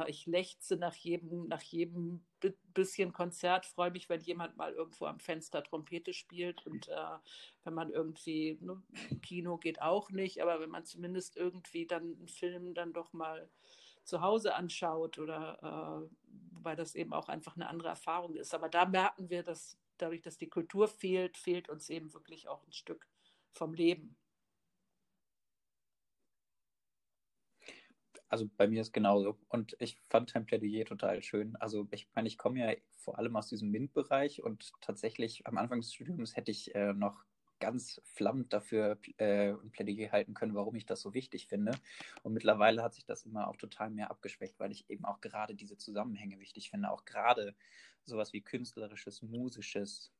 ich 0.09 0.27
lechze 0.27 0.77
nach 0.77 0.95
jedem, 0.95 1.49
nach 1.49 1.63
jedem 1.63 2.23
bisschen 2.75 3.13
Konzert, 3.13 3.67
freue 3.67 3.91
mich, 3.91 4.09
wenn 4.09 4.21
jemand 4.21 4.57
mal 4.57 4.73
irgendwo 4.73 5.07
am 5.07 5.21
Fenster 5.21 5.63
Trompete 5.63 6.13
spielt 6.13 6.65
und 6.67 6.89
äh, 6.89 7.19
wenn 7.65 7.75
man 7.75 7.91
irgendwie, 7.91 8.59
ne, 8.61 8.83
Kino 9.23 9.59
geht 9.59 9.83
auch 9.83 10.11
nicht, 10.11 10.43
aber 10.43 10.61
wenn 10.61 10.71
man 10.71 10.85
zumindest 10.85 11.37
irgendwie 11.37 11.87
dann 11.87 12.17
einen 12.19 12.29
Film 12.29 12.75
dann 12.75 12.93
doch 12.93 13.13
mal 13.13 13.49
zu 14.05 14.21
Hause 14.21 14.55
anschaut 14.55 15.19
oder 15.19 16.09
äh, 16.09 16.31
wobei 16.53 16.75
das 16.75 16.95
eben 16.95 17.13
auch 17.13 17.29
einfach 17.29 17.57
eine 17.57 17.69
andere 17.69 17.89
Erfahrung 17.89 18.35
ist. 18.37 18.55
Aber 18.55 18.69
da 18.69 18.87
merken 18.87 19.31
wir, 19.31 19.43
dass 19.43 19.79
dadurch, 19.99 20.23
dass 20.23 20.39
die 20.39 20.49
Kultur 20.49 20.89
fehlt, 20.89 21.37
fehlt 21.37 21.69
uns 21.69 21.89
eben 21.91 22.13
wirklich 22.13 22.49
auch 22.49 22.67
ein 22.67 22.73
Stück 22.73 23.09
vom 23.53 23.75
Leben. 23.75 24.17
Also 28.31 28.49
bei 28.57 28.69
mir 28.69 28.81
ist 28.81 28.93
genauso. 28.93 29.37
Und 29.49 29.77
ich 29.81 29.99
fand 30.09 30.35
dein 30.35 30.47
Plädoyer 30.47 30.85
total 30.85 31.23
schön. 31.23 31.57
Also 31.57 31.89
ich 31.91 32.09
meine, 32.15 32.29
ich 32.29 32.39
komme 32.39 32.61
ja 32.61 32.77
vor 32.97 33.19
allem 33.19 33.37
aus 33.37 33.49
diesem 33.49 33.71
MINT-Bereich 33.71 34.43
und 34.43 34.73
tatsächlich 34.81 35.47
am 35.47 35.59
Anfang 35.59 35.81
des 35.81 35.93
Studiums 35.93 36.37
hätte 36.37 36.53
ich 36.53 36.75
äh, 36.75 36.93
noch 36.93 37.25
ganz 37.59 38.01
flammend 38.05 38.53
dafür 38.53 38.99
äh, 39.19 39.51
ein 39.51 39.71
Plädoyer 39.73 40.13
halten 40.13 40.33
können, 40.33 40.55
warum 40.55 40.77
ich 40.77 40.87
das 40.87 41.01
so 41.01 41.13
wichtig 41.13 41.49
finde. 41.49 41.73
Und 42.23 42.33
mittlerweile 42.33 42.83
hat 42.83 42.95
sich 42.95 43.05
das 43.05 43.27
immer 43.27 43.49
auch 43.49 43.57
total 43.57 43.91
mehr 43.91 44.11
abgeschwächt, 44.11 44.59
weil 44.61 44.71
ich 44.71 44.89
eben 44.89 45.05
auch 45.05 45.21
gerade 45.21 45.55
diese 45.55 45.77
Zusammenhänge 45.77 46.39
wichtig 46.39 46.71
finde, 46.71 46.91
auch 46.91 47.05
gerade 47.05 47.55
sowas 48.05 48.33
wie 48.33 48.41
künstlerisches, 48.41 49.23
musisches, 49.23 50.13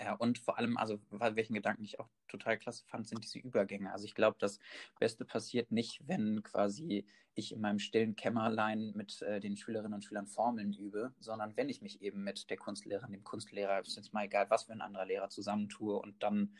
ja, 0.00 0.14
und 0.14 0.38
vor 0.38 0.58
allem, 0.58 0.76
also 0.76 0.98
welchen 1.10 1.54
Gedanken 1.54 1.84
ich 1.84 2.00
auch 2.00 2.08
total 2.28 2.58
klasse 2.58 2.84
fand, 2.86 3.06
sind 3.06 3.22
diese 3.22 3.38
Übergänge. 3.38 3.92
Also 3.92 4.04
ich 4.04 4.14
glaube, 4.14 4.36
das 4.40 4.58
Beste 4.98 5.24
passiert 5.24 5.70
nicht, 5.70 6.00
wenn 6.06 6.42
quasi 6.42 7.04
ich 7.34 7.52
in 7.52 7.60
meinem 7.60 7.78
stillen 7.78 8.14
Kämmerlein 8.14 8.92
mit 8.94 9.22
äh, 9.22 9.40
den 9.40 9.56
Schülerinnen 9.56 9.94
und 9.94 10.04
Schülern 10.04 10.26
Formeln 10.26 10.72
übe, 10.72 11.14
sondern 11.18 11.56
wenn 11.56 11.68
ich 11.68 11.80
mich 11.80 12.02
eben 12.02 12.22
mit 12.22 12.50
der 12.50 12.56
Kunstlehrerin, 12.56 13.12
dem 13.12 13.24
Kunstlehrer, 13.24 13.80
ist 13.80 13.96
jetzt 13.96 14.12
mal 14.12 14.24
egal, 14.24 14.50
was 14.50 14.64
für 14.64 14.72
ein 14.72 14.82
anderer 14.82 15.06
Lehrer 15.06 15.28
zusammentue 15.28 15.98
und 15.98 16.22
dann 16.22 16.54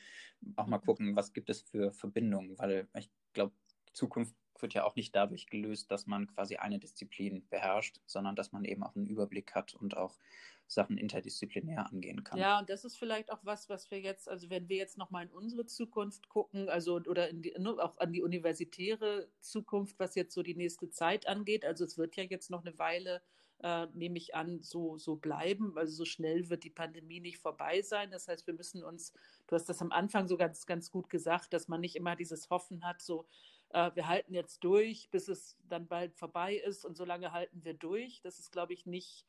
auch 0.56 0.66
mal 0.66 0.78
mhm. 0.78 0.84
gucken, 0.84 1.16
was 1.16 1.32
gibt 1.32 1.50
es 1.50 1.62
für 1.62 1.92
Verbindungen, 1.92 2.58
weil 2.58 2.88
ich 2.98 3.10
glaube, 3.32 3.52
Zukunft 3.92 4.34
wird 4.62 4.74
ja 4.74 4.84
auch 4.84 4.96
nicht 4.96 5.14
dadurch 5.14 5.46
gelöst, 5.46 5.90
dass 5.90 6.06
man 6.06 6.26
quasi 6.28 6.56
eine 6.56 6.78
Disziplin 6.78 7.46
beherrscht, 7.50 8.00
sondern 8.06 8.36
dass 8.36 8.52
man 8.52 8.64
eben 8.64 8.82
auch 8.82 8.94
einen 8.94 9.06
Überblick 9.06 9.54
hat 9.54 9.74
und 9.74 9.96
auch 9.96 10.18
Sachen 10.66 10.96
interdisziplinär 10.96 11.86
angehen 11.86 12.24
kann. 12.24 12.38
Ja, 12.38 12.58
und 12.58 12.70
das 12.70 12.84
ist 12.84 12.96
vielleicht 12.96 13.30
auch 13.30 13.40
was, 13.42 13.68
was 13.68 13.90
wir 13.90 14.00
jetzt, 14.00 14.28
also 14.28 14.48
wenn 14.48 14.68
wir 14.68 14.76
jetzt 14.76 14.96
nochmal 14.96 15.24
in 15.24 15.30
unsere 15.30 15.66
Zukunft 15.66 16.28
gucken, 16.28 16.68
also 16.68 16.94
oder 16.94 17.32
die, 17.32 17.54
auch 17.58 17.98
an 17.98 18.12
die 18.12 18.22
universitäre 18.22 19.28
Zukunft, 19.40 19.98
was 19.98 20.14
jetzt 20.14 20.32
so 20.32 20.42
die 20.42 20.54
nächste 20.54 20.88
Zeit 20.90 21.26
angeht, 21.26 21.64
also 21.64 21.84
es 21.84 21.98
wird 21.98 22.16
ja 22.16 22.24
jetzt 22.24 22.50
noch 22.50 22.64
eine 22.64 22.78
Weile 22.78 23.20
äh, 23.62 23.86
nehme 23.94 24.18
ich 24.18 24.34
an, 24.34 24.60
so, 24.62 24.98
so 24.98 25.16
bleiben. 25.16 25.76
Also 25.78 25.92
so 25.94 26.04
schnell 26.04 26.50
wird 26.50 26.64
die 26.64 26.70
Pandemie 26.70 27.20
nicht 27.20 27.38
vorbei 27.38 27.82
sein. 27.82 28.10
Das 28.10 28.28
heißt, 28.28 28.46
wir 28.46 28.54
müssen 28.54 28.82
uns, 28.82 29.12
du 29.46 29.54
hast 29.54 29.68
das 29.68 29.80
am 29.80 29.92
Anfang 29.92 30.26
so 30.28 30.36
ganz, 30.36 30.66
ganz 30.66 30.90
gut 30.90 31.08
gesagt, 31.08 31.52
dass 31.52 31.68
man 31.68 31.80
nicht 31.80 31.96
immer 31.96 32.16
dieses 32.16 32.50
Hoffen 32.50 32.84
hat, 32.84 33.00
so 33.00 33.26
äh, 33.72 33.90
wir 33.94 34.06
halten 34.06 34.34
jetzt 34.34 34.62
durch, 34.64 35.08
bis 35.10 35.28
es 35.28 35.56
dann 35.68 35.86
bald 35.86 36.14
vorbei 36.14 36.56
ist 36.56 36.84
und 36.84 36.96
so 36.96 37.04
lange 37.04 37.32
halten 37.32 37.64
wir 37.64 37.74
durch. 37.74 38.20
Das 38.22 38.38
ist, 38.38 38.52
glaube 38.52 38.72
ich, 38.72 38.86
nicht, 38.86 39.26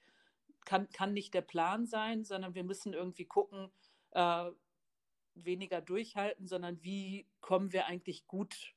kann, 0.65 0.89
kann 0.89 1.13
nicht 1.13 1.33
der 1.33 1.41
Plan 1.41 1.85
sein, 1.85 2.23
sondern 2.23 2.53
wir 2.55 2.63
müssen 2.63 2.93
irgendwie 2.93 3.25
gucken, 3.25 3.71
äh, 4.11 4.51
weniger 5.35 5.81
durchhalten, 5.81 6.47
sondern 6.47 6.83
wie 6.83 7.27
kommen 7.41 7.73
wir 7.73 7.87
eigentlich 7.87 8.27
gut 8.27 8.75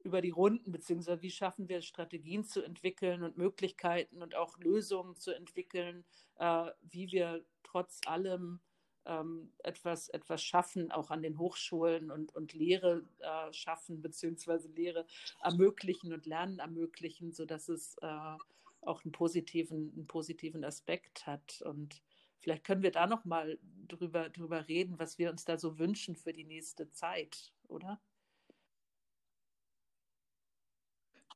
über 0.00 0.20
die 0.20 0.30
Runden, 0.30 0.70
beziehungsweise 0.70 1.22
wie 1.22 1.30
schaffen 1.30 1.68
wir 1.68 1.82
Strategien 1.82 2.44
zu 2.44 2.62
entwickeln 2.62 3.22
und 3.22 3.36
Möglichkeiten 3.36 4.22
und 4.22 4.34
auch 4.34 4.58
Lösungen 4.58 5.16
zu 5.16 5.34
entwickeln, 5.34 6.04
äh, 6.36 6.70
wie 6.82 7.10
wir 7.10 7.44
trotz 7.62 8.00
allem 8.06 8.60
ähm, 9.06 9.52
etwas, 9.58 10.08
etwas 10.08 10.42
schaffen, 10.42 10.90
auch 10.90 11.10
an 11.10 11.22
den 11.22 11.38
Hochschulen 11.38 12.10
und, 12.10 12.34
und 12.34 12.52
Lehre 12.52 13.04
äh, 13.20 13.52
schaffen, 13.52 14.02
beziehungsweise 14.02 14.68
Lehre 14.68 15.06
ermöglichen 15.42 16.12
und 16.12 16.26
Lernen 16.26 16.58
ermöglichen, 16.58 17.32
sodass 17.32 17.68
es 17.68 17.96
äh, 18.02 18.36
auch 18.80 19.04
einen 19.04 19.12
positiven, 19.12 19.92
einen 19.94 20.06
positiven 20.06 20.64
Aspekt 20.64 21.26
hat. 21.26 21.62
Und 21.62 22.02
vielleicht 22.38 22.64
können 22.64 22.82
wir 22.82 22.92
da 22.92 23.06
nochmal 23.06 23.58
drüber, 23.88 24.28
drüber 24.28 24.68
reden, 24.68 24.98
was 24.98 25.18
wir 25.18 25.30
uns 25.30 25.44
da 25.44 25.58
so 25.58 25.78
wünschen 25.78 26.16
für 26.16 26.32
die 26.32 26.44
nächste 26.44 26.90
Zeit, 26.90 27.52
oder? 27.68 28.00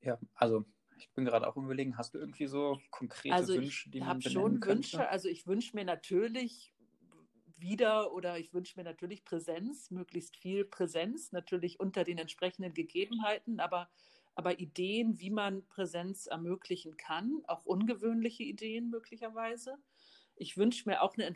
Ja, 0.02 0.18
also 0.34 0.64
ich 0.96 1.10
bin 1.12 1.24
gerade 1.24 1.46
auch 1.46 1.56
überlegen, 1.56 1.96
hast 1.96 2.14
du 2.14 2.18
irgendwie 2.18 2.46
so 2.46 2.80
konkrete 2.90 3.34
also 3.34 3.54
Wünsche, 3.54 3.90
die 3.90 4.00
man 4.00 4.18
Ich 4.18 4.26
habe 4.26 4.34
schon 4.34 4.64
Wünsche. 4.64 5.08
Also 5.08 5.28
ich 5.28 5.46
wünsche 5.46 5.74
mir 5.76 5.84
natürlich 5.84 6.74
wieder 7.60 8.12
oder 8.12 8.38
ich 8.38 8.52
wünsche 8.52 8.78
mir 8.78 8.84
natürlich 8.84 9.24
Präsenz, 9.24 9.90
möglichst 9.90 10.36
viel 10.36 10.64
Präsenz, 10.64 11.32
natürlich 11.32 11.80
unter 11.80 12.04
den 12.04 12.18
entsprechenden 12.18 12.74
Gegebenheiten, 12.74 13.60
aber, 13.60 13.90
aber 14.34 14.58
Ideen, 14.60 15.20
wie 15.20 15.30
man 15.30 15.66
Präsenz 15.66 16.26
ermöglichen 16.26 16.96
kann, 16.96 17.42
auch 17.46 17.64
ungewöhnliche 17.64 18.42
Ideen 18.42 18.90
möglicherweise. 18.90 19.76
Ich 20.36 20.56
wünsche 20.56 20.88
mir 20.88 21.02
auch 21.02 21.16
eine 21.18 21.30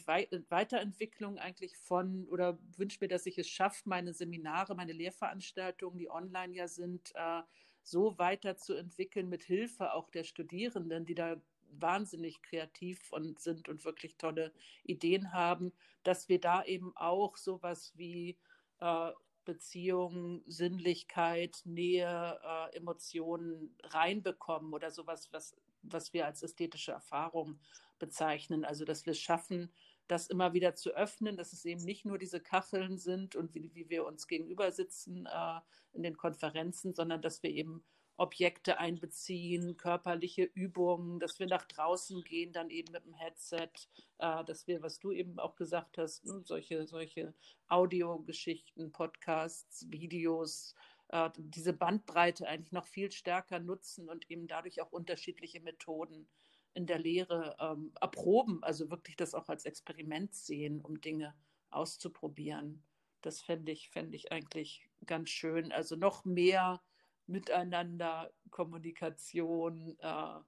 Weiterentwicklung 0.48 1.38
eigentlich 1.38 1.76
von 1.76 2.26
oder 2.28 2.58
wünsche 2.76 2.98
mir, 3.02 3.08
dass 3.08 3.26
ich 3.26 3.36
es 3.36 3.48
schaffe, 3.48 3.82
meine 3.86 4.14
Seminare, 4.14 4.74
meine 4.74 4.92
Lehrveranstaltungen, 4.92 5.98
die 5.98 6.10
online 6.10 6.54
ja 6.54 6.68
sind, 6.68 7.12
äh, 7.14 7.42
so 7.82 8.16
weiterzuentwickeln 8.18 9.28
mit 9.28 9.44
Hilfe 9.44 9.92
auch 9.92 10.08
der 10.08 10.24
Studierenden, 10.24 11.04
die 11.04 11.14
da 11.14 11.36
wahnsinnig 11.80 12.42
kreativ 12.42 13.12
und 13.12 13.40
sind 13.40 13.68
und 13.68 13.84
wirklich 13.84 14.16
tolle 14.16 14.52
Ideen 14.84 15.32
haben, 15.32 15.72
dass 16.02 16.28
wir 16.28 16.40
da 16.40 16.64
eben 16.64 16.96
auch 16.96 17.36
sowas 17.36 17.92
wie 17.96 18.38
äh, 18.80 19.10
Beziehung, 19.44 20.42
Sinnlichkeit, 20.46 21.60
Nähe, 21.64 22.40
äh, 22.42 22.76
Emotionen 22.76 23.76
reinbekommen 23.82 24.72
oder 24.72 24.90
sowas, 24.90 25.28
was, 25.32 25.56
was 25.82 26.12
wir 26.12 26.26
als 26.26 26.42
ästhetische 26.42 26.92
Erfahrung 26.92 27.60
bezeichnen. 27.98 28.64
Also, 28.64 28.84
dass 28.84 29.06
wir 29.06 29.12
es 29.12 29.20
schaffen, 29.20 29.72
das 30.08 30.26
immer 30.26 30.52
wieder 30.52 30.74
zu 30.74 30.90
öffnen, 30.90 31.36
dass 31.36 31.52
es 31.52 31.64
eben 31.64 31.82
nicht 31.82 32.04
nur 32.04 32.18
diese 32.18 32.40
Kacheln 32.40 32.98
sind 32.98 33.36
und 33.36 33.54
wie, 33.54 33.74
wie 33.74 33.88
wir 33.88 34.04
uns 34.04 34.26
gegenüber 34.26 34.70
sitzen 34.72 35.26
äh, 35.26 35.60
in 35.92 36.02
den 36.02 36.16
Konferenzen, 36.16 36.94
sondern 36.94 37.22
dass 37.22 37.42
wir 37.42 37.50
eben 37.50 37.84
Objekte 38.16 38.78
einbeziehen, 38.78 39.76
körperliche 39.76 40.44
Übungen, 40.44 41.18
dass 41.18 41.38
wir 41.38 41.46
nach 41.46 41.64
draußen 41.66 42.22
gehen, 42.22 42.52
dann 42.52 42.70
eben 42.70 42.92
mit 42.92 43.04
dem 43.04 43.14
Headset, 43.14 43.70
äh, 44.18 44.44
dass 44.44 44.66
wir, 44.66 44.82
was 44.82 45.00
du 45.00 45.10
eben 45.10 45.38
auch 45.38 45.56
gesagt 45.56 45.98
hast, 45.98 46.24
ne, 46.24 46.42
solche, 46.44 46.86
solche 46.86 47.34
Audiogeschichten, 47.68 48.92
Podcasts, 48.92 49.90
Videos, 49.90 50.74
äh, 51.08 51.30
diese 51.36 51.72
Bandbreite 51.72 52.46
eigentlich 52.46 52.72
noch 52.72 52.86
viel 52.86 53.10
stärker 53.10 53.58
nutzen 53.58 54.08
und 54.08 54.30
eben 54.30 54.46
dadurch 54.46 54.80
auch 54.80 54.92
unterschiedliche 54.92 55.60
Methoden 55.60 56.28
in 56.74 56.86
der 56.86 56.98
Lehre 56.98 57.56
ähm, 57.60 57.92
erproben, 58.00 58.62
also 58.62 58.90
wirklich 58.90 59.16
das 59.16 59.34
auch 59.34 59.48
als 59.48 59.64
Experiment 59.64 60.34
sehen, 60.34 60.80
um 60.80 61.00
Dinge 61.00 61.34
auszuprobieren. 61.70 62.82
Das 63.22 63.40
fände 63.40 63.72
ich, 63.72 63.90
fänd 63.90 64.14
ich 64.14 64.32
eigentlich 64.32 64.88
ganz 65.06 65.30
schön. 65.30 65.72
Also 65.72 65.96
noch 65.96 66.24
mehr 66.24 66.82
Miteinander, 67.26 68.32
Kommunikation, 68.50 69.96
äh, 70.00 70.40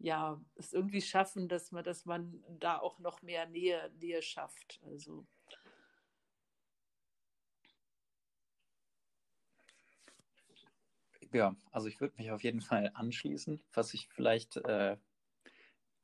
ja, 0.00 0.40
es 0.54 0.72
irgendwie 0.72 1.00
schaffen, 1.00 1.48
dass 1.48 1.72
man, 1.72 1.84
dass 1.84 2.04
man 2.04 2.44
da 2.48 2.78
auch 2.78 2.98
noch 2.98 3.22
mehr 3.22 3.46
Nähe, 3.46 3.90
Nähe 3.98 4.22
schafft. 4.22 4.80
Also. 4.84 5.26
Ja, 11.32 11.54
also 11.72 11.88
ich 11.88 12.00
würde 12.00 12.14
mich 12.16 12.30
auf 12.30 12.42
jeden 12.42 12.60
Fall 12.60 12.90
anschließen. 12.94 13.60
Was 13.72 13.92
ich 13.92 14.08
vielleicht 14.08 14.56
äh, 14.56 14.96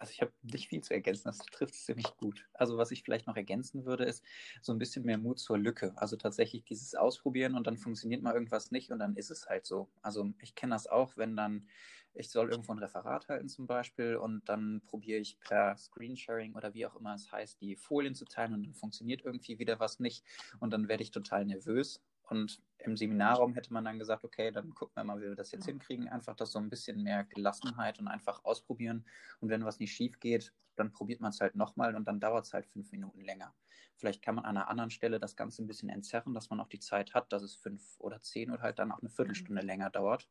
also 0.04 0.12
ich 0.12 0.20
habe 0.20 0.32
nicht 0.42 0.68
viel 0.68 0.82
zu 0.82 0.92
ergänzen, 0.92 1.24
das 1.24 1.38
trifft 1.38 1.72
es 1.72 1.86
ziemlich 1.86 2.14
gut. 2.18 2.46
Also 2.52 2.76
was 2.76 2.90
ich 2.90 3.02
vielleicht 3.02 3.26
noch 3.26 3.36
ergänzen 3.36 3.86
würde, 3.86 4.04
ist 4.04 4.22
so 4.60 4.70
ein 4.74 4.78
bisschen 4.78 5.06
mehr 5.06 5.16
Mut 5.16 5.38
zur 5.38 5.56
Lücke. 5.56 5.94
Also 5.96 6.16
tatsächlich 6.16 6.62
dieses 6.62 6.94
Ausprobieren 6.94 7.54
und 7.54 7.66
dann 7.66 7.78
funktioniert 7.78 8.22
mal 8.22 8.34
irgendwas 8.34 8.70
nicht 8.70 8.90
und 8.90 8.98
dann 8.98 9.16
ist 9.16 9.30
es 9.30 9.48
halt 9.48 9.64
so. 9.64 9.88
Also 10.02 10.30
ich 10.42 10.54
kenne 10.54 10.74
das 10.74 10.86
auch, 10.86 11.16
wenn 11.16 11.36
dann, 11.36 11.66
ich 12.12 12.28
soll 12.28 12.50
irgendwo 12.50 12.72
ein 12.72 12.78
Referat 12.80 13.28
halten 13.28 13.48
zum 13.48 13.66
Beispiel 13.66 14.16
und 14.16 14.46
dann 14.46 14.82
probiere 14.84 15.20
ich 15.20 15.40
per 15.40 15.74
Screensharing 15.78 16.54
oder 16.54 16.74
wie 16.74 16.84
auch 16.84 16.96
immer 16.96 17.14
es 17.14 17.32
heißt, 17.32 17.62
die 17.62 17.74
Folien 17.74 18.14
zu 18.14 18.26
teilen 18.26 18.52
und 18.52 18.66
dann 18.66 18.74
funktioniert 18.74 19.24
irgendwie 19.24 19.58
wieder 19.58 19.80
was 19.80 20.00
nicht 20.00 20.22
und 20.60 20.70
dann 20.74 20.86
werde 20.86 21.02
ich 21.02 21.12
total 21.12 21.46
nervös 21.46 22.02
und 22.28 22.62
im 22.78 22.96
Seminarraum 22.96 23.54
hätte 23.54 23.72
man 23.72 23.84
dann 23.84 23.98
gesagt, 23.98 24.24
okay, 24.24 24.50
dann 24.50 24.74
gucken 24.74 24.96
wir 24.96 25.04
mal, 25.04 25.18
wie 25.20 25.28
wir 25.28 25.34
das 25.34 25.52
jetzt 25.52 25.66
hinkriegen. 25.66 26.08
Einfach 26.08 26.34
das 26.36 26.52
so 26.52 26.58
ein 26.58 26.70
bisschen 26.70 27.02
mehr 27.02 27.24
Gelassenheit 27.24 27.98
und 27.98 28.08
einfach 28.08 28.44
ausprobieren. 28.44 29.06
Und 29.40 29.48
wenn 29.48 29.64
was 29.64 29.78
nicht 29.78 29.92
schief 29.92 30.20
geht, 30.20 30.52
dann 30.76 30.92
probiert 30.92 31.20
man 31.20 31.30
es 31.30 31.40
halt 31.40 31.54
nochmal 31.54 31.94
und 31.94 32.06
dann 32.06 32.20
dauert 32.20 32.46
es 32.46 32.52
halt 32.52 32.66
fünf 32.66 32.90
Minuten 32.92 33.20
länger. 33.20 33.54
Vielleicht 33.96 34.22
kann 34.22 34.34
man 34.34 34.44
an 34.44 34.56
einer 34.56 34.68
anderen 34.68 34.90
Stelle 34.90 35.20
das 35.20 35.36
Ganze 35.36 35.62
ein 35.62 35.66
bisschen 35.66 35.88
entzerren, 35.88 36.34
dass 36.34 36.50
man 36.50 36.60
auch 36.60 36.68
die 36.68 36.80
Zeit 36.80 37.14
hat, 37.14 37.32
dass 37.32 37.42
es 37.42 37.54
fünf 37.54 37.98
oder 38.00 38.20
zehn 38.22 38.50
oder 38.50 38.62
halt 38.62 38.78
dann 38.78 38.90
auch 38.90 39.00
eine 39.00 39.10
Viertelstunde 39.10 39.62
mhm. 39.62 39.68
länger 39.68 39.90
dauert. 39.90 40.28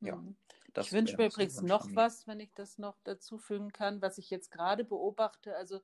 Ja, 0.00 0.16
mhm. 0.16 0.36
ich 0.76 0.92
wünsche 0.92 1.16
mir 1.16 1.26
übrigens 1.26 1.62
noch 1.62 1.86
was, 1.94 2.26
wenn 2.26 2.40
ich 2.40 2.52
das 2.54 2.78
noch 2.78 2.98
dazu 3.04 3.38
fügen 3.38 3.72
kann, 3.72 4.02
was 4.02 4.18
ich 4.18 4.28
jetzt 4.30 4.50
gerade 4.50 4.84
beobachte. 4.84 5.56
Also 5.56 5.80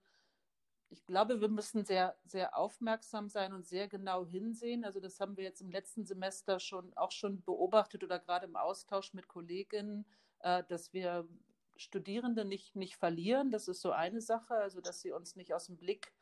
ich 0.90 1.06
glaube, 1.06 1.40
wir 1.40 1.48
müssen 1.48 1.84
sehr, 1.84 2.16
sehr 2.24 2.56
aufmerksam 2.56 3.28
sein 3.28 3.52
und 3.52 3.64
sehr 3.64 3.86
genau 3.86 4.26
hinsehen. 4.26 4.84
Also 4.84 4.98
das 4.98 5.20
haben 5.20 5.36
wir 5.36 5.44
jetzt 5.44 5.60
im 5.60 5.70
letzten 5.70 6.04
Semester 6.04 6.58
schon 6.58 6.92
auch 6.96 7.12
schon 7.12 7.42
beobachtet 7.42 8.02
oder 8.02 8.18
gerade 8.18 8.46
im 8.46 8.56
Austausch 8.56 9.14
mit 9.14 9.28
Kolleginnen, 9.28 10.04
äh, 10.40 10.64
dass 10.68 10.92
wir 10.92 11.28
Studierende 11.76 12.44
nicht, 12.44 12.74
nicht 12.74 12.96
verlieren. 12.96 13.52
Das 13.52 13.68
ist 13.68 13.80
so 13.80 13.92
eine 13.92 14.20
Sache, 14.20 14.54
also 14.54 14.80
dass 14.80 15.00
sie 15.00 15.12
uns 15.12 15.36
nicht 15.36 15.54
aus 15.54 15.66
dem 15.66 15.76
Blick 15.76 16.12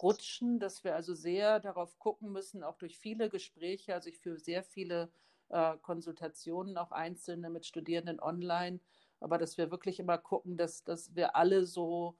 rutschen, 0.00 0.60
dass 0.60 0.84
wir 0.84 0.94
also 0.94 1.14
sehr 1.14 1.58
darauf 1.58 1.98
gucken 1.98 2.30
müssen, 2.30 2.62
auch 2.62 2.76
durch 2.76 2.98
viele 2.98 3.30
Gespräche. 3.30 3.94
Also 3.94 4.10
ich 4.10 4.18
führe 4.18 4.38
sehr 4.38 4.62
viele 4.62 5.10
äh, 5.48 5.78
Konsultationen, 5.78 6.76
auch 6.76 6.92
einzelne 6.92 7.48
mit 7.48 7.64
Studierenden 7.64 8.20
online, 8.20 8.80
aber 9.18 9.38
dass 9.38 9.56
wir 9.56 9.70
wirklich 9.70 9.98
immer 9.98 10.18
gucken, 10.18 10.58
dass, 10.58 10.84
dass 10.84 11.14
wir 11.14 11.36
alle 11.36 11.64
so 11.64 12.16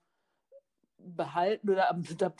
behalten 1.05 1.71
oder 1.71 1.93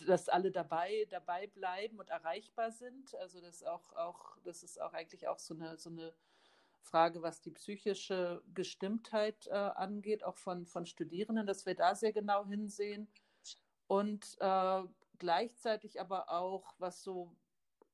dass 0.07 0.29
alle 0.29 0.51
dabei, 0.51 1.07
dabei 1.11 1.47
bleiben 1.47 1.99
und 1.99 2.11
erreichbar 2.11 2.71
sind. 2.71 3.15
Also 3.17 3.41
das 3.41 3.63
auch, 3.63 3.93
auch, 3.95 4.37
das 4.45 4.63
ist 4.63 4.81
auch 4.81 4.93
eigentlich 4.93 5.29
auch 5.29 5.39
so 5.39 5.55
eine, 5.55 5.77
so 5.77 5.91
eine 5.91 6.13
Frage, 6.83 7.23
was 7.23 7.41
die 7.41 7.51
psychische 7.51 8.43
Gestimmtheit 8.55 9.47
äh, 9.47 9.53
angeht, 9.53 10.25
auch 10.25 10.37
von, 10.37 10.67
von 10.67 10.87
Studierenden, 10.87 11.47
dass 11.47 11.67
wir 11.67 11.75
da 11.75 11.95
sehr 11.95 12.13
genau 12.13 12.47
hinsehen. 12.47 13.09
Und 13.87 14.37
äh, 14.41 14.83
gleichzeitig 15.19 16.01
aber 16.01 16.31
auch, 16.31 16.75
was 16.79 17.03
so, 17.03 17.37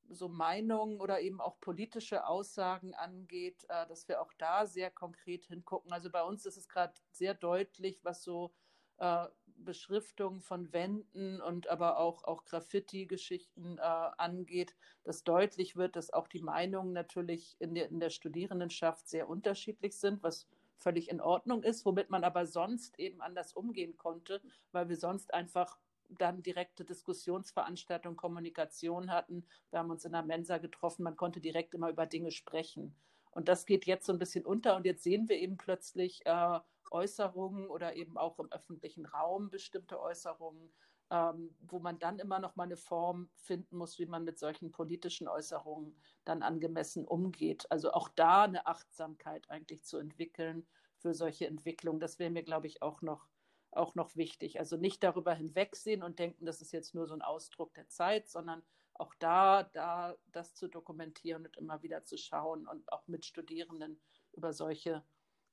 so 0.09 0.29
Meinungen 0.29 1.01
oder 1.01 1.19
eben 1.21 1.41
auch 1.41 1.59
politische 1.59 2.25
Aussagen 2.25 2.93
angeht, 2.93 3.65
äh, 3.69 3.87
dass 3.87 4.07
wir 4.07 4.21
auch 4.21 4.33
da 4.37 4.65
sehr 4.65 4.89
konkret 4.89 5.45
hingucken. 5.45 5.91
Also 5.91 6.09
bei 6.09 6.23
uns 6.23 6.45
ist 6.45 6.57
es 6.57 6.69
gerade 6.69 6.93
sehr 7.11 7.33
deutlich, 7.33 8.03
was 8.03 8.23
so 8.23 8.53
äh, 8.97 9.27
Beschriftung 9.57 10.41
von 10.41 10.71
Wänden 10.73 11.41
und 11.41 11.67
aber 11.67 11.97
auch, 11.99 12.23
auch 12.23 12.45
Graffiti-Geschichten 12.45 13.77
äh, 13.77 13.81
angeht, 13.81 14.75
dass 15.03 15.23
deutlich 15.23 15.75
wird, 15.75 15.95
dass 15.95 16.11
auch 16.11 16.27
die 16.27 16.41
Meinungen 16.41 16.93
natürlich 16.93 17.55
in 17.59 17.75
der, 17.75 17.89
in 17.89 17.99
der 17.99 18.09
Studierendenschaft 18.09 19.07
sehr 19.07 19.29
unterschiedlich 19.29 19.97
sind, 19.97 20.23
was 20.23 20.47
völlig 20.77 21.09
in 21.09 21.21
Ordnung 21.21 21.63
ist, 21.63 21.85
womit 21.85 22.09
man 22.09 22.23
aber 22.23 22.45
sonst 22.45 22.99
eben 22.99 23.21
anders 23.21 23.53
umgehen 23.53 23.97
konnte, 23.97 24.41
weil 24.71 24.89
wir 24.89 24.97
sonst 24.97 25.33
einfach 25.33 25.77
dann 26.09 26.41
direkte 26.41 26.85
Diskussionsveranstaltungen, 26.85 28.15
Kommunikation 28.15 29.11
hatten. 29.11 29.45
Wir 29.71 29.79
haben 29.79 29.91
uns 29.91 30.05
in 30.05 30.13
der 30.13 30.23
Mensa 30.23 30.57
getroffen, 30.57 31.03
man 31.03 31.17
konnte 31.17 31.41
direkt 31.41 31.73
immer 31.73 31.89
über 31.89 32.05
Dinge 32.05 32.31
sprechen. 32.31 32.95
Und 33.31 33.49
das 33.49 33.65
geht 33.65 33.85
jetzt 33.85 34.05
so 34.05 34.13
ein 34.13 34.19
bisschen 34.19 34.45
unter 34.45 34.75
und 34.75 34.85
jetzt 34.85 35.03
sehen 35.03 35.27
wir 35.29 35.37
eben 35.37 35.57
plötzlich, 35.57 36.25
äh, 36.25 36.59
Äußerungen 36.91 37.69
oder 37.69 37.95
eben 37.95 38.17
auch 38.17 38.39
im 38.39 38.51
öffentlichen 38.51 39.05
Raum 39.05 39.49
bestimmte 39.49 39.99
Äußerungen, 39.99 40.73
ähm, 41.09 41.55
wo 41.61 41.79
man 41.79 41.99
dann 41.99 42.19
immer 42.19 42.39
noch 42.39 42.55
mal 42.55 42.63
eine 42.63 42.77
Form 42.77 43.29
finden 43.35 43.77
muss, 43.77 43.97
wie 43.99 44.05
man 44.05 44.23
mit 44.23 44.39
solchen 44.39 44.71
politischen 44.71 45.27
Äußerungen 45.27 45.99
dann 46.25 46.43
angemessen 46.43 47.05
umgeht. 47.05 47.65
Also 47.71 47.91
auch 47.91 48.09
da 48.09 48.43
eine 48.43 48.67
Achtsamkeit 48.67 49.49
eigentlich 49.49 49.83
zu 49.83 49.97
entwickeln 49.97 50.67
für 50.97 51.13
solche 51.13 51.47
Entwicklungen. 51.47 51.99
Das 51.99 52.19
wäre 52.19 52.31
mir, 52.31 52.43
glaube 52.43 52.67
ich, 52.67 52.81
auch 52.81 53.01
noch, 53.01 53.27
auch 53.71 53.95
noch 53.95 54.15
wichtig. 54.15 54.59
Also 54.59 54.77
nicht 54.77 55.03
darüber 55.03 55.33
hinwegsehen 55.33 56.03
und 56.03 56.19
denken, 56.19 56.45
das 56.45 56.61
ist 56.61 56.73
jetzt 56.73 56.93
nur 56.93 57.07
so 57.07 57.13
ein 57.13 57.21
Ausdruck 57.21 57.73
der 57.73 57.87
Zeit, 57.87 58.27
sondern 58.27 58.63
auch 58.93 59.13
da, 59.19 59.63
da 59.63 60.15
das 60.31 60.55
zu 60.55 60.67
dokumentieren 60.67 61.45
und 61.45 61.55
immer 61.57 61.81
wieder 61.83 62.03
zu 62.03 62.17
schauen 62.17 62.67
und 62.67 62.91
auch 62.91 63.07
mit 63.07 63.25
Studierenden 63.25 64.01
über 64.33 64.53
solche 64.53 65.03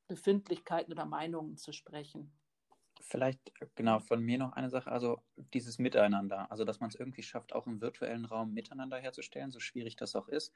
Befindlichkeiten 0.09 0.92
oder 0.92 1.05
Meinungen 1.07 1.57
zu 1.57 1.72
sprechen. 1.72 2.32
Vielleicht 3.07 3.52
genau 3.74 4.00
von 4.00 4.20
mir 4.22 4.38
noch 4.38 4.55
eine 4.55 4.70
Sache, 4.70 4.90
also 4.90 5.20
dieses 5.52 5.78
Miteinander, 5.78 6.50
also 6.50 6.64
dass 6.64 6.80
man 6.80 6.88
es 6.88 6.96
irgendwie 6.96 7.22
schafft, 7.22 7.55
auch 7.55 7.66
im 7.66 7.80
virtuellen 7.80 8.24
Raum 8.24 8.55
miteinander 8.55 8.98
herzustellen, 8.98 9.50
so 9.50 9.61
schwierig 9.61 9.96
das 9.96 10.16
auch 10.16 10.28
ist. 10.28 10.52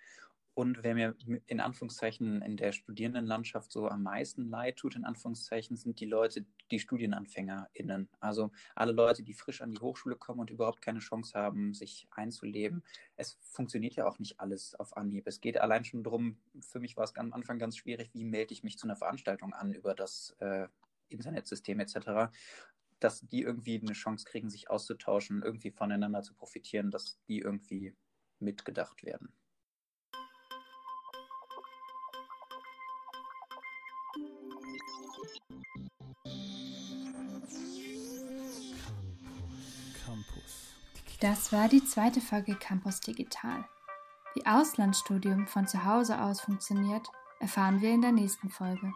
Und 0.55 0.82
wer 0.82 0.96
mir 0.96 1.14
in 1.46 1.61
Anführungszeichen 1.61 2.42
in 2.42 2.57
der 2.57 2.72
Studierendenlandschaft 2.72 3.70
so 3.70 3.86
am 3.86 4.03
meisten 4.03 4.49
leid 4.51 4.76
tut, 4.76 4.96
in 4.96 5.05
Anführungszeichen, 5.05 5.76
sind 5.76 6.01
die 6.01 6.07
Leute, 6.07 6.46
die 6.72 6.80
StudienanfängerInnen. 6.80 8.09
Also 8.18 8.51
alle 8.74 8.90
Leute, 8.90 9.22
die 9.22 9.34
frisch 9.34 9.62
an 9.62 9.70
die 9.70 9.78
Hochschule 9.78 10.16
kommen 10.16 10.40
und 10.40 10.51
überhaupt 10.51 10.82
keine 10.82 10.99
Chance 10.99 11.38
haben, 11.38 11.74
sich 11.74 12.09
einzuleben. 12.11 12.82
Es 13.14 13.38
funktioniert 13.40 13.94
ja 13.94 14.09
auch 14.09 14.18
nicht 14.18 14.40
alles 14.40 14.74
auf 14.74 14.96
Anhieb. 14.96 15.28
Es 15.28 15.40
geht 15.40 15.61
allein 15.61 15.84
schon 15.84 16.03
darum, 16.03 16.38
für 16.61 16.80
mich 16.80 16.96
war 16.96 17.05
es 17.05 17.14
am 17.14 17.32
Anfang 17.32 17.61
ganz 17.61 17.76
schwierig, 17.76 18.11
wie 18.12 18.24
melde 18.24 18.53
ich 18.53 18.64
mich 18.64 18.78
zu 18.78 18.88
einer 18.88 18.96
Veranstaltung 18.96 19.55
an 19.55 19.72
über 19.72 19.94
das 19.94 20.34
äh, 20.40 20.66
Internetsystem 21.09 21.81
etc., 21.81 22.33
dass 23.01 23.21
die 23.21 23.43
irgendwie 23.43 23.81
eine 23.81 23.93
Chance 23.93 24.25
kriegen, 24.25 24.51
sich 24.51 24.71
auszutauschen, 24.71 25.43
irgendwie 25.43 25.71
voneinander 25.71 26.23
zu 26.23 26.35
profitieren, 26.35 26.91
dass 26.91 27.19
die 27.29 27.39
irgendwie 27.39 27.95
mitgedacht 28.41 29.05
werden. 29.05 29.33
Das 41.21 41.53
war 41.53 41.69
die 41.69 41.85
zweite 41.85 42.21
Folge 42.21 42.55
Campus 42.55 43.01
Digital. 43.01 43.65
Wie 44.35 44.47
Auslandsstudium 44.47 45.49
von 45.49 45.67
zu 45.67 45.85
Hause 45.85 46.21
aus 46.21 46.41
funktioniert, 46.41 47.11
erfahren 47.41 47.81
wir 47.81 47.91
in 47.91 48.03
der 48.03 48.13
nächsten 48.13 48.51
Folge. 48.51 48.93